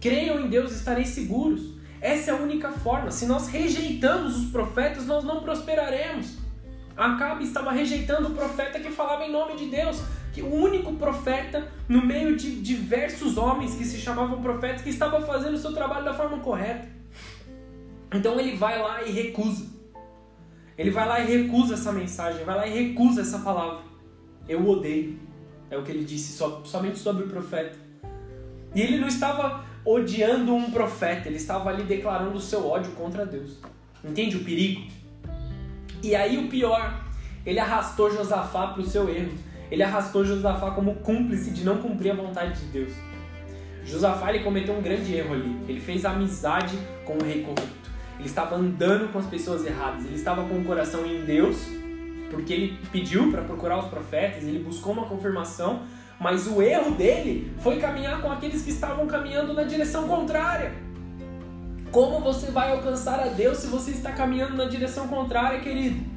Creiam 0.00 0.40
em 0.40 0.48
Deus 0.48 0.72
estareis 0.72 1.08
seguros. 1.08 1.73
Essa 2.04 2.32
é 2.32 2.34
a 2.34 2.36
única 2.36 2.70
forma. 2.70 3.10
Se 3.10 3.24
nós 3.24 3.48
rejeitamos 3.48 4.36
os 4.36 4.50
profetas, 4.50 5.06
nós 5.06 5.24
não 5.24 5.40
prosperaremos. 5.40 6.36
Acabe 6.94 7.44
estava 7.44 7.72
rejeitando 7.72 8.28
o 8.28 8.34
profeta 8.34 8.78
que 8.78 8.90
falava 8.90 9.24
em 9.24 9.32
nome 9.32 9.56
de 9.56 9.70
Deus, 9.70 10.02
que 10.30 10.42
o 10.42 10.54
único 10.54 10.92
profeta 10.96 11.66
no 11.88 12.04
meio 12.04 12.36
de 12.36 12.60
diversos 12.60 13.38
homens 13.38 13.74
que 13.74 13.86
se 13.86 13.96
chamavam 13.96 14.42
profetas 14.42 14.82
que 14.82 14.90
estava 14.90 15.22
fazendo 15.22 15.54
o 15.54 15.58
seu 15.58 15.72
trabalho 15.72 16.04
da 16.04 16.12
forma 16.12 16.40
correta. 16.40 16.86
Então 18.12 18.38
ele 18.38 18.54
vai 18.54 18.78
lá 18.78 19.02
e 19.02 19.10
recusa. 19.10 19.64
Ele 20.76 20.90
vai 20.90 21.08
lá 21.08 21.20
e 21.20 21.26
recusa 21.26 21.72
essa 21.72 21.90
mensagem, 21.90 22.44
vai 22.44 22.54
lá 22.54 22.66
e 22.66 22.70
recusa 22.70 23.22
essa 23.22 23.38
palavra. 23.38 23.82
Eu 24.46 24.68
odeio. 24.68 25.18
É 25.70 25.78
o 25.78 25.82
que 25.82 25.90
ele 25.90 26.04
disse 26.04 26.36
somente 26.64 26.98
sobre 26.98 27.24
o 27.24 27.28
profeta. 27.28 27.78
E 28.74 28.82
ele 28.82 28.98
não 28.98 29.08
estava 29.08 29.64
odiando 29.84 30.54
um 30.54 30.70
profeta, 30.70 31.28
ele 31.28 31.36
estava 31.36 31.70
ali 31.70 31.82
declarando 31.82 32.36
o 32.36 32.40
seu 32.40 32.66
ódio 32.66 32.92
contra 32.92 33.26
Deus. 33.26 33.58
Entende 34.02 34.36
o 34.36 34.44
perigo? 34.44 34.82
E 36.02 36.14
aí 36.14 36.38
o 36.38 36.48
pior, 36.48 37.02
ele 37.44 37.58
arrastou 37.58 38.10
Josafá 38.10 38.68
para 38.68 38.82
o 38.82 38.86
seu 38.86 39.08
erro. 39.08 39.32
Ele 39.70 39.82
arrastou 39.82 40.24
Josafá 40.24 40.70
como 40.70 40.96
cúmplice 40.96 41.50
de 41.50 41.64
não 41.64 41.78
cumprir 41.78 42.12
a 42.12 42.14
vontade 42.14 42.60
de 42.60 42.66
Deus. 42.66 42.92
Josafá 43.84 44.30
ele 44.30 44.44
cometeu 44.44 44.74
um 44.74 44.82
grande 44.82 45.14
erro 45.14 45.34
ali. 45.34 45.56
Ele 45.68 45.80
fez 45.80 46.04
amizade 46.04 46.78
com 47.04 47.14
o 47.14 47.24
rei 47.24 47.42
corrupto. 47.42 47.90
Ele 48.18 48.28
estava 48.28 48.56
andando 48.56 49.12
com 49.12 49.18
as 49.18 49.26
pessoas 49.26 49.66
erradas. 49.66 50.04
Ele 50.04 50.14
estava 50.14 50.44
com 50.44 50.58
o 50.58 50.64
coração 50.64 51.04
em 51.04 51.24
Deus, 51.24 51.66
porque 52.30 52.52
ele 52.52 52.78
pediu 52.90 53.30
para 53.30 53.42
procurar 53.42 53.78
os 53.78 53.88
profetas, 53.88 54.44
ele 54.44 54.58
buscou 54.58 54.92
uma 54.92 55.06
confirmação, 55.06 55.82
mas 56.20 56.46
o 56.46 56.62
erro 56.62 56.92
dele 56.92 57.52
foi 57.60 57.78
caminhar 57.78 58.20
com 58.22 58.30
aqueles 58.30 58.62
que 58.62 58.70
estavam 58.70 59.06
caminhando 59.06 59.52
na 59.52 59.64
direção 59.64 60.08
contrária. 60.08 60.72
Como 61.90 62.18
você 62.20 62.50
vai 62.50 62.72
alcançar 62.72 63.20
a 63.20 63.26
Deus 63.26 63.58
se 63.58 63.68
você 63.68 63.92
está 63.92 64.12
caminhando 64.12 64.56
na 64.56 64.64
direção 64.64 65.06
contrária, 65.06 65.60
querido? 65.60 66.14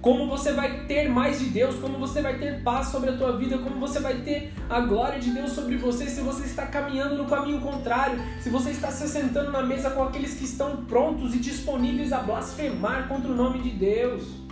Como 0.00 0.28
você 0.28 0.52
vai 0.52 0.86
ter 0.86 1.08
mais 1.08 1.40
de 1.40 1.46
Deus? 1.46 1.74
Como 1.76 1.98
você 1.98 2.22
vai 2.22 2.38
ter 2.38 2.62
paz 2.62 2.88
sobre 2.88 3.10
a 3.10 3.16
tua 3.16 3.36
vida? 3.36 3.58
Como 3.58 3.80
você 3.80 3.98
vai 3.98 4.14
ter 4.18 4.52
a 4.70 4.80
glória 4.80 5.18
de 5.18 5.30
Deus 5.30 5.52
sobre 5.52 5.76
você 5.76 6.06
se 6.06 6.20
você 6.20 6.44
está 6.44 6.66
caminhando 6.66 7.16
no 7.16 7.24
caminho 7.24 7.60
contrário? 7.60 8.18
Se 8.40 8.48
você 8.48 8.70
está 8.70 8.92
se 8.92 9.08
sentando 9.08 9.50
na 9.50 9.62
mesa 9.62 9.90
com 9.90 10.04
aqueles 10.04 10.34
que 10.34 10.44
estão 10.44 10.84
prontos 10.84 11.34
e 11.34 11.38
disponíveis 11.38 12.12
a 12.12 12.20
blasfemar 12.20 13.08
contra 13.08 13.30
o 13.30 13.34
nome 13.34 13.60
de 13.60 13.70
Deus? 13.70 14.47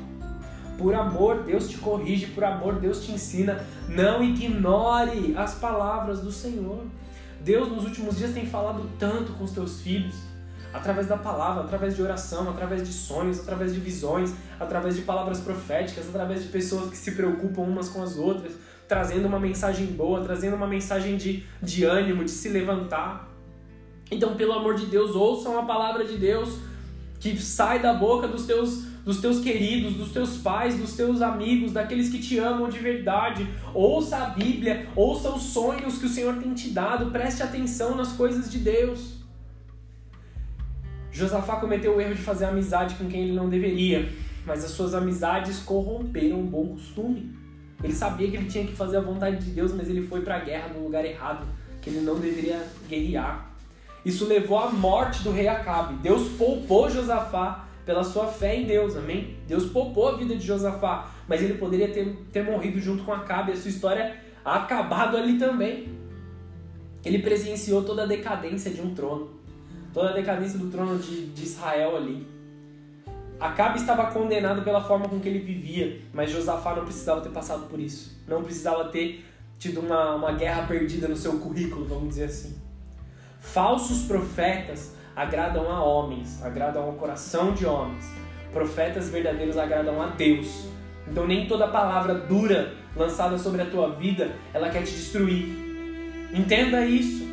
Por 0.79 0.95
amor, 0.95 1.43
Deus 1.45 1.69
te 1.69 1.79
corrige, 1.79 2.27
por 2.27 2.45
amor, 2.45 2.79
Deus 2.79 3.05
te 3.05 3.13
ensina. 3.13 3.65
Não 3.89 4.23
ignore 4.23 5.35
as 5.37 5.55
palavras 5.55 6.21
do 6.21 6.31
Senhor. 6.31 6.85
Deus 7.41 7.69
nos 7.69 7.85
últimos 7.85 8.17
dias 8.17 8.33
tem 8.33 8.47
falado 8.47 8.91
tanto 8.99 9.33
com 9.35 9.45
os 9.45 9.53
teus 9.53 9.81
filhos, 9.81 10.17
através 10.73 11.07
da 11.07 11.17
palavra, 11.17 11.63
através 11.63 11.95
de 11.95 12.03
oração, 12.03 12.51
através 12.51 12.87
de 12.87 12.93
sonhos, 12.93 13.41
através 13.41 13.73
de 13.73 13.81
visões, 13.81 14.35
através 14.59 14.97
de 14.97 15.03
palavras 15.03 15.41
proféticas, 15.41 16.09
através 16.09 16.43
de 16.43 16.49
pessoas 16.49 16.91
que 16.91 16.97
se 16.97 17.13
preocupam 17.13 17.63
umas 17.63 17.89
com 17.89 18.03
as 18.03 18.17
outras, 18.17 18.53
trazendo 18.89 19.27
uma 19.27 19.39
mensagem 19.39 19.87
boa, 19.87 20.23
trazendo 20.23 20.57
uma 20.57 20.67
mensagem 20.67 21.17
de, 21.17 21.45
de 21.63 21.85
ânimo, 21.85 22.25
de 22.25 22.31
se 22.31 22.49
levantar. 22.49 23.29
Então, 24.11 24.35
pelo 24.37 24.53
amor 24.53 24.75
de 24.75 24.87
Deus, 24.87 25.15
ouçam 25.15 25.59
a 25.59 25.65
palavra 25.65 26.05
de 26.05 26.17
Deus 26.17 26.59
que 27.19 27.37
sai 27.41 27.81
da 27.81 27.93
boca 27.95 28.29
dos 28.29 28.47
teus 28.47 28.85
dos 29.07 29.21
teus 29.21 29.39
queridos, 29.39 29.95
dos 29.95 30.11
teus 30.11 30.39
pais, 30.39 30.77
dos 30.77 30.95
teus 30.97 31.23
amigos, 31.23 31.73
daqueles 31.73 32.09
que 32.09 32.19
te 32.19 32.41
amam 32.41 32.69
de 32.69 32.81
verdade. 32.81 33.49
Ouça 33.73 34.17
a 34.17 34.31
Bíblia, 34.31 34.89
ouça 34.97 35.31
os 35.31 35.43
sonhos 35.43 35.97
que 35.97 36.07
o 36.07 36.09
Senhor 36.09 36.35
tem 36.35 36.53
te 36.53 36.71
dado, 36.71 37.13
preste 37.13 37.41
atenção 37.41 37.95
nas 37.95 38.13
coisas 38.15 38.51
de 38.51 38.59
Deus. 38.59 39.15
Josafá 41.13 41.61
cometeu 41.61 41.97
o 41.97 42.01
erro 42.01 42.17
de 42.17 42.21
fazer 42.21 42.47
amizade 42.47 42.97
com 42.97 43.07
quem 43.07 43.23
ele 43.23 43.33
não 43.33 43.49
deveria, 43.49 44.11
mas 44.45 44.65
as 44.65 44.73
suas 44.73 44.93
amizades 44.93 45.61
corromperam 45.61 46.41
um 46.41 46.47
bom 46.47 46.67
costume. 46.71 47.33
Ele 47.85 47.95
sabia 47.95 48.29
que 48.29 48.37
ele 48.37 48.51
tinha 48.51 48.67
que 48.67 48.75
fazer 48.75 48.97
a 48.97 49.03
vontade 49.03 49.37
de 49.37 49.53
Deus, 49.53 49.73
mas 49.73 49.89
ele 49.89 50.05
foi 50.05 50.23
para 50.23 50.35
a 50.35 50.41
guerra 50.41 50.71
no 50.75 50.83
lugar 50.83 51.05
errado, 51.05 51.47
que 51.81 51.91
ele 51.91 52.01
não 52.01 52.19
deveria 52.19 52.61
guerrear. 52.89 53.53
Isso 54.05 54.27
levou 54.27 54.59
à 54.59 54.69
morte 54.69 55.23
do 55.23 55.31
rei 55.31 55.47
Acabe. 55.47 55.95
Deus 56.03 56.29
poupou 56.37 56.91
Josafá 56.91 57.66
pela 57.87 58.03
sua 58.03 58.27
fé 58.27 58.57
em 58.57 58.67
Deus, 58.67 58.97
amém? 58.97 59.37
Deus 59.47 59.67
poupou 59.67 60.09
a 60.09 60.17
vida 60.17 60.35
de 60.35 60.45
Josafá, 60.45 61.09
mas 61.29 61.41
ele 61.41 61.55
poderia 61.55 61.89
ter, 61.89 62.05
ter 62.33 62.43
morrido 62.43 62.81
junto 62.81 63.05
com 63.05 63.13
Acabe, 63.13 63.53
a 63.53 63.57
sua 63.57 63.71
história 63.71 64.17
acabado 64.45 65.17
ali 65.17 65.39
também. 65.39 65.89
Ele 67.05 67.21
presenciou 67.21 67.85
toda 67.85 68.03
a 68.03 68.07
decadência 68.07 68.73
de 68.73 68.83
um 68.83 68.93
trono, 68.93 69.31
toda 69.95 70.11
a 70.11 70.13
decadência 70.13 70.59
do 70.59 70.69
trono 70.69 70.99
de, 70.99 71.27
de 71.27 71.45
Israel 71.45 71.97
ali. 71.97 72.27
Acabe 73.39 73.79
estava 73.79 74.07
condenado 74.07 74.63
pela 74.63 74.83
forma 74.83 75.09
com 75.09 75.21
que 75.21 75.29
ele 75.29 75.39
vivia, 75.39 76.01
mas 76.13 76.31
Josafá 76.31 76.75
não 76.75 76.85
precisava 76.85 77.21
ter 77.21 77.29
passado 77.29 77.69
por 77.69 77.79
isso. 77.79 78.21
Não 78.27 78.43
precisava 78.43 78.87
ter 78.89 79.25
tido 79.61 79.79
uma, 79.79 80.17
uma 80.17 80.33
guerra 80.33 80.67
perdida 80.67 81.07
no 81.07 81.17
seu 81.17 81.39
currículo, 81.39 81.85
vamos 81.85 82.09
dizer 82.09 82.25
assim. 82.25 82.57
Falsos 83.39 84.03
profetas 84.09 84.96
agradam 85.17 85.71
a 85.73 85.83
homens, 85.83 86.45
agradam 86.45 86.85
ao 86.85 86.93
coração 86.93 87.55
de 87.55 87.65
homens. 87.65 88.05
Profetas 88.53 89.09
verdadeiros 89.09 89.57
agradam 89.57 90.01
a 90.03 90.09
Deus. 90.09 90.69
Então 91.09 91.27
nem 91.27 91.47
toda 91.47 91.67
palavra 91.69 92.15
dura 92.15 92.75
lançada 92.95 93.39
sobre 93.39 93.63
a 93.63 93.67
tua 93.67 93.93
vida, 93.93 94.33
ela 94.53 94.69
quer 94.69 94.83
te 94.83 94.93
destruir. 94.93 95.47
Entenda 96.33 96.85
isso. 96.85 97.25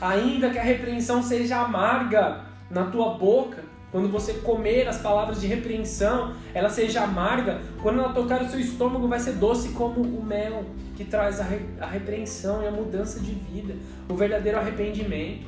Ainda 0.00 0.50
que 0.50 0.58
a 0.58 0.62
repreensão 0.62 1.22
seja 1.22 1.60
amarga 1.60 2.42
na 2.70 2.84
tua 2.84 3.14
boca, 3.14 3.62
quando 3.90 4.08
você 4.08 4.34
comer 4.34 4.86
as 4.86 4.98
palavras 4.98 5.40
de 5.40 5.46
repreensão, 5.46 6.32
ela 6.54 6.68
seja 6.68 7.02
amarga, 7.02 7.60
quando 7.82 7.98
ela 7.98 8.12
tocar 8.12 8.40
o 8.40 8.48
seu 8.48 8.60
estômago, 8.60 9.08
vai 9.08 9.18
ser 9.18 9.32
doce 9.32 9.70
como 9.70 10.00
o 10.00 10.24
mel, 10.24 10.64
que 10.96 11.04
traz 11.04 11.40
a, 11.40 11.44
re 11.44 11.60
a 11.80 11.86
repreensão 11.86 12.62
e 12.62 12.68
a 12.68 12.70
mudança 12.70 13.18
de 13.18 13.32
vida, 13.32 13.74
o 14.08 14.14
verdadeiro 14.14 14.58
arrependimento. 14.58 15.44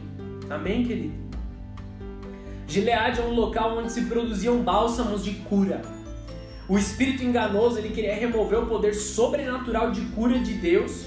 Amém, 0.50 0.84
querido? 0.84 1.31
Gileade 2.72 3.20
é 3.20 3.22
um 3.22 3.34
local 3.34 3.76
onde 3.76 3.92
se 3.92 4.06
produziam 4.06 4.62
bálsamos 4.62 5.22
de 5.22 5.32
cura. 5.32 5.82
O 6.66 6.78
espírito 6.78 7.22
enganoso 7.22 7.76
ele 7.76 7.90
queria 7.90 8.14
remover 8.14 8.60
o 8.60 8.66
poder 8.66 8.94
sobrenatural 8.94 9.90
de 9.90 10.00
cura 10.06 10.38
de 10.38 10.54
Deus 10.54 11.04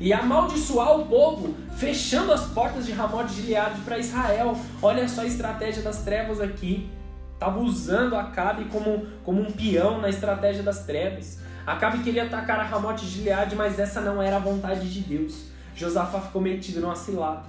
e 0.00 0.10
amaldiçoar 0.10 0.98
o 0.98 1.04
povo, 1.04 1.54
fechando 1.76 2.32
as 2.32 2.46
portas 2.46 2.86
de 2.86 2.92
Ramot 2.92 3.26
de 3.26 3.42
Gileade 3.42 3.82
para 3.82 3.98
Israel. 3.98 4.56
Olha 4.80 5.06
só 5.06 5.20
a 5.20 5.26
estratégia 5.26 5.82
das 5.82 6.02
trevas 6.02 6.40
aqui. 6.40 6.88
Estava 7.34 7.60
usando 7.60 8.16
Acabe 8.16 8.64
como, 8.70 9.06
como 9.22 9.42
um 9.42 9.52
peão 9.52 10.00
na 10.00 10.08
estratégia 10.08 10.62
das 10.62 10.86
trevas. 10.86 11.40
Acabe 11.66 12.02
queria 12.02 12.24
atacar 12.24 12.58
a 12.58 12.64
Ramot 12.64 12.98
de 13.04 13.06
Gileade, 13.06 13.54
mas 13.54 13.78
essa 13.78 14.00
não 14.00 14.22
era 14.22 14.36
a 14.36 14.40
vontade 14.40 14.90
de 14.90 15.00
Deus. 15.00 15.44
Josafá 15.76 16.22
ficou 16.22 16.40
metido 16.40 16.80
numa 16.80 16.96
cilada. 16.96 17.42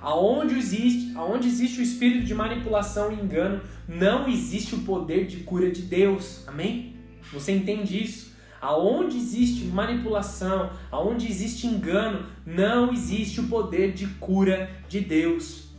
Aonde 0.00 0.58
existe, 0.58 1.12
aonde 1.14 1.46
existe 1.46 1.80
o 1.80 1.82
espírito 1.82 2.24
de 2.24 2.34
manipulação 2.34 3.12
e 3.12 3.16
engano, 3.16 3.60
não 3.86 4.28
existe 4.28 4.74
o 4.74 4.78
poder 4.78 5.26
de 5.26 5.38
cura 5.38 5.70
de 5.70 5.82
Deus. 5.82 6.42
Amém? 6.46 6.96
Você 7.32 7.52
entende 7.52 8.02
isso? 8.02 8.30
Aonde 8.60 9.16
existe 9.16 9.64
manipulação, 9.64 10.70
aonde 10.90 11.26
existe 11.26 11.66
engano, 11.66 12.26
não 12.44 12.92
existe 12.92 13.40
o 13.40 13.48
poder 13.48 13.92
de 13.92 14.06
cura 14.06 14.70
de 14.88 15.00
Deus. 15.00 15.70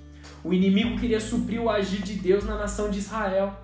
O 0.44 0.54
inimigo 0.54 1.00
queria 1.00 1.20
suprir 1.20 1.62
o 1.62 1.70
agir 1.70 2.02
de 2.02 2.14
Deus 2.14 2.44
na 2.44 2.58
nação 2.58 2.90
de 2.90 3.00
Israel. 3.00 3.60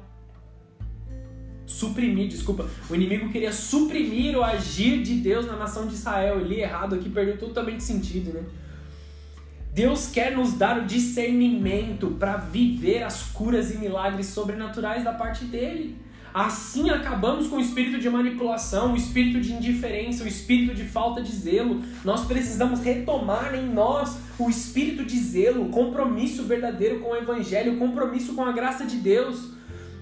Suprimir, 1.66 2.28
desculpa. 2.28 2.68
O 2.90 2.96
inimigo 2.96 3.30
queria 3.30 3.52
suprimir 3.52 4.38
o 4.38 4.44
agir 4.44 5.02
de 5.02 5.16
Deus 5.16 5.46
na 5.46 5.56
nação 5.56 5.88
de 5.88 5.96
Israel. 5.96 6.40
Eu 6.40 6.46
li 6.46 6.62
errado 6.62 6.96
aqui, 6.96 7.10
perdeu 7.10 7.38
totalmente 7.38 7.84
sentido, 7.84 8.32
né? 8.34 8.44
Deus 9.78 10.08
quer 10.08 10.36
nos 10.36 10.54
dar 10.54 10.80
o 10.80 10.86
discernimento 10.88 12.08
para 12.20 12.36
viver 12.36 13.04
as 13.04 13.22
curas 13.22 13.72
e 13.72 13.78
milagres 13.78 14.26
sobrenaturais 14.26 15.04
da 15.04 15.14
parte 15.14 15.46
dele. 15.46 15.96
Assim 16.34 16.90
acabamos 16.90 17.46
com 17.46 17.58
o 17.58 17.62
espírito 17.62 18.00
de 18.00 18.10
manipulação, 18.10 18.94
o 18.94 18.98
espírito 18.98 19.40
de 19.40 19.54
indiferença, 19.54 20.24
o 20.24 20.28
espírito 20.28 20.74
de 20.74 20.84
falta 20.84 21.22
de 21.22 21.32
zelo. 21.32 21.84
Nós 22.04 22.26
precisamos 22.26 22.80
retomar 22.80 23.54
em 23.54 23.68
nós 23.68 24.18
o 24.40 24.50
espírito 24.50 25.06
de 25.06 25.20
zelo, 25.20 25.68
o 25.68 25.70
compromisso 25.70 26.42
verdadeiro 26.46 27.00
com 27.00 27.12
o 27.12 27.16
evangelho, 27.16 27.76
o 27.76 27.78
compromisso 27.78 28.34
com 28.34 28.44
a 28.44 28.52
graça 28.52 28.84
de 28.84 28.96
Deus. 28.96 29.52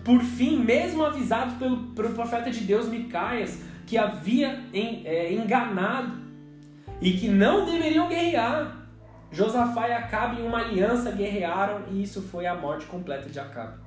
Por 0.05 0.21
fim, 0.21 0.57
mesmo 0.57 1.03
avisado 1.03 1.59
pelo, 1.59 1.87
pelo 1.87 2.11
profeta 2.11 2.49
de 2.49 2.61
Deus 2.61 2.87
Micaias, 2.87 3.59
que 3.85 3.97
havia 3.97 4.57
é, 4.73 5.33
enganado 5.33 6.13
e 7.01 7.11
que 7.11 7.27
não 7.27 7.65
deveriam 7.65 8.07
guerrear, 8.07 8.84
Josafá 9.31 9.89
e 9.89 9.93
Acabe 9.93 10.41
em 10.41 10.47
uma 10.47 10.59
aliança 10.59 11.11
guerrearam 11.11 11.83
e 11.91 12.03
isso 12.03 12.21
foi 12.21 12.45
a 12.45 12.55
morte 12.55 12.85
completa 12.85 13.29
de 13.29 13.39
Acabe 13.39 13.85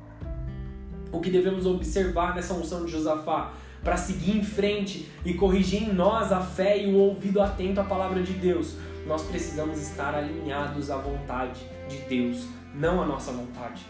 o 1.13 1.21
que 1.21 1.31
devemos 1.31 1.67
observar 1.67 2.35
nessa 2.35 2.55
unção 2.55 2.85
de 2.85 2.93
Josafá 2.93 3.53
para 3.83 3.97
seguir 3.97 4.37
em 4.37 4.43
frente 4.43 5.09
e 5.25 5.35
corrigir 5.35 5.85
em 5.85 5.93
nós 5.93 6.33
a 6.33 6.41
fé 6.41 6.83
e 6.83 6.93
o 6.93 6.97
ouvido 6.97 7.41
atento 7.41 7.81
à 7.81 7.85
palavra 7.85 8.23
de 8.23 8.33
Deus. 8.33 8.75
Nós 9.07 9.23
precisamos 9.23 9.81
estar 9.81 10.15
alinhados 10.15 10.91
à 10.91 10.97
vontade 10.97 11.61
de 11.89 11.99
Deus, 12.03 12.47
não 12.75 13.01
à 13.03 13.07
nossa 13.07 13.33
vontade, 13.33 13.83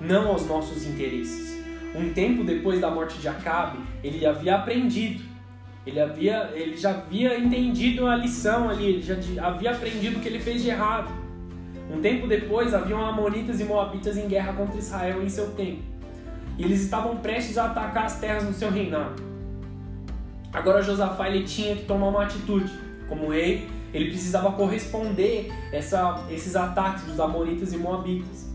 não 0.00 0.28
aos 0.28 0.46
nossos 0.46 0.84
interesses. 0.86 1.64
Um 1.94 2.12
tempo 2.12 2.44
depois 2.44 2.80
da 2.80 2.90
morte 2.90 3.18
de 3.18 3.28
Acabe, 3.28 3.78
ele 4.02 4.26
havia 4.26 4.56
aprendido, 4.56 5.22
ele, 5.86 6.00
havia, 6.00 6.50
ele 6.54 6.76
já 6.76 6.90
havia 6.90 7.38
entendido 7.38 8.06
a 8.06 8.16
lição 8.16 8.68
ali, 8.68 8.84
ele 8.84 9.02
já 9.02 9.46
havia 9.46 9.70
aprendido 9.70 10.18
o 10.18 10.20
que 10.20 10.28
ele 10.28 10.40
fez 10.40 10.62
de 10.62 10.68
errado. 10.68 11.12
Um 11.90 12.00
tempo 12.00 12.26
depois, 12.26 12.74
haviam 12.74 13.04
Amonitas 13.04 13.60
e 13.60 13.64
Moabitas 13.64 14.16
em 14.16 14.26
guerra 14.26 14.52
contra 14.54 14.76
Israel 14.76 15.22
em 15.22 15.28
seu 15.28 15.52
tempo 15.52 15.96
e 16.58 16.64
eles 16.64 16.82
estavam 16.82 17.16
prestes 17.18 17.58
a 17.58 17.66
atacar 17.66 18.06
as 18.06 18.18
terras 18.18 18.44
no 18.44 18.52
seu 18.52 18.70
reinado. 18.70 19.22
Agora 20.52 20.82
Josafá 20.82 21.28
ele 21.28 21.44
tinha 21.44 21.76
que 21.76 21.84
tomar 21.84 22.08
uma 22.08 22.22
atitude. 22.22 22.72
Como 23.08 23.28
rei, 23.28 23.68
ele 23.92 24.06
precisava 24.06 24.50
corresponder 24.52 25.52
essa, 25.70 26.24
esses 26.30 26.56
ataques 26.56 27.04
dos 27.04 27.20
amonitas 27.20 27.72
e 27.72 27.76
moabitas. 27.76 28.46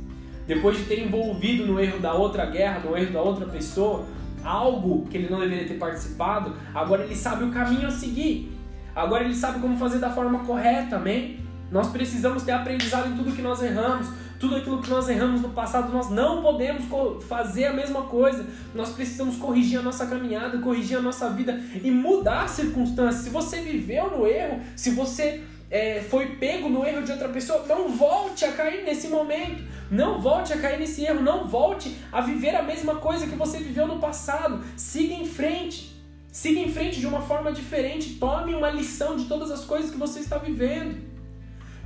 Depois 0.48 0.78
de 0.78 0.86
ter 0.86 1.06
envolvido 1.06 1.66
no 1.66 1.80
erro 1.80 2.00
da 2.00 2.14
outra 2.14 2.46
guerra, 2.46 2.80
no 2.80 2.98
erro 2.98 3.14
da 3.14 3.22
outra 3.22 3.46
pessoa, 3.46 4.04
algo 4.44 5.06
que 5.08 5.18
ele 5.18 5.30
não 5.30 5.40
deveria 5.40 5.68
ter 5.68 5.76
participado, 5.76 6.56
agora 6.74 7.04
ele 7.04 7.16
sabe 7.16 7.44
o 7.44 7.52
caminho 7.52 7.88
a 7.88 7.92
seguir. 7.92 8.52
Agora 8.96 9.24
ele 9.24 9.36
sabe 9.36 9.60
como 9.60 9.78
fazer 9.78 10.00
da 10.00 10.10
forma 10.10 10.40
correta, 10.40 10.98
amém? 10.98 11.40
Nós 11.72 11.90
precisamos 11.90 12.44
ter 12.44 12.52
aprendizado 12.52 13.10
em 13.10 13.16
tudo 13.16 13.32
que 13.32 13.42
nós 13.42 13.62
erramos 13.62 14.08
tudo 14.42 14.56
aquilo 14.56 14.82
que 14.82 14.90
nós 14.90 15.08
erramos 15.08 15.40
no 15.40 15.50
passado, 15.50 15.94
nós 15.94 16.10
não 16.10 16.42
podemos 16.42 16.86
fazer 17.28 17.66
a 17.66 17.74
mesma 17.74 18.02
coisa. 18.02 18.44
Nós 18.74 18.90
precisamos 18.90 19.36
corrigir 19.36 19.78
a 19.78 19.84
nossa 19.84 20.08
caminhada, 20.08 20.58
corrigir 20.58 20.98
a 20.98 21.02
nossa 21.02 21.30
vida 21.30 21.62
e 21.84 21.92
mudar 21.92 22.46
as 22.46 22.52
circunstâncias. 22.52 23.24
Se 23.24 23.30
você 23.30 23.62
viveu 23.62 24.10
no 24.10 24.26
erro, 24.26 24.60
se 24.76 24.90
você 24.90 25.44
é, 25.72 26.02
foi 26.02 26.36
pego 26.36 26.68
no 26.68 26.86
erro 26.86 27.02
de 27.02 27.14
outra 27.14 27.30
pessoa, 27.30 27.66
não 27.66 27.88
volte 27.88 28.44
a 28.44 28.52
cair 28.52 28.84
nesse 28.84 29.08
momento. 29.08 29.64
Não 29.90 30.22
volte 30.22 30.54
a 30.54 30.58
cair 30.58 30.80
nesse 30.80 31.04
erro. 31.04 31.22
Não 31.22 31.48
volte 31.48 31.98
a 32.12 32.22
viver 32.22 32.56
a 32.56 32.62
mesma 32.62 32.96
coisa 32.96 33.26
que 33.26 33.36
você 33.36 33.58
viveu 33.58 33.88
no 33.88 34.00
passado. 34.00 34.64
Siga 34.76 35.14
em 35.14 35.26
frente. 35.26 35.96
Siga 36.32 36.60
em 36.60 36.72
frente 36.72 37.00
de 37.00 37.08
uma 37.08 37.22
forma 37.22 37.52
diferente. 37.52 38.16
Tome 38.16 38.54
uma 38.54 38.70
lição 38.70 39.16
de 39.16 39.26
todas 39.26 39.50
as 39.50 39.66
coisas 39.66 39.92
que 39.92 39.98
você 39.98 40.20
está 40.20 40.38
vivendo. 40.38 40.98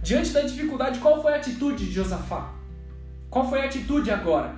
Diante 0.04 0.32
da 0.32 0.42
dificuldade, 0.42 1.00
qual 1.00 1.20
foi 1.22 1.34
a 1.34 1.38
atitude 1.38 1.86
de 1.86 1.92
Josafá? 1.92 2.54
Qual 3.30 3.50
foi 3.50 3.62
a 3.62 3.66
atitude 3.66 4.12
agora? 4.12 4.54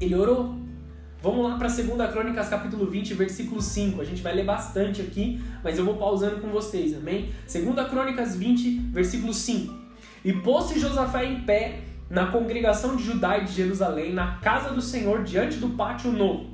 Ele 0.00 0.16
orou. 0.16 0.61
Vamos 1.22 1.48
lá 1.48 1.56
para 1.56 1.68
2 1.68 2.10
Crônicas, 2.10 2.48
capítulo 2.48 2.84
20, 2.84 3.14
versículo 3.14 3.62
5. 3.62 4.00
A 4.00 4.04
gente 4.04 4.20
vai 4.20 4.34
ler 4.34 4.44
bastante 4.44 5.00
aqui, 5.00 5.40
mas 5.62 5.78
eu 5.78 5.84
vou 5.84 5.94
pausando 5.94 6.40
com 6.40 6.48
vocês, 6.48 6.96
amém? 6.96 7.30
2 7.46 7.88
Crônicas 7.88 8.34
20, 8.34 8.90
versículo 8.90 9.32
5. 9.32 9.72
E 10.24 10.32
pôs-se 10.32 10.80
Josafá 10.80 11.24
em 11.24 11.42
pé 11.42 11.78
na 12.10 12.26
congregação 12.26 12.96
de 12.96 13.04
Judá 13.04 13.38
e 13.38 13.44
de 13.44 13.52
Jerusalém, 13.52 14.12
na 14.12 14.38
casa 14.38 14.70
do 14.70 14.82
Senhor, 14.82 15.22
diante 15.22 15.58
do 15.58 15.70
pátio 15.70 16.10
novo, 16.10 16.50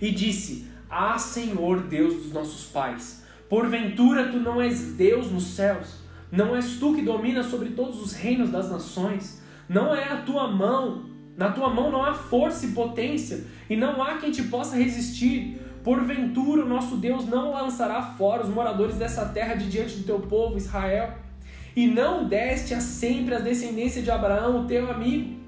e 0.00 0.10
disse: 0.10 0.66
Ah, 0.90 1.16
Senhor, 1.16 1.82
Deus 1.82 2.14
dos 2.14 2.32
nossos 2.32 2.64
pais, 2.64 3.24
porventura 3.48 4.32
tu 4.32 4.40
não 4.40 4.60
és 4.60 4.94
Deus 4.94 5.30
nos 5.30 5.44
céus? 5.54 6.02
Não 6.28 6.56
és 6.56 6.76
tu 6.76 6.92
que 6.92 7.02
dominas 7.02 7.46
sobre 7.46 7.68
todos 7.68 8.02
os 8.02 8.14
reinos 8.14 8.50
das 8.50 8.68
nações. 8.68 9.40
Não 9.68 9.94
é 9.94 10.08
a 10.08 10.22
tua 10.22 10.48
mão. 10.48 11.11
Na 11.36 11.50
tua 11.50 11.70
mão 11.70 11.90
não 11.90 12.02
há 12.02 12.12
força 12.12 12.66
e 12.66 12.72
potência, 12.72 13.44
e 13.68 13.76
não 13.76 14.02
há 14.02 14.18
quem 14.18 14.30
te 14.30 14.42
possa 14.44 14.76
resistir. 14.76 15.60
Porventura, 15.82 16.64
o 16.64 16.68
nosso 16.68 16.96
Deus 16.96 17.26
não 17.26 17.52
lançará 17.52 18.00
fora 18.02 18.42
os 18.42 18.48
moradores 18.48 18.96
dessa 18.96 19.26
terra 19.26 19.54
de 19.54 19.68
diante 19.68 19.96
do 19.96 20.04
teu 20.04 20.20
povo, 20.20 20.56
Israel. 20.56 21.14
E 21.74 21.86
não 21.86 22.28
deste 22.28 22.74
a 22.74 22.80
sempre 22.80 23.34
a 23.34 23.40
descendência 23.40 24.02
de 24.02 24.10
Abraão, 24.10 24.62
o 24.62 24.66
teu 24.66 24.90
amigo. 24.90 25.41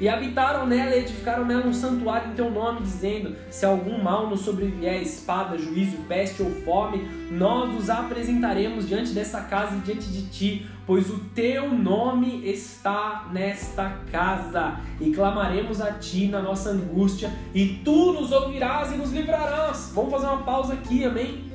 E 0.00 0.08
habitaram 0.08 0.66
nela 0.66 0.96
e 0.96 1.00
edificaram 1.00 1.44
nela 1.44 1.66
um 1.66 1.72
santuário 1.72 2.32
em 2.32 2.34
teu 2.34 2.50
nome, 2.50 2.80
dizendo: 2.80 3.36
Se 3.50 3.64
algum 3.64 4.02
mal 4.02 4.28
nos 4.28 4.40
sobrevier, 4.40 5.00
espada, 5.00 5.56
juízo, 5.56 5.96
peste 6.08 6.42
ou 6.42 6.50
fome, 6.50 7.08
nós 7.30 7.74
os 7.78 7.88
apresentaremos 7.88 8.88
diante 8.88 9.12
dessa 9.12 9.42
casa 9.42 9.76
e 9.76 9.80
diante 9.80 10.10
de 10.10 10.28
ti, 10.28 10.66
pois 10.86 11.08
o 11.08 11.18
teu 11.34 11.72
nome 11.72 12.42
está 12.44 13.28
nesta 13.32 13.98
casa. 14.10 14.80
E 15.00 15.10
clamaremos 15.12 15.80
a 15.80 15.92
ti 15.92 16.26
na 16.26 16.42
nossa 16.42 16.70
angústia, 16.70 17.30
e 17.54 17.80
tu 17.84 18.12
nos 18.12 18.32
ouvirás 18.32 18.92
e 18.92 18.96
nos 18.96 19.12
livrarás. 19.12 19.92
Vamos 19.94 20.10
fazer 20.10 20.26
uma 20.26 20.42
pausa 20.42 20.74
aqui, 20.74 21.04
amém? 21.04 21.52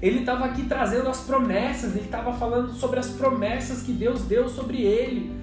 Ele 0.00 0.20
estava 0.20 0.46
aqui 0.46 0.64
trazendo 0.64 1.08
as 1.08 1.20
promessas, 1.20 1.94
ele 1.94 2.06
estava 2.06 2.32
falando 2.32 2.72
sobre 2.72 2.98
as 2.98 3.10
promessas 3.10 3.82
que 3.82 3.92
Deus 3.92 4.22
deu 4.22 4.48
sobre 4.48 4.82
ele 4.82 5.41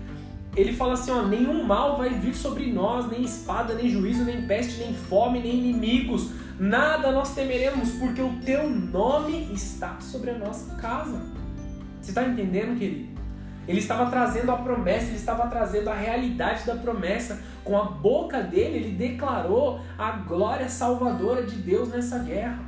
ele 0.56 0.74
fala 0.74 0.94
assim: 0.94 1.12
ó, 1.12 1.24
nenhum 1.24 1.64
mal 1.64 1.98
vai 1.98 2.10
vir 2.10 2.34
sobre 2.34 2.72
nós, 2.72 3.10
nem 3.10 3.24
espada, 3.24 3.74
nem 3.74 3.90
juízo, 3.90 4.24
nem 4.24 4.42
peste, 4.44 4.80
nem 4.80 4.94
fome, 4.94 5.40
nem 5.40 5.58
inimigos. 5.58 6.32
Nada 6.60 7.12
nós 7.12 7.34
temeremos, 7.34 7.92
porque 7.92 8.22
o 8.22 8.34
teu 8.44 8.70
nome 8.70 9.50
está 9.54 10.00
sobre 10.02 10.32
a 10.32 10.38
nossa 10.38 10.76
casa. 10.76 11.22
Você 12.02 12.12
está 12.12 12.24
entendendo, 12.24 12.78
querido? 12.78 13.20
Ele 13.68 13.80
estava 13.80 14.10
trazendo 14.10 14.52
a 14.52 14.58
promessa, 14.58 15.08
ele 15.08 15.18
estava 15.18 15.48
trazendo 15.48 15.90
a 15.90 15.94
realidade 15.94 16.66
da 16.66 16.76
promessa. 16.76 17.40
Com 17.64 17.78
a 17.78 17.84
boca 17.84 18.42
dele, 18.42 18.78
ele 18.78 18.96
declarou 18.96 19.80
a 19.98 20.12
glória 20.12 20.68
salvadora 20.68 21.44
de 21.44 21.56
Deus 21.56 21.90
nessa 21.90 22.20
guerra. 22.20 22.60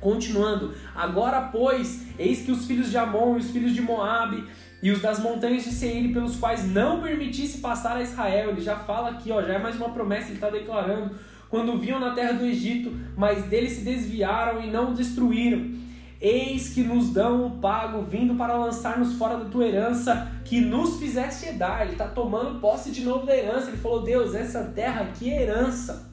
Continuando, 0.00 0.72
agora 0.94 1.40
pois, 1.40 2.06
eis 2.16 2.42
que 2.42 2.52
os 2.52 2.64
filhos 2.64 2.88
de 2.88 2.96
Amon 2.96 3.34
e 3.34 3.40
os 3.40 3.50
filhos 3.50 3.74
de 3.74 3.82
Moabe 3.82 4.46
e 4.82 4.90
os 4.90 5.00
das 5.00 5.18
montanhas 5.18 5.64
de 5.64 5.72
Seir, 5.72 6.12
pelos 6.12 6.36
quais 6.36 6.70
não 6.70 7.00
permitisse 7.00 7.58
passar 7.58 7.96
a 7.96 8.02
Israel. 8.02 8.50
Ele 8.50 8.60
já 8.60 8.76
fala 8.76 9.10
aqui, 9.10 9.32
ó, 9.32 9.42
já 9.42 9.54
é 9.54 9.58
mais 9.58 9.76
uma 9.76 9.90
promessa, 9.90 10.26
ele 10.26 10.34
está 10.34 10.50
declarando. 10.50 11.14
Quando 11.48 11.78
vinham 11.78 11.98
na 11.98 12.10
terra 12.10 12.32
do 12.32 12.44
Egito, 12.44 12.92
mas 13.16 13.44
deles 13.44 13.72
se 13.72 13.80
desviaram 13.80 14.62
e 14.62 14.66
não 14.68 14.92
destruíram. 14.92 15.78
Eis 16.20 16.70
que 16.70 16.82
nos 16.82 17.10
dão 17.10 17.46
o 17.46 17.50
pago, 17.58 18.02
vindo 18.02 18.34
para 18.34 18.56
lançar-nos 18.56 19.14
fora 19.14 19.36
da 19.36 19.44
tua 19.44 19.66
herança, 19.66 20.30
que 20.44 20.60
nos 20.60 20.98
fizeste 20.98 21.46
herdar. 21.46 21.82
Ele 21.82 21.92
está 21.92 22.08
tomando 22.08 22.60
posse 22.60 22.90
de 22.90 23.02
novo 23.02 23.24
da 23.24 23.36
herança. 23.36 23.68
Ele 23.68 23.76
falou: 23.76 24.02
Deus, 24.02 24.34
essa 24.34 24.64
terra 24.64 25.02
aqui 25.02 25.30
é 25.30 25.42
herança. 25.42 26.08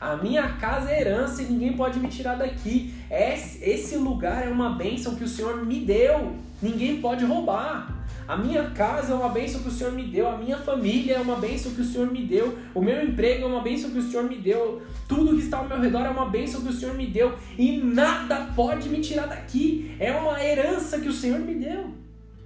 A 0.00 0.16
minha 0.16 0.54
casa 0.54 0.90
é 0.90 1.00
herança 1.00 1.42
e 1.42 1.46
ninguém 1.46 1.74
pode 1.74 1.98
me 1.98 2.08
tirar 2.08 2.36
daqui. 2.36 2.94
Esse 3.10 3.96
lugar 3.96 4.46
é 4.46 4.50
uma 4.50 4.70
bênção 4.70 5.14
que 5.14 5.24
o 5.24 5.28
Senhor 5.28 5.66
me 5.66 5.80
deu. 5.80 6.36
Ninguém 6.62 7.00
pode 7.00 7.24
roubar. 7.24 8.00
A 8.30 8.36
minha 8.36 8.70
casa 8.70 9.12
é 9.12 9.16
uma 9.16 9.30
bênção 9.30 9.60
que 9.60 9.68
o 9.68 9.72
Senhor 9.72 9.92
me 9.92 10.04
deu, 10.04 10.28
a 10.28 10.36
minha 10.36 10.56
família 10.56 11.16
é 11.16 11.20
uma 11.20 11.34
bênção 11.34 11.72
que 11.72 11.80
o 11.80 11.84
Senhor 11.84 12.08
me 12.12 12.22
deu, 12.22 12.56
o 12.72 12.80
meu 12.80 13.02
emprego 13.02 13.42
é 13.42 13.46
uma 13.46 13.60
bênção 13.60 13.90
que 13.90 13.98
o 13.98 14.02
Senhor 14.02 14.22
me 14.22 14.36
deu, 14.36 14.82
tudo 15.08 15.34
que 15.34 15.42
está 15.42 15.58
ao 15.58 15.66
meu 15.66 15.80
redor 15.80 16.06
é 16.06 16.10
uma 16.10 16.26
bênção 16.26 16.60
que 16.60 16.68
o 16.68 16.72
Senhor 16.72 16.94
me 16.94 17.06
deu 17.06 17.34
e 17.58 17.78
nada 17.78 18.52
pode 18.54 18.88
me 18.88 19.00
tirar 19.00 19.26
daqui. 19.26 19.96
É 19.98 20.12
uma 20.12 20.40
herança 20.40 21.00
que 21.00 21.08
o 21.08 21.12
Senhor 21.12 21.40
me 21.40 21.56
deu. 21.56 21.90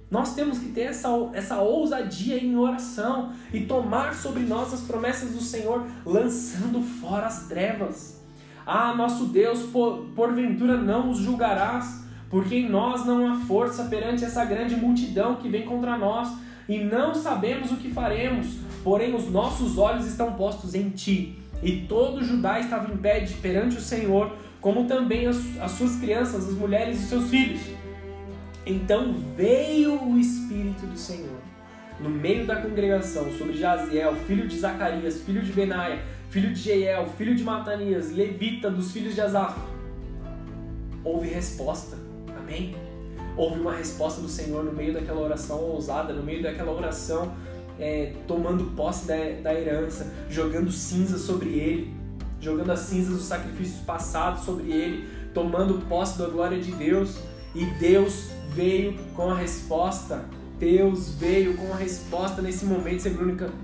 Nós 0.09 0.33
temos 0.33 0.57
que 0.57 0.69
ter 0.69 0.83
essa, 0.83 1.09
essa 1.33 1.59
ousadia 1.59 2.43
em 2.43 2.57
oração 2.57 3.31
e 3.53 3.61
tomar 3.61 4.15
sobre 4.15 4.41
nós 4.41 4.73
as 4.73 4.81
promessas 4.81 5.33
do 5.33 5.41
Senhor, 5.41 5.85
lançando 6.03 6.81
fora 6.81 7.27
as 7.27 7.47
trevas. 7.47 8.21
Ah, 8.65 8.95
nosso 8.95 9.25
Deus, 9.25 9.63
por, 9.63 10.05
porventura 10.15 10.77
não 10.77 11.11
os 11.11 11.19
julgarás 11.19 12.04
porque 12.35 12.57
em 12.57 12.67
nós 12.67 13.05
não 13.05 13.31
há 13.31 13.37
força 13.45 13.85
perante 13.85 14.25
essa 14.25 14.43
grande 14.43 14.75
multidão 14.75 15.37
que 15.37 15.47
vem 15.47 15.61
contra 15.61 15.97
nós. 15.97 16.27
e 16.67 16.79
não 16.79 17.15
sabemos 17.15 17.71
o 17.71 17.77
que 17.77 17.89
faremos, 17.89 18.57
porém 18.83 19.15
os 19.15 19.31
nossos 19.31 19.77
olhos 19.77 20.05
estão 20.05 20.33
postos 20.33 20.75
em 20.75 20.89
ti. 20.89 21.39
E 21.63 21.85
todo 21.87 22.25
Judá 22.25 22.59
estava 22.59 22.93
em 22.93 22.97
pé 22.97 23.25
perante 23.41 23.77
o 23.77 23.79
Senhor, 23.79 24.35
como 24.59 24.83
também 24.83 25.27
as, 25.27 25.37
as 25.61 25.71
suas 25.71 25.95
crianças, 25.95 26.49
as 26.49 26.55
mulheres 26.55 26.99
e 26.99 27.05
seus 27.05 27.29
filhos. 27.29 27.61
Então 28.65 29.13
veio 29.37 29.93
o 30.03 30.19
Espírito 30.19 30.85
do 30.87 30.97
Senhor 30.97 31.39
no 32.01 32.09
meio 32.09 32.45
da 32.45 32.57
congregação 32.57 33.31
sobre 33.31 33.55
Jaziel, 33.55 34.13
filho 34.27 34.45
de 34.45 34.59
Zacarias, 34.59 35.21
filho 35.21 35.41
de 35.41 35.53
Benaia, 35.53 36.03
filho 36.29 36.51
de 36.51 36.59
Jeiel, 36.59 37.07
filho 37.17 37.33
de 37.33 37.45
Matanias, 37.45 38.11
levita 38.11 38.69
dos 38.69 38.91
filhos 38.91 39.15
de 39.15 39.21
Asaf. 39.21 39.57
Houve 41.01 41.29
resposta. 41.29 42.04
Amém? 42.45 42.75
Houve 43.35 43.59
uma 43.59 43.73
resposta 43.73 44.21
do 44.21 44.29
Senhor 44.29 44.63
no 44.63 44.71
meio 44.71 44.93
daquela 44.93 45.19
oração 45.19 45.59
ousada, 45.59 46.13
no 46.13 46.21
meio 46.21 46.43
daquela 46.43 46.71
oração 46.71 47.33
é, 47.79 48.13
tomando 48.27 48.75
posse 48.75 49.07
da, 49.07 49.15
da 49.41 49.53
herança, 49.53 50.13
jogando 50.29 50.71
cinzas 50.71 51.21
sobre 51.21 51.49
ele, 51.49 51.93
jogando 52.39 52.71
as 52.71 52.81
cinzas 52.81 53.15
dos 53.17 53.25
sacrifícios 53.25 53.81
passados 53.81 54.45
sobre 54.45 54.71
ele, 54.71 55.07
tomando 55.33 55.85
posse 55.87 56.19
da 56.19 56.27
glória 56.27 56.59
de 56.59 56.71
Deus. 56.71 57.17
E 57.53 57.65
Deus 57.79 58.29
veio 58.53 58.95
com 59.15 59.31
a 59.31 59.35
resposta. 59.35 60.23
Deus 60.59 61.15
veio 61.15 61.57
com 61.57 61.73
a 61.73 61.75
resposta 61.75 62.41
nesse 62.41 62.65
momento, 62.65 63.01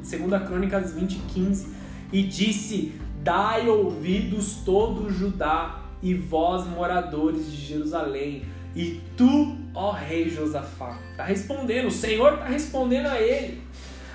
segundo 0.02 0.34
a 0.34 0.40
Crônicas 0.40 0.94
20, 0.94 1.20
15, 1.34 1.68
e 2.12 2.24
disse: 2.24 2.94
Dai 3.24 3.70
ouvidos 3.70 4.56
todo 4.66 5.10
Judá 5.10 5.86
e 6.02 6.14
vós, 6.14 6.68
moradores 6.68 7.50
de 7.50 7.56
Jerusalém, 7.56 8.44
e 8.76 9.02
tu, 9.18 9.58
ó 9.74 9.92
rei 9.92 10.30
Josafá. 10.30 10.98
Está 11.12 11.26
respondendo, 11.26 11.88
o 11.88 11.92
Senhor 11.92 12.34
está 12.34 12.46
respondendo 12.46 13.08
a 13.08 13.22
ele. 13.22 13.62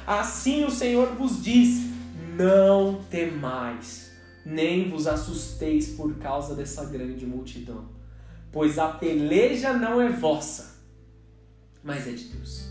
Assim 0.07 0.64
o 0.64 0.71
Senhor 0.71 1.14
vos 1.14 1.42
diz: 1.42 1.85
Não 2.37 3.03
temais, 3.11 4.12
nem 4.45 4.88
vos 4.88 5.07
assusteis 5.07 5.88
por 5.88 6.14
causa 6.16 6.55
dessa 6.55 6.85
grande 6.85 7.27
multidão, 7.27 7.88
pois 8.53 8.79
a 8.79 8.88
peleja 8.88 9.73
não 9.73 10.01
é 10.01 10.09
vossa, 10.09 10.81
mas 11.83 12.07
é 12.07 12.12
de 12.12 12.25
Deus. 12.25 12.71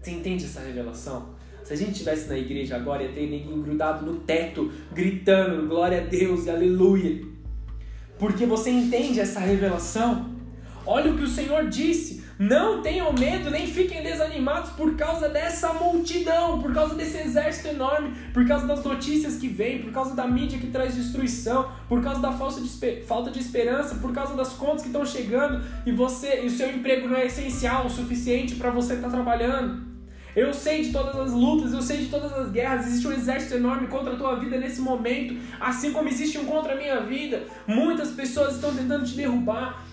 Você 0.00 0.10
entende 0.12 0.46
essa 0.46 0.60
revelação? 0.60 1.38
Se 1.62 1.74
a 1.74 1.76
gente 1.76 1.92
estivesse 1.92 2.26
na 2.28 2.36
igreja 2.36 2.74
agora, 2.74 3.02
ia 3.02 3.12
ter 3.12 3.28
ninguém 3.28 3.62
grudado 3.62 4.04
no 4.04 4.18
teto, 4.20 4.72
gritando 4.92 5.68
glória 5.68 6.00
a 6.00 6.04
Deus 6.04 6.46
e 6.46 6.50
aleluia. 6.50 7.22
Porque 8.18 8.44
você 8.44 8.70
entende 8.70 9.20
essa 9.20 9.40
revelação? 9.40 10.39
Olha 10.86 11.10
o 11.10 11.16
que 11.16 11.24
o 11.24 11.28
Senhor 11.28 11.68
disse. 11.68 12.20
Não 12.38 12.80
tenham 12.80 13.12
medo, 13.12 13.50
nem 13.50 13.66
fiquem 13.66 14.02
desanimados 14.02 14.70
por 14.70 14.96
causa 14.96 15.28
dessa 15.28 15.74
multidão, 15.74 16.58
por 16.58 16.72
causa 16.72 16.94
desse 16.94 17.18
exército 17.18 17.68
enorme, 17.68 18.14
por 18.32 18.48
causa 18.48 18.66
das 18.66 18.82
notícias 18.82 19.36
que 19.36 19.46
vêm, 19.46 19.82
por 19.82 19.92
causa 19.92 20.14
da 20.14 20.26
mídia 20.26 20.58
que 20.58 20.68
traz 20.68 20.94
destruição, 20.94 21.70
por 21.86 22.02
causa 22.02 22.18
da 22.22 22.32
falta 22.32 22.62
de, 22.62 23.02
falta 23.02 23.30
de 23.30 23.40
esperança, 23.40 23.96
por 23.96 24.14
causa 24.14 24.34
das 24.34 24.54
contas 24.54 24.80
que 24.80 24.88
estão 24.88 25.04
chegando 25.04 25.62
e 25.84 25.92
você 25.92 26.42
e 26.42 26.46
o 26.46 26.50
seu 26.50 26.70
emprego 26.74 27.08
não 27.08 27.16
é 27.18 27.26
essencial 27.26 27.84
o 27.84 27.90
suficiente 27.90 28.54
para 28.54 28.70
você 28.70 28.94
estar 28.94 29.08
tá 29.08 29.14
trabalhando. 29.14 29.90
Eu 30.34 30.54
sei 30.54 30.84
de 30.84 30.92
todas 30.92 31.16
as 31.16 31.32
lutas, 31.32 31.72
eu 31.72 31.82
sei 31.82 31.98
de 31.98 32.06
todas 32.06 32.32
as 32.32 32.50
guerras. 32.50 32.86
Existe 32.86 33.06
um 33.06 33.12
exército 33.12 33.54
enorme 33.54 33.88
contra 33.88 34.14
a 34.14 34.16
tua 34.16 34.36
vida 34.36 34.56
nesse 34.56 34.80
momento, 34.80 35.36
assim 35.60 35.92
como 35.92 36.08
existe 36.08 36.38
um 36.38 36.46
contra 36.46 36.72
a 36.72 36.76
minha 36.76 37.00
vida. 37.00 37.42
Muitas 37.66 38.12
pessoas 38.12 38.54
estão 38.54 38.74
tentando 38.74 39.04
te 39.04 39.14
derrubar, 39.14 39.84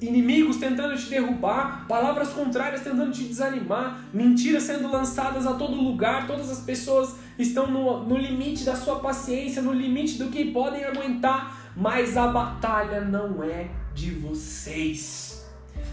inimigos 0.00 0.56
tentando 0.56 0.96
te 0.96 1.08
derrubar, 1.08 1.86
palavras 1.88 2.30
contrárias 2.30 2.82
tentando 2.82 3.12
te 3.12 3.24
desanimar, 3.24 4.04
mentiras 4.12 4.64
sendo 4.64 4.90
lançadas 4.90 5.46
a 5.46 5.54
todo 5.54 5.74
lugar, 5.74 6.26
todas 6.26 6.50
as 6.50 6.60
pessoas 6.60 7.16
estão 7.38 7.66
no, 7.66 8.04
no 8.04 8.16
limite 8.16 8.64
da 8.64 8.76
sua 8.76 9.00
paciência, 9.00 9.62
no 9.62 9.72
limite 9.72 10.18
do 10.18 10.28
que 10.28 10.52
podem 10.52 10.84
aguentar, 10.84 11.72
mas 11.76 12.16
a 12.16 12.28
batalha 12.28 13.00
não 13.00 13.42
é 13.42 13.68
de 13.94 14.10
vocês. 14.10 15.26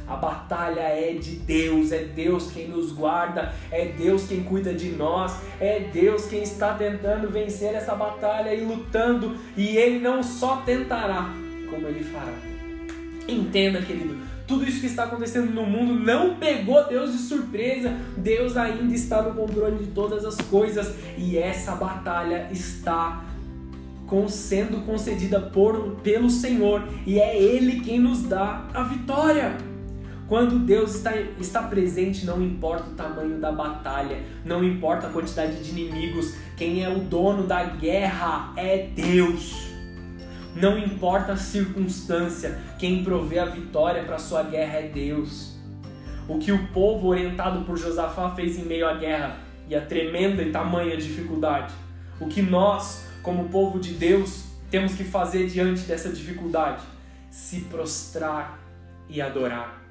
A 0.06 0.18
batalha 0.18 0.82
é 0.82 1.14
de 1.14 1.38
Deus, 1.38 1.94
é 1.94 2.04
Deus 2.04 2.52
quem 2.52 2.68
nos 2.68 2.92
guarda, 2.92 3.54
é 3.72 3.86
Deus 3.86 4.28
quem 4.28 4.44
cuida 4.44 4.74
de 4.74 4.90
nós, 4.90 5.34
é 5.62 5.80
Deus 5.80 6.26
quem 6.26 6.44
está 6.44 6.74
tentando 6.74 7.30
vencer 7.30 7.74
essa 7.74 7.96
batalha 7.96 8.54
e 8.54 8.66
lutando, 8.66 9.38
e 9.56 9.78
Ele 9.78 10.00
não 10.00 10.22
só 10.22 10.58
tentará, 10.58 11.30
como 11.70 11.88
Ele 11.88 12.04
fará. 12.04 12.53
Entenda, 13.28 13.82
querido, 13.82 14.18
tudo 14.46 14.66
isso 14.66 14.82
que 14.82 14.88
está 14.88 15.06
acontecendo 15.06 15.52
no 15.52 15.66
mundo 15.66 15.94
não 15.94 16.36
pegou 16.36 16.86
Deus 16.88 17.12
de 17.12 17.20
surpresa. 17.20 17.96
Deus 18.18 18.58
ainda 18.58 18.94
está 18.94 19.22
no 19.22 19.34
controle 19.34 19.78
de 19.78 19.92
todas 19.92 20.26
as 20.26 20.36
coisas 20.38 20.94
e 21.18 21.38
essa 21.38 21.76
batalha 21.76 22.50
está 22.52 23.26
sendo 24.30 24.86
concedida 24.86 25.40
por, 25.40 25.96
pelo 26.04 26.30
Senhor 26.30 26.88
e 27.04 27.20
é 27.20 27.36
Ele 27.36 27.80
quem 27.80 28.00
nos 28.00 28.22
dá 28.24 28.68
a 28.72 28.84
vitória. 28.84 29.58
Quando 30.28 30.60
Deus 30.60 30.96
está, 30.96 31.16
está 31.40 31.64
presente, 31.64 32.26
não 32.26 32.42
importa 32.42 32.92
o 32.92 32.94
tamanho 32.94 33.40
da 33.40 33.52
batalha, 33.52 34.20
não 34.46 34.64
importa 34.64 35.08
a 35.08 35.10
quantidade 35.10 35.64
de 35.64 35.72
inimigos, 35.72 36.36
quem 36.56 36.84
é 36.84 36.90
o 36.90 37.00
dono 37.00 37.48
da 37.48 37.64
guerra 37.64 38.54
é 38.56 38.88
Deus. 38.96 39.73
Não 40.56 40.78
importa 40.78 41.34
a 41.34 41.38
circunstância, 41.38 42.60
quem 42.78 43.04
provê 43.04 43.40
a 43.40 43.46
vitória 43.46 44.04
para 44.04 44.20
sua 44.20 44.44
guerra 44.44 44.80
é 44.80 44.88
Deus. 44.88 45.58
O 46.28 46.38
que 46.38 46.52
o 46.52 46.68
povo 46.68 47.08
orientado 47.08 47.66
por 47.66 47.76
Josafá 47.76 48.36
fez 48.36 48.58
em 48.60 48.64
meio 48.64 48.88
à 48.88 48.94
guerra 48.94 49.38
e 49.68 49.76
à 49.76 49.82
tremenda 49.82 50.44
e 50.44 50.52
tamanha 50.52 50.96
dificuldade. 50.96 51.74
O 52.20 52.28
que 52.28 52.42
nós, 52.42 53.08
como 53.24 53.50
povo 53.50 53.80
de 53.80 53.94
Deus, 53.94 54.46
temos 54.70 54.94
que 54.94 55.04
fazer 55.04 55.48
diante 55.48 55.82
dessa 55.82 56.10
dificuldade? 56.10 56.84
Se 57.32 57.62
prostrar 57.62 58.60
e 59.10 59.22
adorar. 59.22 59.82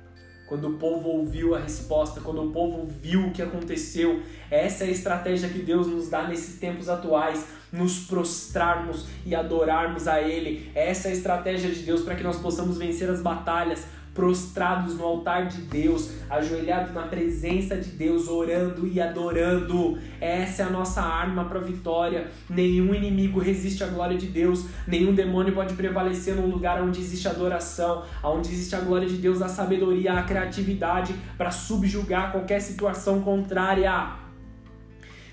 Quando 0.49 0.69
o 0.69 0.75
povo 0.75 1.09
ouviu 1.09 1.55
a 1.55 1.59
resposta, 1.59 2.21
quando 2.21 2.43
o 2.43 2.53
povo 2.53 2.87
viu 2.87 3.27
o 3.27 3.31
que 3.33 3.43
aconteceu, 3.43 4.23
essa 4.51 4.85
é 4.85 4.89
a 4.89 4.91
estratégia 4.91 5.49
que 5.49 5.61
Deus 5.61 5.87
nos 5.87 6.09
dá 6.09 6.29
nesses 6.29 6.59
tempos 6.61 6.89
atuais 6.89 7.47
nos 7.73 8.01
prostrarmos 8.01 9.07
e 9.25 9.35
adorarmos 9.35 10.07
a 10.07 10.21
Ele. 10.21 10.71
Essa 10.75 11.09
é 11.09 11.11
a 11.13 11.15
estratégia 11.15 11.71
de 11.71 11.81
Deus 11.81 12.03
para 12.03 12.15
que 12.15 12.23
nós 12.23 12.37
possamos 12.37 12.77
vencer 12.77 13.09
as 13.09 13.23
batalhas 13.23 13.87
prostrados 14.15 14.95
no 14.95 15.05
altar 15.05 15.47
de 15.47 15.63
Deus, 15.63 16.11
ajoelhados 16.29 16.93
na 16.93 17.03
presença 17.03 17.77
de 17.77 17.91
Deus, 17.91 18.29
orando 18.29 18.87
e 18.87 19.01
adorando. 19.01 19.99
Essa 20.21 20.63
é 20.63 20.67
a 20.67 20.71
nossa 20.71 21.01
arma 21.01 21.47
para 21.47 21.61
vitória. 21.61 22.31
Nenhum 22.49 22.95
inimigo 22.95 23.41
resiste 23.41 23.83
à 23.83 23.87
glória 23.87 24.17
de 24.17 24.27
Deus, 24.27 24.67
nenhum 24.87 25.15
demônio 25.15 25.55
pode 25.55 25.75
prevalecer 25.75 26.35
num 26.35 26.47
lugar 26.47 26.83
onde 26.83 27.01
existe 27.01 27.27
adoração, 27.27 28.05
onde 28.23 28.51
existe 28.51 28.77
a 28.77 28.81
glória 28.81 29.09
de 29.09 29.17
Deus, 29.17 29.41
a 29.41 29.49
sabedoria, 29.49 30.13
a 30.13 30.23
criatividade 30.23 31.15
para 31.39 31.51
subjugar 31.51 32.33
qualquer 32.33 32.61
situação 32.61 33.23
contrária. 33.23 34.22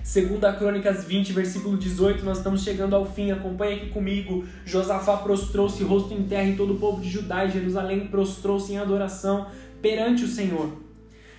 Segunda 0.10 0.52
Crônicas 0.52 1.04
20, 1.04 1.34
versículo 1.34 1.78
18, 1.78 2.26
nós 2.26 2.40
estamos 2.40 2.64
chegando 2.64 2.96
ao 2.96 3.06
fim, 3.06 3.30
acompanha 3.30 3.76
aqui 3.76 3.90
comigo. 3.92 4.44
Josafá 4.66 5.18
prostrou-se 5.18 5.84
rosto 5.84 6.16
em 6.16 6.24
terra 6.24 6.50
e 6.50 6.56
todo 6.56 6.74
o 6.74 6.80
povo 6.80 7.00
de 7.00 7.08
Judá 7.08 7.46
e 7.46 7.52
Jerusalém 7.52 8.08
prostrou-se 8.08 8.74
em 8.74 8.80
adoração 8.80 9.46
perante 9.84 10.24
o 10.24 10.28
Senhor. 10.28 10.74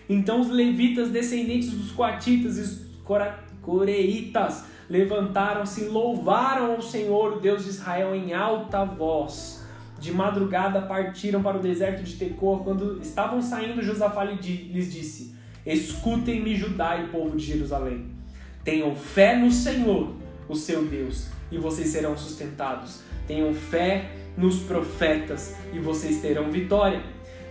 Então 0.08 0.40
os 0.40 0.48
levitas, 0.50 1.10
descendentes 1.10 1.72
dos 1.72 1.90
coatitas 1.90 2.58
e 2.58 2.86
coreitas, 3.60 4.66
levantaram-se 4.88 5.86
e 5.86 5.88
louvaram 5.88 6.74
ao 6.74 6.80
Senhor, 6.80 7.38
o 7.38 7.40
Deus 7.40 7.64
de 7.64 7.70
Israel, 7.70 8.14
em 8.14 8.32
alta 8.32 8.84
voz. 8.84 9.66
De 9.98 10.12
madrugada 10.12 10.82
partiram 10.82 11.42
para 11.42 11.58
o 11.58 11.60
deserto 11.60 12.04
de 12.04 12.14
Tecoa. 12.14 12.60
Quando 12.60 13.02
estavam 13.02 13.42
saindo, 13.42 13.82
Josafá 13.82 14.22
lhes 14.22 14.92
disse: 14.92 15.34
Escutem-me, 15.66 16.54
Judá 16.54 16.98
e 16.98 17.08
povo 17.08 17.36
de 17.36 17.44
Jerusalém. 17.44 18.19
Tenham 18.64 18.94
fé 18.94 19.36
no 19.36 19.50
Senhor, 19.50 20.12
o 20.48 20.54
seu 20.54 20.84
Deus, 20.84 21.28
e 21.50 21.58
vocês 21.58 21.88
serão 21.88 22.16
sustentados. 22.16 23.00
Tenham 23.26 23.54
fé 23.54 24.10
nos 24.36 24.60
profetas 24.60 25.54
e 25.72 25.78
vocês 25.78 26.20
terão 26.20 26.50
vitória. 26.50 27.02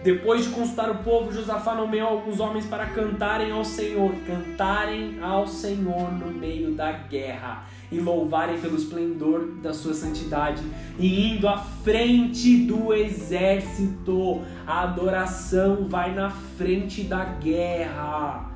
Depois 0.03 0.45
de 0.45 0.51
consultar 0.51 0.89
o 0.89 1.03
povo, 1.03 1.31
Josafá 1.31 1.75
nomeou 1.75 2.07
alguns 2.07 2.39
homens 2.39 2.65
para 2.65 2.85
cantarem 2.85 3.51
ao 3.51 3.65
Senhor, 3.65 4.13
cantarem 4.25 5.19
ao 5.21 5.45
Senhor 5.45 6.13
no 6.13 6.31
meio 6.31 6.71
da 6.71 6.91
guerra 6.91 7.65
e 7.91 7.99
louvarem 7.99 8.57
pelo 8.59 8.77
esplendor 8.77 9.47
da 9.61 9.73
sua 9.73 9.93
santidade 9.93 10.63
e 10.97 11.31
indo 11.31 11.49
à 11.49 11.57
frente 11.57 12.65
do 12.65 12.93
exército. 12.93 14.41
A 14.65 14.83
adoração 14.83 15.87
vai 15.89 16.13
na 16.13 16.29
frente 16.29 17.03
da 17.03 17.25
guerra. 17.25 18.48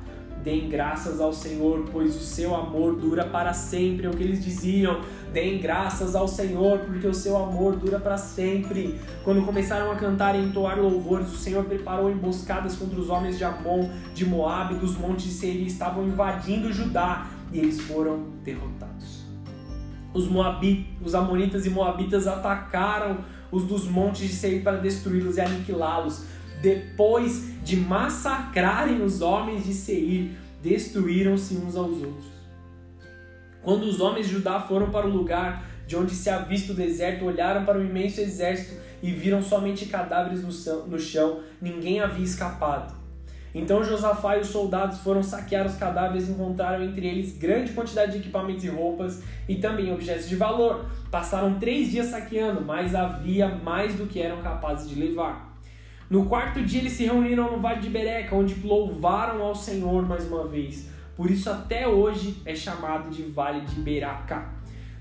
Deem 0.44 0.68
graças 0.68 1.22
ao 1.22 1.32
Senhor, 1.32 1.86
pois 1.90 2.14
o 2.14 2.20
seu 2.20 2.54
amor 2.54 2.96
dura 2.96 3.24
para 3.24 3.54
sempre. 3.54 4.04
É 4.04 4.10
o 4.10 4.12
que 4.12 4.22
eles 4.22 4.44
diziam. 4.44 5.00
Deem 5.32 5.58
graças 5.58 6.14
ao 6.14 6.28
Senhor, 6.28 6.80
porque 6.80 7.06
o 7.06 7.14
seu 7.14 7.34
amor 7.34 7.76
dura 7.76 7.98
para 7.98 8.18
sempre. 8.18 9.00
Quando 9.24 9.42
começaram 9.42 9.90
a 9.90 9.96
cantar 9.96 10.34
e 10.34 10.44
entoar 10.44 10.78
louvores, 10.78 11.32
o 11.32 11.36
Senhor 11.38 11.64
preparou 11.64 12.10
emboscadas 12.10 12.76
contra 12.76 13.00
os 13.00 13.08
homens 13.08 13.38
de 13.38 13.44
Amon, 13.44 13.88
de 14.12 14.26
Moabe, 14.26 14.74
dos 14.74 14.98
montes 14.98 15.24
de 15.24 15.32
Seir, 15.32 15.66
estavam 15.66 16.04
invadindo 16.04 16.70
Judá, 16.70 17.26
e 17.50 17.58
eles 17.58 17.80
foram 17.80 18.24
derrotados. 18.44 19.24
Os 20.12 20.28
Moabitas, 20.28 20.84
os 21.02 21.14
amonitas 21.14 21.64
e 21.64 21.70
moabitas 21.70 22.26
atacaram 22.26 23.24
os 23.50 23.64
dos 23.64 23.88
montes 23.88 24.28
de 24.28 24.34
Seir 24.34 24.62
para 24.62 24.76
destruí-los 24.76 25.38
e 25.38 25.40
aniquilá-los 25.40 26.33
depois 26.64 27.62
de 27.62 27.76
massacrarem 27.76 29.02
os 29.02 29.20
homens 29.20 29.66
de 29.66 29.74
Seir, 29.74 30.30
destruíram-se 30.62 31.54
uns 31.56 31.76
aos 31.76 31.98
outros. 31.98 32.24
Quando 33.62 33.82
os 33.82 34.00
homens 34.00 34.26
de 34.26 34.32
Judá 34.32 34.58
foram 34.60 34.90
para 34.90 35.06
o 35.06 35.10
lugar 35.10 35.62
de 35.86 35.94
onde 35.94 36.14
se 36.14 36.30
avista 36.30 36.72
o 36.72 36.74
deserto, 36.74 37.26
olharam 37.26 37.66
para 37.66 37.78
o 37.78 37.84
imenso 37.84 38.18
exército 38.18 38.80
e 39.02 39.10
viram 39.10 39.42
somente 39.42 39.84
cadáveres 39.84 40.42
no 40.42 40.98
chão, 40.98 41.40
ninguém 41.60 42.00
havia 42.00 42.24
escapado. 42.24 42.94
Então 43.54 43.84
Josafá 43.84 44.38
e 44.38 44.40
os 44.40 44.48
soldados 44.48 45.00
foram 45.00 45.22
saquear 45.22 45.66
os 45.66 45.76
cadáveres 45.76 46.28
e 46.28 46.32
encontraram 46.32 46.82
entre 46.82 47.06
eles 47.06 47.36
grande 47.36 47.72
quantidade 47.72 48.12
de 48.12 48.18
equipamentos 48.18 48.64
e 48.64 48.68
roupas 48.68 49.22
e 49.46 49.56
também 49.56 49.92
objetos 49.92 50.30
de 50.30 50.34
valor. 50.34 50.86
Passaram 51.10 51.58
três 51.58 51.90
dias 51.90 52.06
saqueando, 52.06 52.62
mas 52.62 52.94
havia 52.94 53.48
mais 53.48 53.94
do 53.94 54.06
que 54.06 54.20
eram 54.20 54.40
capazes 54.40 54.88
de 54.88 54.98
levar. 54.98 55.43
No 56.10 56.26
quarto 56.26 56.62
dia 56.62 56.80
eles 56.80 56.92
se 56.92 57.04
reuniram 57.04 57.50
no 57.50 57.60
Vale 57.60 57.80
de 57.80 57.88
Bereca, 57.88 58.36
onde 58.36 58.54
louvaram 58.62 59.42
ao 59.42 59.54
Senhor 59.54 60.06
mais 60.06 60.26
uma 60.26 60.46
vez. 60.46 60.88
Por 61.16 61.30
isso 61.30 61.48
até 61.48 61.88
hoje 61.88 62.36
é 62.44 62.54
chamado 62.54 63.08
de 63.08 63.22
Vale 63.22 63.62
de 63.62 63.76
Beraca. 63.76 64.52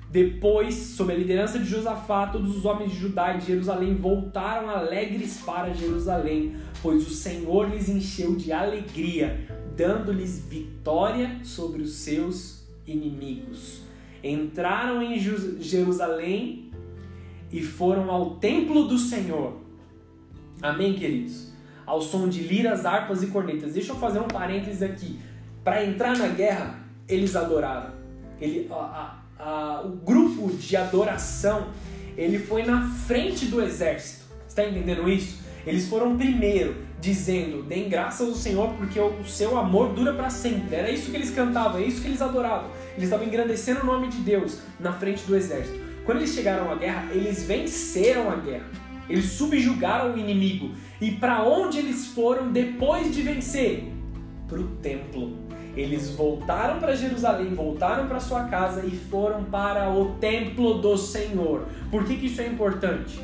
Depois, 0.10 0.76
sob 0.76 1.12
a 1.12 1.16
liderança 1.16 1.58
de 1.58 1.66
Josafá, 1.66 2.28
todos 2.28 2.56
os 2.56 2.66
homens 2.66 2.92
de 2.92 3.00
Judá 3.00 3.34
e 3.34 3.40
de 3.40 3.48
Jerusalém 3.48 3.96
voltaram 3.96 4.70
alegres 4.70 5.42
para 5.44 5.74
Jerusalém, 5.74 6.56
pois 6.84 7.06
o 7.08 7.10
Senhor 7.10 7.70
lhes 7.70 7.90
encheu 7.90 8.36
de 8.36 8.52
alegria, 8.52 9.48
dando-lhes 9.76 10.40
vitória 10.48 11.40
sobre 11.44 11.82
os 11.82 11.96
seus 11.96 12.64
inimigos. 12.86 13.82
Entraram 14.24 15.02
em 15.02 15.20
Jerusalém 15.20 16.72
e 17.52 17.62
foram 17.62 18.12
ao 18.12 18.36
templo 18.36 18.88
do 18.88 19.00
Senhor 19.00 19.63
Amém, 20.64 20.94
queridos? 20.94 21.52
Ao 21.86 22.02
som 22.02 22.30
de 22.30 22.42
liras, 22.42 22.86
harpas 22.86 23.22
e 23.22 23.28
cornetas. 23.28 23.74
Deixa 23.74 23.92
eu 23.92 23.98
fazer 23.98 24.20
um 24.20 24.28
parênteses 24.30 24.82
aqui. 24.82 25.20
Para 25.62 25.86
entrar 25.86 26.18
na 26.18 26.30
guerra, 26.30 26.80
eles 27.06 27.36
adoraram. 27.36 27.92
Ele, 28.40 28.70
a, 28.72 29.20
a, 29.38 29.44
a, 29.44 29.82
o 29.82 29.90
grupo 29.90 30.50
de 30.54 30.78
adoração 30.78 31.68
ele 32.16 32.40
foi 32.40 32.64
na 32.64 32.88
frente 32.88 33.48
do 33.48 33.62
exército. 33.62 34.24
Está 34.48 34.66
entendendo 34.66 35.10
isso? 35.10 35.44
Eles 35.68 35.90
foram 35.90 36.16
primeiro, 36.16 36.78
dizendo: 37.02 37.64
Deem 37.64 37.90
graças 37.90 38.26
ao 38.26 38.34
Senhor, 38.34 38.70
porque 38.76 38.98
o 38.98 39.26
seu 39.26 39.58
amor 39.58 39.94
dura 39.94 40.14
para 40.14 40.30
sempre. 40.30 40.78
Era 40.78 40.90
isso 40.90 41.12
que 41.12 41.18
eles 41.18 41.32
cantavam, 41.32 41.82
é 41.82 41.84
isso 41.84 42.02
que 42.02 42.08
eles 42.08 42.22
adoravam. 42.22 42.70
Eles 42.92 43.06
estavam 43.06 43.26
engrandecendo 43.26 43.82
o 43.82 43.86
nome 43.86 44.08
de 44.08 44.20
Deus 44.20 44.60
na 44.80 44.94
frente 44.94 45.26
do 45.26 45.36
exército. 45.36 45.78
Quando 46.06 46.20
eles 46.20 46.34
chegaram 46.34 46.72
à 46.72 46.76
guerra, 46.76 47.12
eles 47.12 47.44
venceram 47.44 48.32
a 48.32 48.36
guerra. 48.38 48.93
Eles 49.10 49.26
subjugaram 49.26 50.14
o 50.14 50.18
inimigo. 50.18 50.72
E 51.02 51.12
para 51.12 51.44
onde 51.44 51.80
eles 51.80 52.08
foram 52.08 52.52
depois 52.52 53.14
de 53.14 53.22
vencer? 53.22 53.92
Para 54.48 54.60
o 54.60 54.68
templo. 54.78 55.38
Eles 55.76 56.12
voltaram 56.12 56.80
para 56.80 56.96
Jerusalém, 56.96 57.54
voltaram 57.56 58.08
para 58.08 58.20
sua 58.20 58.44
casa 58.44 58.86
e 58.86 58.92
foram 58.92 59.44
para 59.44 59.92
o 59.92 60.16
templo 60.16 60.76
do 60.76 60.98
Senhor. 60.98 61.66
Por 61.90 62.06
que, 62.06 62.18
que 62.18 62.28
isso 62.28 62.42
é 62.42 62.48
importante? 62.48 63.20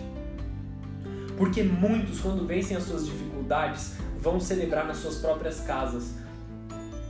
Porque 1.37 1.61
muitos, 1.63 2.19
quando 2.19 2.45
vencem 2.45 2.75
as 2.75 2.83
suas 2.83 3.05
dificuldades, 3.05 3.97
vão 4.19 4.39
celebrar 4.39 4.85
nas 4.85 4.97
suas 4.97 5.17
próprias 5.17 5.61
casas 5.61 6.15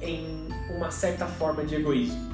em 0.01 0.47
uma 0.75 0.91
certa 0.91 1.25
forma 1.25 1.63
de 1.63 1.75
egoísmo 1.75 2.28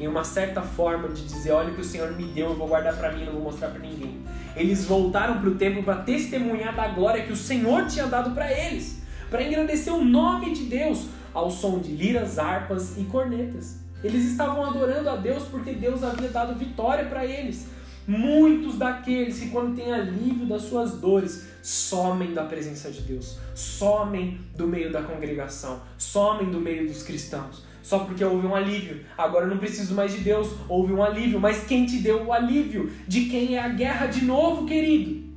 em 0.00 0.08
uma 0.08 0.24
certa 0.24 0.62
forma 0.62 1.08
de 1.08 1.22
dizer, 1.22 1.52
olha 1.52 1.70
o 1.70 1.74
que 1.74 1.82
o 1.82 1.84
Senhor 1.84 2.10
me 2.12 2.24
deu, 2.24 2.46
eu 2.46 2.56
vou 2.56 2.66
guardar 2.66 2.96
para 2.96 3.12
mim, 3.12 3.26
não 3.26 3.34
vou 3.34 3.42
mostrar 3.42 3.68
para 3.68 3.80
ninguém. 3.80 4.22
Eles 4.56 4.86
voltaram 4.86 5.38
para 5.38 5.50
o 5.50 5.54
templo 5.56 5.82
para 5.82 5.96
testemunhar 5.96 6.74
da 6.74 6.88
glória 6.88 7.22
que 7.22 7.32
o 7.32 7.36
Senhor 7.36 7.86
tinha 7.86 8.06
dado 8.06 8.30
para 8.34 8.50
eles, 8.50 9.02
para 9.28 9.42
engrandecer 9.42 9.92
o 9.92 10.02
nome 10.02 10.54
de 10.54 10.64
Deus 10.64 11.04
ao 11.34 11.50
som 11.50 11.78
de 11.78 11.92
liras, 11.92 12.38
harpas 12.38 12.96
e 12.96 13.04
cornetas. 13.04 13.78
Eles 14.02 14.24
estavam 14.24 14.64
adorando 14.64 15.10
a 15.10 15.16
Deus 15.16 15.42
porque 15.44 15.72
Deus 15.72 16.02
havia 16.02 16.30
dado 16.30 16.58
vitória 16.58 17.04
para 17.04 17.26
eles. 17.26 17.68
Muitos 18.06 18.78
daqueles 18.78 19.38
que, 19.38 19.50
quando 19.50 19.76
têm 19.76 19.92
alívio 19.92 20.46
das 20.46 20.62
suas 20.62 20.92
dores, 20.92 21.46
somem 21.62 22.32
da 22.32 22.44
presença 22.44 22.90
de 22.90 23.02
Deus, 23.02 23.38
somem 23.54 24.40
do 24.56 24.66
meio 24.66 24.90
da 24.90 25.02
congregação, 25.02 25.82
somem 25.98 26.50
do 26.50 26.58
meio 26.58 26.88
dos 26.88 27.02
cristãos 27.02 27.69
só 27.82 28.00
porque 28.00 28.24
houve 28.24 28.46
um 28.46 28.54
alívio. 28.54 29.00
Agora 29.16 29.46
eu 29.46 29.50
não 29.50 29.58
preciso 29.58 29.94
mais 29.94 30.12
de 30.12 30.20
Deus, 30.20 30.54
houve 30.68 30.92
um 30.92 31.02
alívio. 31.02 31.40
Mas 31.40 31.64
quem 31.64 31.86
te 31.86 31.98
deu 31.98 32.24
o 32.24 32.32
alívio? 32.32 32.90
De 33.06 33.26
quem 33.26 33.56
é 33.56 33.60
a 33.60 33.68
guerra 33.68 34.06
de 34.06 34.24
novo, 34.24 34.66
querido? 34.66 35.30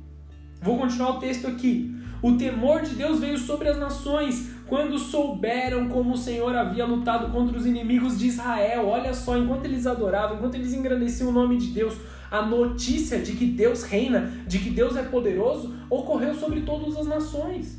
Vou 0.60 0.78
continuar 0.78 1.10
o 1.10 1.20
texto 1.20 1.46
aqui. 1.46 1.94
O 2.22 2.38
temor 2.38 2.80
de 2.80 2.94
Deus 2.94 3.20
veio 3.20 3.36
sobre 3.36 3.68
as 3.68 3.78
nações 3.78 4.54
quando 4.66 4.98
souberam 4.98 5.88
como 5.88 6.14
o 6.14 6.16
Senhor 6.16 6.56
havia 6.56 6.86
lutado 6.86 7.30
contra 7.30 7.56
os 7.56 7.66
inimigos 7.66 8.18
de 8.18 8.28
Israel. 8.28 8.88
Olha 8.88 9.12
só, 9.12 9.36
enquanto 9.36 9.66
eles 9.66 9.86
adoravam, 9.86 10.38
enquanto 10.38 10.54
eles 10.54 10.72
engrandeciam 10.72 11.28
o 11.28 11.32
nome 11.32 11.58
de 11.58 11.66
Deus, 11.66 11.94
a 12.30 12.40
notícia 12.40 13.20
de 13.20 13.32
que 13.32 13.44
Deus 13.44 13.82
reina, 13.82 14.32
de 14.46 14.58
que 14.58 14.70
Deus 14.70 14.96
é 14.96 15.02
poderoso, 15.02 15.74
ocorreu 15.90 16.34
sobre 16.34 16.62
todas 16.62 16.96
as 16.96 17.06
nações. 17.06 17.78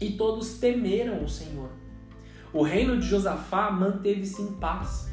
E 0.00 0.12
todos 0.12 0.58
temeram 0.58 1.24
o 1.24 1.28
Senhor. 1.28 1.70
O 2.54 2.62
reino 2.62 3.00
de 3.00 3.08
Josafá 3.08 3.68
manteve-se 3.68 4.40
em 4.40 4.52
paz, 4.52 5.08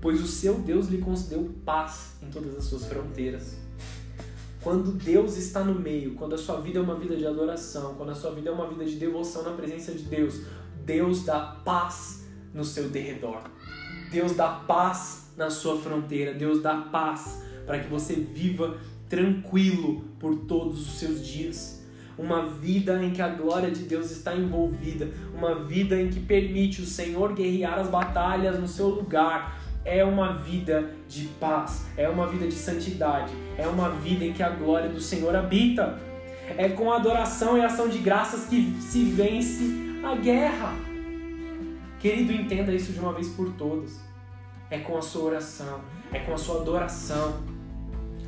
pois 0.00 0.22
o 0.22 0.28
seu 0.28 0.60
Deus 0.60 0.86
lhe 0.86 0.98
concedeu 0.98 1.52
paz 1.64 2.14
em 2.22 2.30
todas 2.30 2.56
as 2.56 2.64
suas 2.66 2.86
fronteiras. 2.86 3.56
Quando 4.62 4.92
Deus 4.92 5.36
está 5.36 5.64
no 5.64 5.74
meio, 5.74 6.14
quando 6.14 6.36
a 6.36 6.38
sua 6.38 6.60
vida 6.60 6.78
é 6.78 6.82
uma 6.82 6.94
vida 6.94 7.16
de 7.16 7.26
adoração, 7.26 7.96
quando 7.96 8.10
a 8.10 8.14
sua 8.14 8.30
vida 8.30 8.48
é 8.48 8.52
uma 8.52 8.68
vida 8.68 8.84
de 8.84 8.94
devoção 8.94 9.42
na 9.42 9.50
presença 9.50 9.92
de 9.92 10.04
Deus, 10.04 10.42
Deus 10.84 11.24
dá 11.24 11.40
paz 11.64 12.28
no 12.54 12.64
seu 12.64 12.88
derredor. 12.88 13.42
Deus 14.12 14.36
dá 14.36 14.48
paz 14.48 15.32
na 15.36 15.50
sua 15.50 15.76
fronteira. 15.80 16.32
Deus 16.32 16.62
dá 16.62 16.76
paz 16.76 17.42
para 17.66 17.80
que 17.80 17.88
você 17.88 18.14
viva 18.14 18.78
tranquilo 19.08 20.04
por 20.20 20.36
todos 20.46 20.80
os 20.80 20.98
seus 21.00 21.26
dias 21.26 21.83
uma 22.18 22.46
vida 22.46 23.02
em 23.02 23.10
que 23.10 23.20
a 23.20 23.28
glória 23.28 23.70
de 23.70 23.82
Deus 23.84 24.10
está 24.10 24.34
envolvida, 24.34 25.10
uma 25.34 25.54
vida 25.54 26.00
em 26.00 26.08
que 26.08 26.20
permite 26.20 26.82
o 26.82 26.86
Senhor 26.86 27.32
guerrear 27.32 27.78
as 27.78 27.88
batalhas 27.88 28.58
no 28.58 28.68
seu 28.68 28.88
lugar. 28.88 29.60
É 29.84 30.02
uma 30.02 30.32
vida 30.32 30.90
de 31.06 31.26
paz, 31.38 31.86
é 31.96 32.08
uma 32.08 32.26
vida 32.26 32.46
de 32.46 32.54
santidade, 32.54 33.32
é 33.58 33.66
uma 33.66 33.90
vida 33.90 34.24
em 34.24 34.32
que 34.32 34.42
a 34.42 34.48
glória 34.48 34.88
do 34.88 35.00
Senhor 35.00 35.34
habita. 35.36 35.98
É 36.56 36.68
com 36.68 36.92
adoração 36.92 37.56
e 37.56 37.62
ação 37.62 37.88
de 37.88 37.98
graças 37.98 38.46
que 38.46 38.76
se 38.80 39.04
vence 39.04 39.64
a 40.04 40.14
guerra. 40.14 40.74
Querido, 41.98 42.32
entenda 42.32 42.72
isso 42.72 42.92
de 42.92 43.00
uma 43.00 43.12
vez 43.12 43.28
por 43.30 43.52
todas. 43.54 43.98
É 44.70 44.78
com 44.78 44.96
a 44.96 45.02
sua 45.02 45.24
oração, 45.24 45.80
é 46.12 46.18
com 46.18 46.34
a 46.34 46.38
sua 46.38 46.60
adoração, 46.60 47.42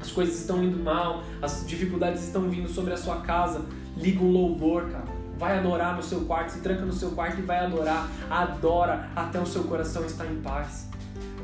as 0.01 0.11
coisas 0.11 0.39
estão 0.39 0.63
indo 0.63 0.83
mal, 0.83 1.23
as 1.41 1.67
dificuldades 1.67 2.25
estão 2.25 2.49
vindo 2.49 2.69
sobre 2.69 2.93
a 2.93 2.97
sua 2.97 3.21
casa, 3.21 3.65
liga 3.97 4.23
um 4.23 4.31
louvor, 4.31 4.91
cara. 4.91 5.17
Vai 5.39 5.59
adorar 5.59 5.95
no 5.97 6.03
seu 6.03 6.21
quarto, 6.23 6.51
se 6.51 6.61
tranca 6.61 6.83
no 6.85 6.93
seu 6.93 7.11
quarto 7.11 7.39
e 7.39 7.43
vai 7.43 7.59
adorar. 7.59 8.09
Adora 8.31 9.11
até 9.15 9.39
o 9.39 9.45
seu 9.45 9.65
coração 9.65 10.05
estar 10.07 10.25
em 10.25 10.37
paz. 10.37 10.89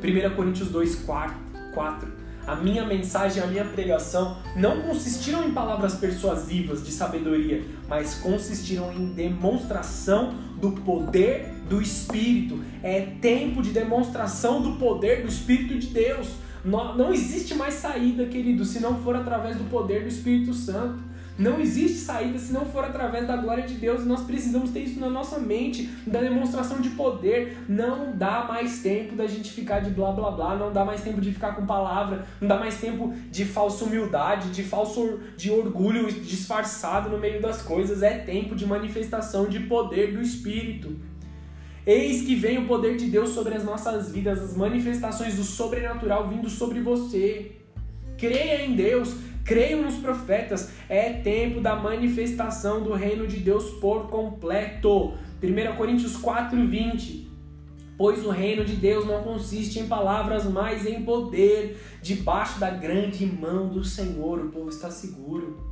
1 0.02 0.34
Coríntios 0.34 0.70
2, 0.70 0.96
4. 1.04 1.36
4. 1.74 2.22
A 2.46 2.56
minha 2.56 2.84
mensagem, 2.84 3.40
a 3.40 3.46
minha 3.46 3.64
pregação 3.64 4.36
não 4.56 4.82
consistiram 4.82 5.44
em 5.44 5.52
palavras 5.52 5.94
persuasivas 5.94 6.84
de 6.84 6.90
sabedoria, 6.90 7.62
mas 7.88 8.16
consistiram 8.16 8.92
em 8.92 9.12
demonstração 9.12 10.34
do 10.60 10.72
poder 10.72 11.54
do 11.68 11.80
Espírito. 11.80 12.60
É 12.82 13.00
tempo 13.20 13.62
de 13.62 13.70
demonstração 13.70 14.60
do 14.60 14.72
poder 14.72 15.22
do 15.22 15.28
Espírito 15.28 15.78
de 15.78 15.88
Deus. 15.88 16.30
Não, 16.64 16.96
não 16.96 17.12
existe 17.12 17.54
mais 17.54 17.74
saída, 17.74 18.26
querido, 18.26 18.64
se 18.64 18.80
não 18.80 19.02
for 19.02 19.16
através 19.16 19.56
do 19.56 19.64
poder 19.64 20.02
do 20.02 20.08
Espírito 20.08 20.54
Santo. 20.54 21.12
Não 21.38 21.58
existe 21.58 21.98
saída 21.98 22.38
se 22.38 22.52
não 22.52 22.66
for 22.66 22.84
através 22.84 23.26
da 23.26 23.36
glória 23.36 23.66
de 23.66 23.74
Deus. 23.74 24.04
Nós 24.04 24.22
precisamos 24.22 24.70
ter 24.70 24.80
isso 24.80 25.00
na 25.00 25.08
nossa 25.08 25.38
mente, 25.38 25.88
da 26.06 26.20
demonstração 26.20 26.80
de 26.80 26.90
poder. 26.90 27.58
Não 27.68 28.14
dá 28.14 28.44
mais 28.46 28.80
tempo 28.82 29.16
da 29.16 29.26
gente 29.26 29.50
ficar 29.50 29.80
de 29.80 29.90
blá 29.90 30.12
blá 30.12 30.30
blá, 30.30 30.54
não 30.54 30.72
dá 30.72 30.84
mais 30.84 31.00
tempo 31.00 31.20
de 31.20 31.32
ficar 31.32 31.56
com 31.56 31.64
palavra, 31.64 32.26
não 32.40 32.48
dá 32.48 32.58
mais 32.58 32.78
tempo 32.78 33.14
de 33.30 33.44
falsa 33.44 33.84
humildade, 33.84 34.50
de 34.50 34.62
falso 34.62 35.20
de 35.36 35.50
orgulho 35.50 36.06
disfarçado 36.12 37.08
no 37.08 37.18
meio 37.18 37.40
das 37.40 37.62
coisas. 37.62 38.02
É 38.02 38.18
tempo 38.18 38.54
de 38.54 38.66
manifestação 38.66 39.46
de 39.46 39.60
poder 39.60 40.12
do 40.12 40.20
Espírito. 40.20 40.94
Eis 41.84 42.22
que 42.22 42.36
vem 42.36 42.58
o 42.58 42.66
poder 42.66 42.96
de 42.96 43.06
Deus 43.06 43.30
sobre 43.30 43.54
as 43.54 43.64
nossas 43.64 44.12
vidas, 44.12 44.40
as 44.40 44.56
manifestações 44.56 45.34
do 45.34 45.42
sobrenatural 45.42 46.28
vindo 46.28 46.48
sobre 46.48 46.80
você. 46.80 47.56
Creia 48.16 48.64
em 48.64 48.76
Deus, 48.76 49.16
creia 49.44 49.76
nos 49.76 49.96
profetas. 49.96 50.70
É 50.88 51.12
tempo 51.12 51.60
da 51.60 51.74
manifestação 51.74 52.84
do 52.84 52.92
reino 52.92 53.26
de 53.26 53.38
Deus 53.38 53.64
por 53.80 54.08
completo. 54.08 55.14
1 55.42 55.76
Coríntios 55.76 56.16
4, 56.16 56.56
20. 56.68 57.32
Pois 57.98 58.24
o 58.24 58.30
reino 58.30 58.64
de 58.64 58.76
Deus 58.76 59.04
não 59.04 59.22
consiste 59.24 59.80
em 59.80 59.88
palavras, 59.88 60.44
mas 60.44 60.86
em 60.86 61.02
poder. 61.02 61.80
Debaixo 62.00 62.60
da 62.60 62.70
grande 62.70 63.26
mão 63.26 63.68
do 63.68 63.84
Senhor, 63.84 64.38
o 64.38 64.50
povo 64.50 64.68
está 64.68 64.88
seguro. 64.88 65.71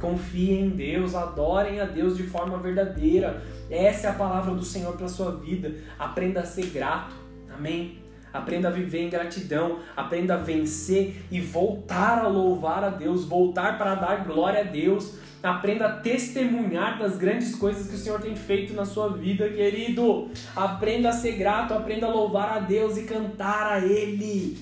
Confiem 0.00 0.66
em 0.66 0.70
Deus, 0.70 1.14
adorem 1.14 1.80
a 1.80 1.84
Deus 1.84 2.16
de 2.16 2.22
forma 2.22 2.58
verdadeira. 2.58 3.42
Essa 3.70 4.08
é 4.08 4.10
a 4.10 4.14
palavra 4.14 4.54
do 4.54 4.64
Senhor 4.64 4.96
para 4.96 5.08
sua 5.08 5.32
vida. 5.36 5.74
Aprenda 5.98 6.40
a 6.40 6.46
ser 6.46 6.66
grato. 6.66 7.14
Amém? 7.52 7.98
Aprenda 8.32 8.68
a 8.68 8.70
viver 8.70 9.00
em 9.00 9.10
gratidão, 9.10 9.80
aprenda 9.96 10.34
a 10.34 10.36
vencer 10.36 11.22
e 11.30 11.40
voltar 11.40 12.18
a 12.18 12.28
louvar 12.28 12.84
a 12.84 12.90
Deus, 12.90 13.24
voltar 13.24 13.78
para 13.78 13.94
dar 13.94 14.24
glória 14.24 14.60
a 14.60 14.64
Deus. 14.64 15.14
Aprenda 15.42 15.86
a 15.86 15.92
testemunhar 16.00 16.98
das 16.98 17.16
grandes 17.16 17.54
coisas 17.54 17.88
que 17.88 17.94
o 17.94 17.98
Senhor 17.98 18.20
tem 18.20 18.34
feito 18.34 18.74
na 18.74 18.84
sua 18.84 19.08
vida, 19.08 19.48
querido. 19.48 20.28
Aprenda 20.54 21.10
a 21.10 21.12
ser 21.12 21.32
grato, 21.32 21.72
aprenda 21.72 22.06
a 22.06 22.10
louvar 22.10 22.56
a 22.56 22.60
Deus 22.60 22.96
e 22.96 23.04
cantar 23.04 23.72
a 23.72 23.78
Ele. 23.78 24.58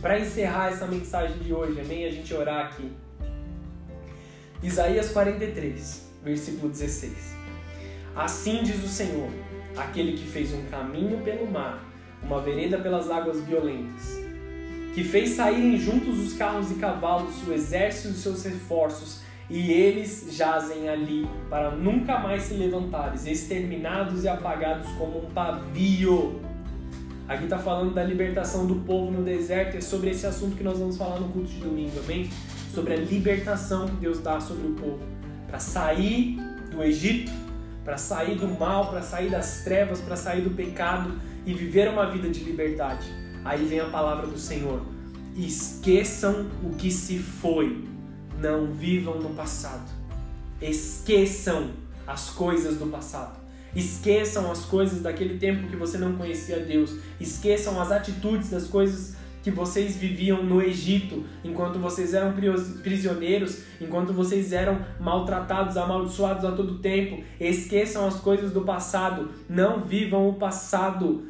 Para 0.00 0.18
encerrar 0.18 0.70
essa 0.70 0.86
mensagem 0.86 1.38
de 1.38 1.52
hoje, 1.52 1.80
amém? 1.80 2.04
A 2.04 2.10
gente 2.10 2.32
orar 2.32 2.66
aqui. 2.66 3.03
Isaías 4.64 5.10
43, 5.10 6.10
versículo 6.24 6.70
16. 6.70 7.12
Assim 8.16 8.62
diz 8.62 8.82
o 8.82 8.88
Senhor, 8.88 9.28
aquele 9.76 10.12
que 10.12 10.26
fez 10.26 10.54
um 10.54 10.64
caminho 10.70 11.18
pelo 11.18 11.46
mar, 11.46 11.84
uma 12.22 12.40
vereda 12.40 12.78
pelas 12.78 13.10
águas 13.10 13.42
violentas, 13.42 14.18
que 14.94 15.04
fez 15.04 15.30
saírem 15.30 15.76
juntos 15.76 16.18
os 16.18 16.32
carros 16.32 16.70
e 16.70 16.76
cavalos, 16.76 17.46
o 17.46 17.52
exército 17.52 18.14
e 18.14 18.16
seus 18.16 18.42
reforços, 18.42 19.20
e 19.50 19.70
eles 19.70 20.28
jazem 20.30 20.88
ali 20.88 21.28
para 21.50 21.72
nunca 21.72 22.18
mais 22.18 22.44
se 22.44 22.54
levantarem, 22.54 23.20
exterminados 23.30 24.24
e 24.24 24.28
apagados 24.28 24.90
como 24.92 25.26
um 25.26 25.30
pavio. 25.30 26.40
Aqui 27.28 27.44
está 27.44 27.58
falando 27.58 27.92
da 27.92 28.02
libertação 28.02 28.66
do 28.66 28.76
povo 28.76 29.10
no 29.10 29.22
deserto, 29.22 29.76
é 29.76 29.82
sobre 29.82 30.08
esse 30.08 30.26
assunto 30.26 30.56
que 30.56 30.64
nós 30.64 30.78
vamos 30.78 30.96
falar 30.96 31.20
no 31.20 31.28
culto 31.28 31.48
de 31.48 31.60
domingo, 31.60 32.00
amém? 32.02 32.30
Sobre 32.74 32.94
a 32.94 32.96
libertação 32.96 33.86
que 33.86 33.96
Deus 33.96 34.18
dá 34.18 34.40
sobre 34.40 34.66
o 34.66 34.72
povo, 34.72 35.00
para 35.46 35.58
sair 35.58 36.36
do 36.70 36.82
Egito, 36.82 37.30
para 37.84 37.96
sair 37.96 38.36
do 38.36 38.48
mal, 38.48 38.90
para 38.90 39.02
sair 39.02 39.30
das 39.30 39.62
trevas, 39.62 40.00
para 40.00 40.16
sair 40.16 40.42
do 40.42 40.50
pecado 40.50 41.14
e 41.46 41.54
viver 41.54 41.88
uma 41.88 42.10
vida 42.10 42.28
de 42.28 42.40
liberdade. 42.40 43.06
Aí 43.44 43.64
vem 43.64 43.80
a 43.80 43.86
palavra 43.86 44.26
do 44.26 44.38
Senhor: 44.38 44.82
esqueçam 45.36 46.46
o 46.62 46.70
que 46.70 46.90
se 46.90 47.18
foi, 47.18 47.84
não 48.40 48.72
vivam 48.72 49.20
no 49.20 49.30
passado. 49.30 49.88
Esqueçam 50.60 51.70
as 52.06 52.30
coisas 52.30 52.78
do 52.78 52.86
passado. 52.86 53.44
Esqueçam 53.74 54.50
as 54.50 54.64
coisas 54.64 55.02
daquele 55.02 55.36
tempo 55.36 55.68
que 55.68 55.76
você 55.76 55.98
não 55.98 56.16
conhecia 56.16 56.60
Deus. 56.60 56.96
Esqueçam 57.20 57.80
as 57.80 57.90
atitudes 57.90 58.50
das 58.50 58.66
coisas 58.66 59.16
que 59.44 59.50
vocês 59.50 59.94
viviam 59.94 60.42
no 60.42 60.62
Egito, 60.62 61.22
enquanto 61.44 61.78
vocês 61.78 62.14
eram 62.14 62.32
prisioneiros, 62.82 63.62
enquanto 63.78 64.10
vocês 64.10 64.54
eram 64.54 64.80
maltratados, 64.98 65.76
amaldiçoados 65.76 66.46
a 66.46 66.52
todo 66.52 66.78
tempo. 66.78 67.22
Esqueçam 67.38 68.06
as 68.06 68.18
coisas 68.18 68.52
do 68.52 68.62
passado, 68.62 69.28
não 69.46 69.80
vivam 69.80 70.30
o 70.30 70.32
passado. 70.32 71.26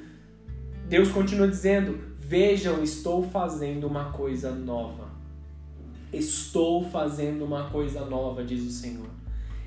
Deus 0.89 1.11
continua 1.11 1.49
dizendo: 1.49 1.99
Vejam, 2.17 2.85
estou 2.85 3.25
fazendo 3.25 3.89
uma 3.89 4.13
coisa 4.13 4.53
nova. 4.53 5.09
Estou 6.13 6.89
fazendo 6.89 7.45
uma 7.45 7.65
coisa 7.65 8.05
nova, 8.05 8.45
diz 8.45 8.65
o 8.65 8.71
Senhor. 8.71 9.09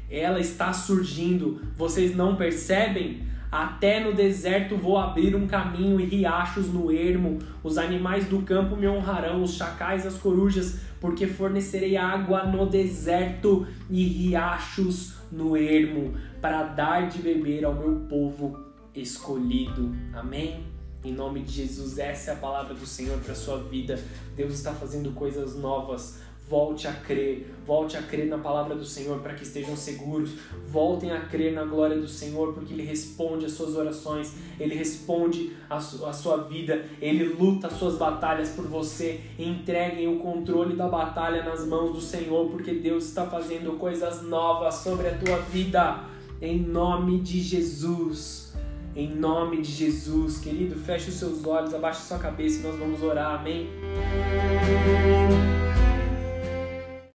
Ela 0.10 0.40
está 0.40 0.72
surgindo, 0.72 1.62
vocês 1.76 2.16
não 2.16 2.38
percebem? 2.38 3.28
Até 3.52 4.00
no 4.00 4.14
deserto 4.14 4.76
vou 4.76 4.98
abrir 4.98 5.36
um 5.36 5.48
caminho 5.48 6.00
e 6.00 6.06
riachos 6.06 6.68
no 6.68 6.92
ermo. 6.92 7.40
Os 7.64 7.78
animais 7.78 8.26
do 8.26 8.42
campo 8.42 8.76
me 8.76 8.88
honrarão, 8.88 9.42
os 9.42 9.54
chacais 9.54 10.06
as 10.06 10.18
corujas, 10.18 10.80
porque 11.00 11.28
fornecerei 11.28 11.96
água 11.96 12.44
no 12.44 12.66
deserto 12.66 13.66
e 13.90 14.04
riachos 14.04 15.14
no 15.32 15.56
ermo, 15.56 16.14
para 16.42 16.64
dar 16.64 17.08
de 17.08 17.20
beber 17.20 17.66
ao 17.66 17.74
meu 17.74 18.02
povo 18.10 18.60
escolhido. 18.94 19.96
Amém? 20.14 20.64
Em 21.04 21.14
nome 21.14 21.42
de 21.42 21.52
Jesus, 21.52 22.00
essa 22.00 22.32
é 22.32 22.34
a 22.34 22.38
palavra 22.38 22.74
do 22.74 22.86
Senhor 22.86 23.18
para 23.20 23.34
sua 23.34 23.60
vida. 23.64 23.98
Deus 24.36 24.54
está 24.54 24.74
fazendo 24.74 25.12
coisas 25.12 25.56
novas. 25.56 26.20
Volte 26.50 26.88
a 26.88 26.94
crer, 26.94 27.54
volte 27.66 27.98
a 27.98 28.02
crer 28.02 28.28
na 28.28 28.38
palavra 28.38 28.74
do 28.74 28.86
Senhor 28.86 29.20
para 29.20 29.34
que 29.34 29.44
estejam 29.44 29.76
seguros. 29.76 30.32
Voltem 30.66 31.12
a 31.12 31.20
crer 31.26 31.54
na 31.54 31.66
glória 31.66 31.98
do 31.98 32.08
Senhor, 32.08 32.54
porque 32.54 32.74
Ele 32.74 32.84
responde 32.84 33.46
às 33.46 33.52
suas 33.52 33.76
orações, 33.76 34.34
Ele 34.58 34.74
responde 34.74 35.52
à 35.70 35.80
sua 35.80 36.38
vida, 36.44 36.86
Ele 37.02 37.26
luta 37.26 37.68
as 37.68 37.74
suas 37.74 37.98
batalhas 37.98 38.52
por 38.52 38.66
você. 38.66 39.20
Entreguem 39.38 40.08
o 40.08 40.20
controle 40.20 40.78
da 40.78 40.88
batalha 40.88 41.44
nas 41.44 41.68
mãos 41.68 41.92
do 41.92 42.00
Senhor, 42.00 42.50
porque 42.50 42.76
Deus 42.76 43.04
está 43.06 43.26
fazendo 43.26 43.78
coisas 43.78 44.22
novas 44.22 44.76
sobre 44.76 45.10
a 45.10 45.18
tua 45.18 45.40
vida. 45.40 46.06
Em 46.42 46.60
nome 46.60 47.20
de 47.20 47.42
Jesus. 47.42 48.48
Em 48.96 49.14
nome 49.14 49.62
de 49.62 49.72
Jesus, 49.72 50.40
querido, 50.40 50.76
feche 50.76 51.10
os 51.10 51.16
seus 51.18 51.46
olhos, 51.46 51.72
abaixe 51.72 52.02
sua 52.02 52.18
cabeça 52.18 52.62
e 52.62 52.64
nós 52.64 52.80
vamos 52.80 53.04
orar. 53.04 53.40
Amém. 53.40 53.68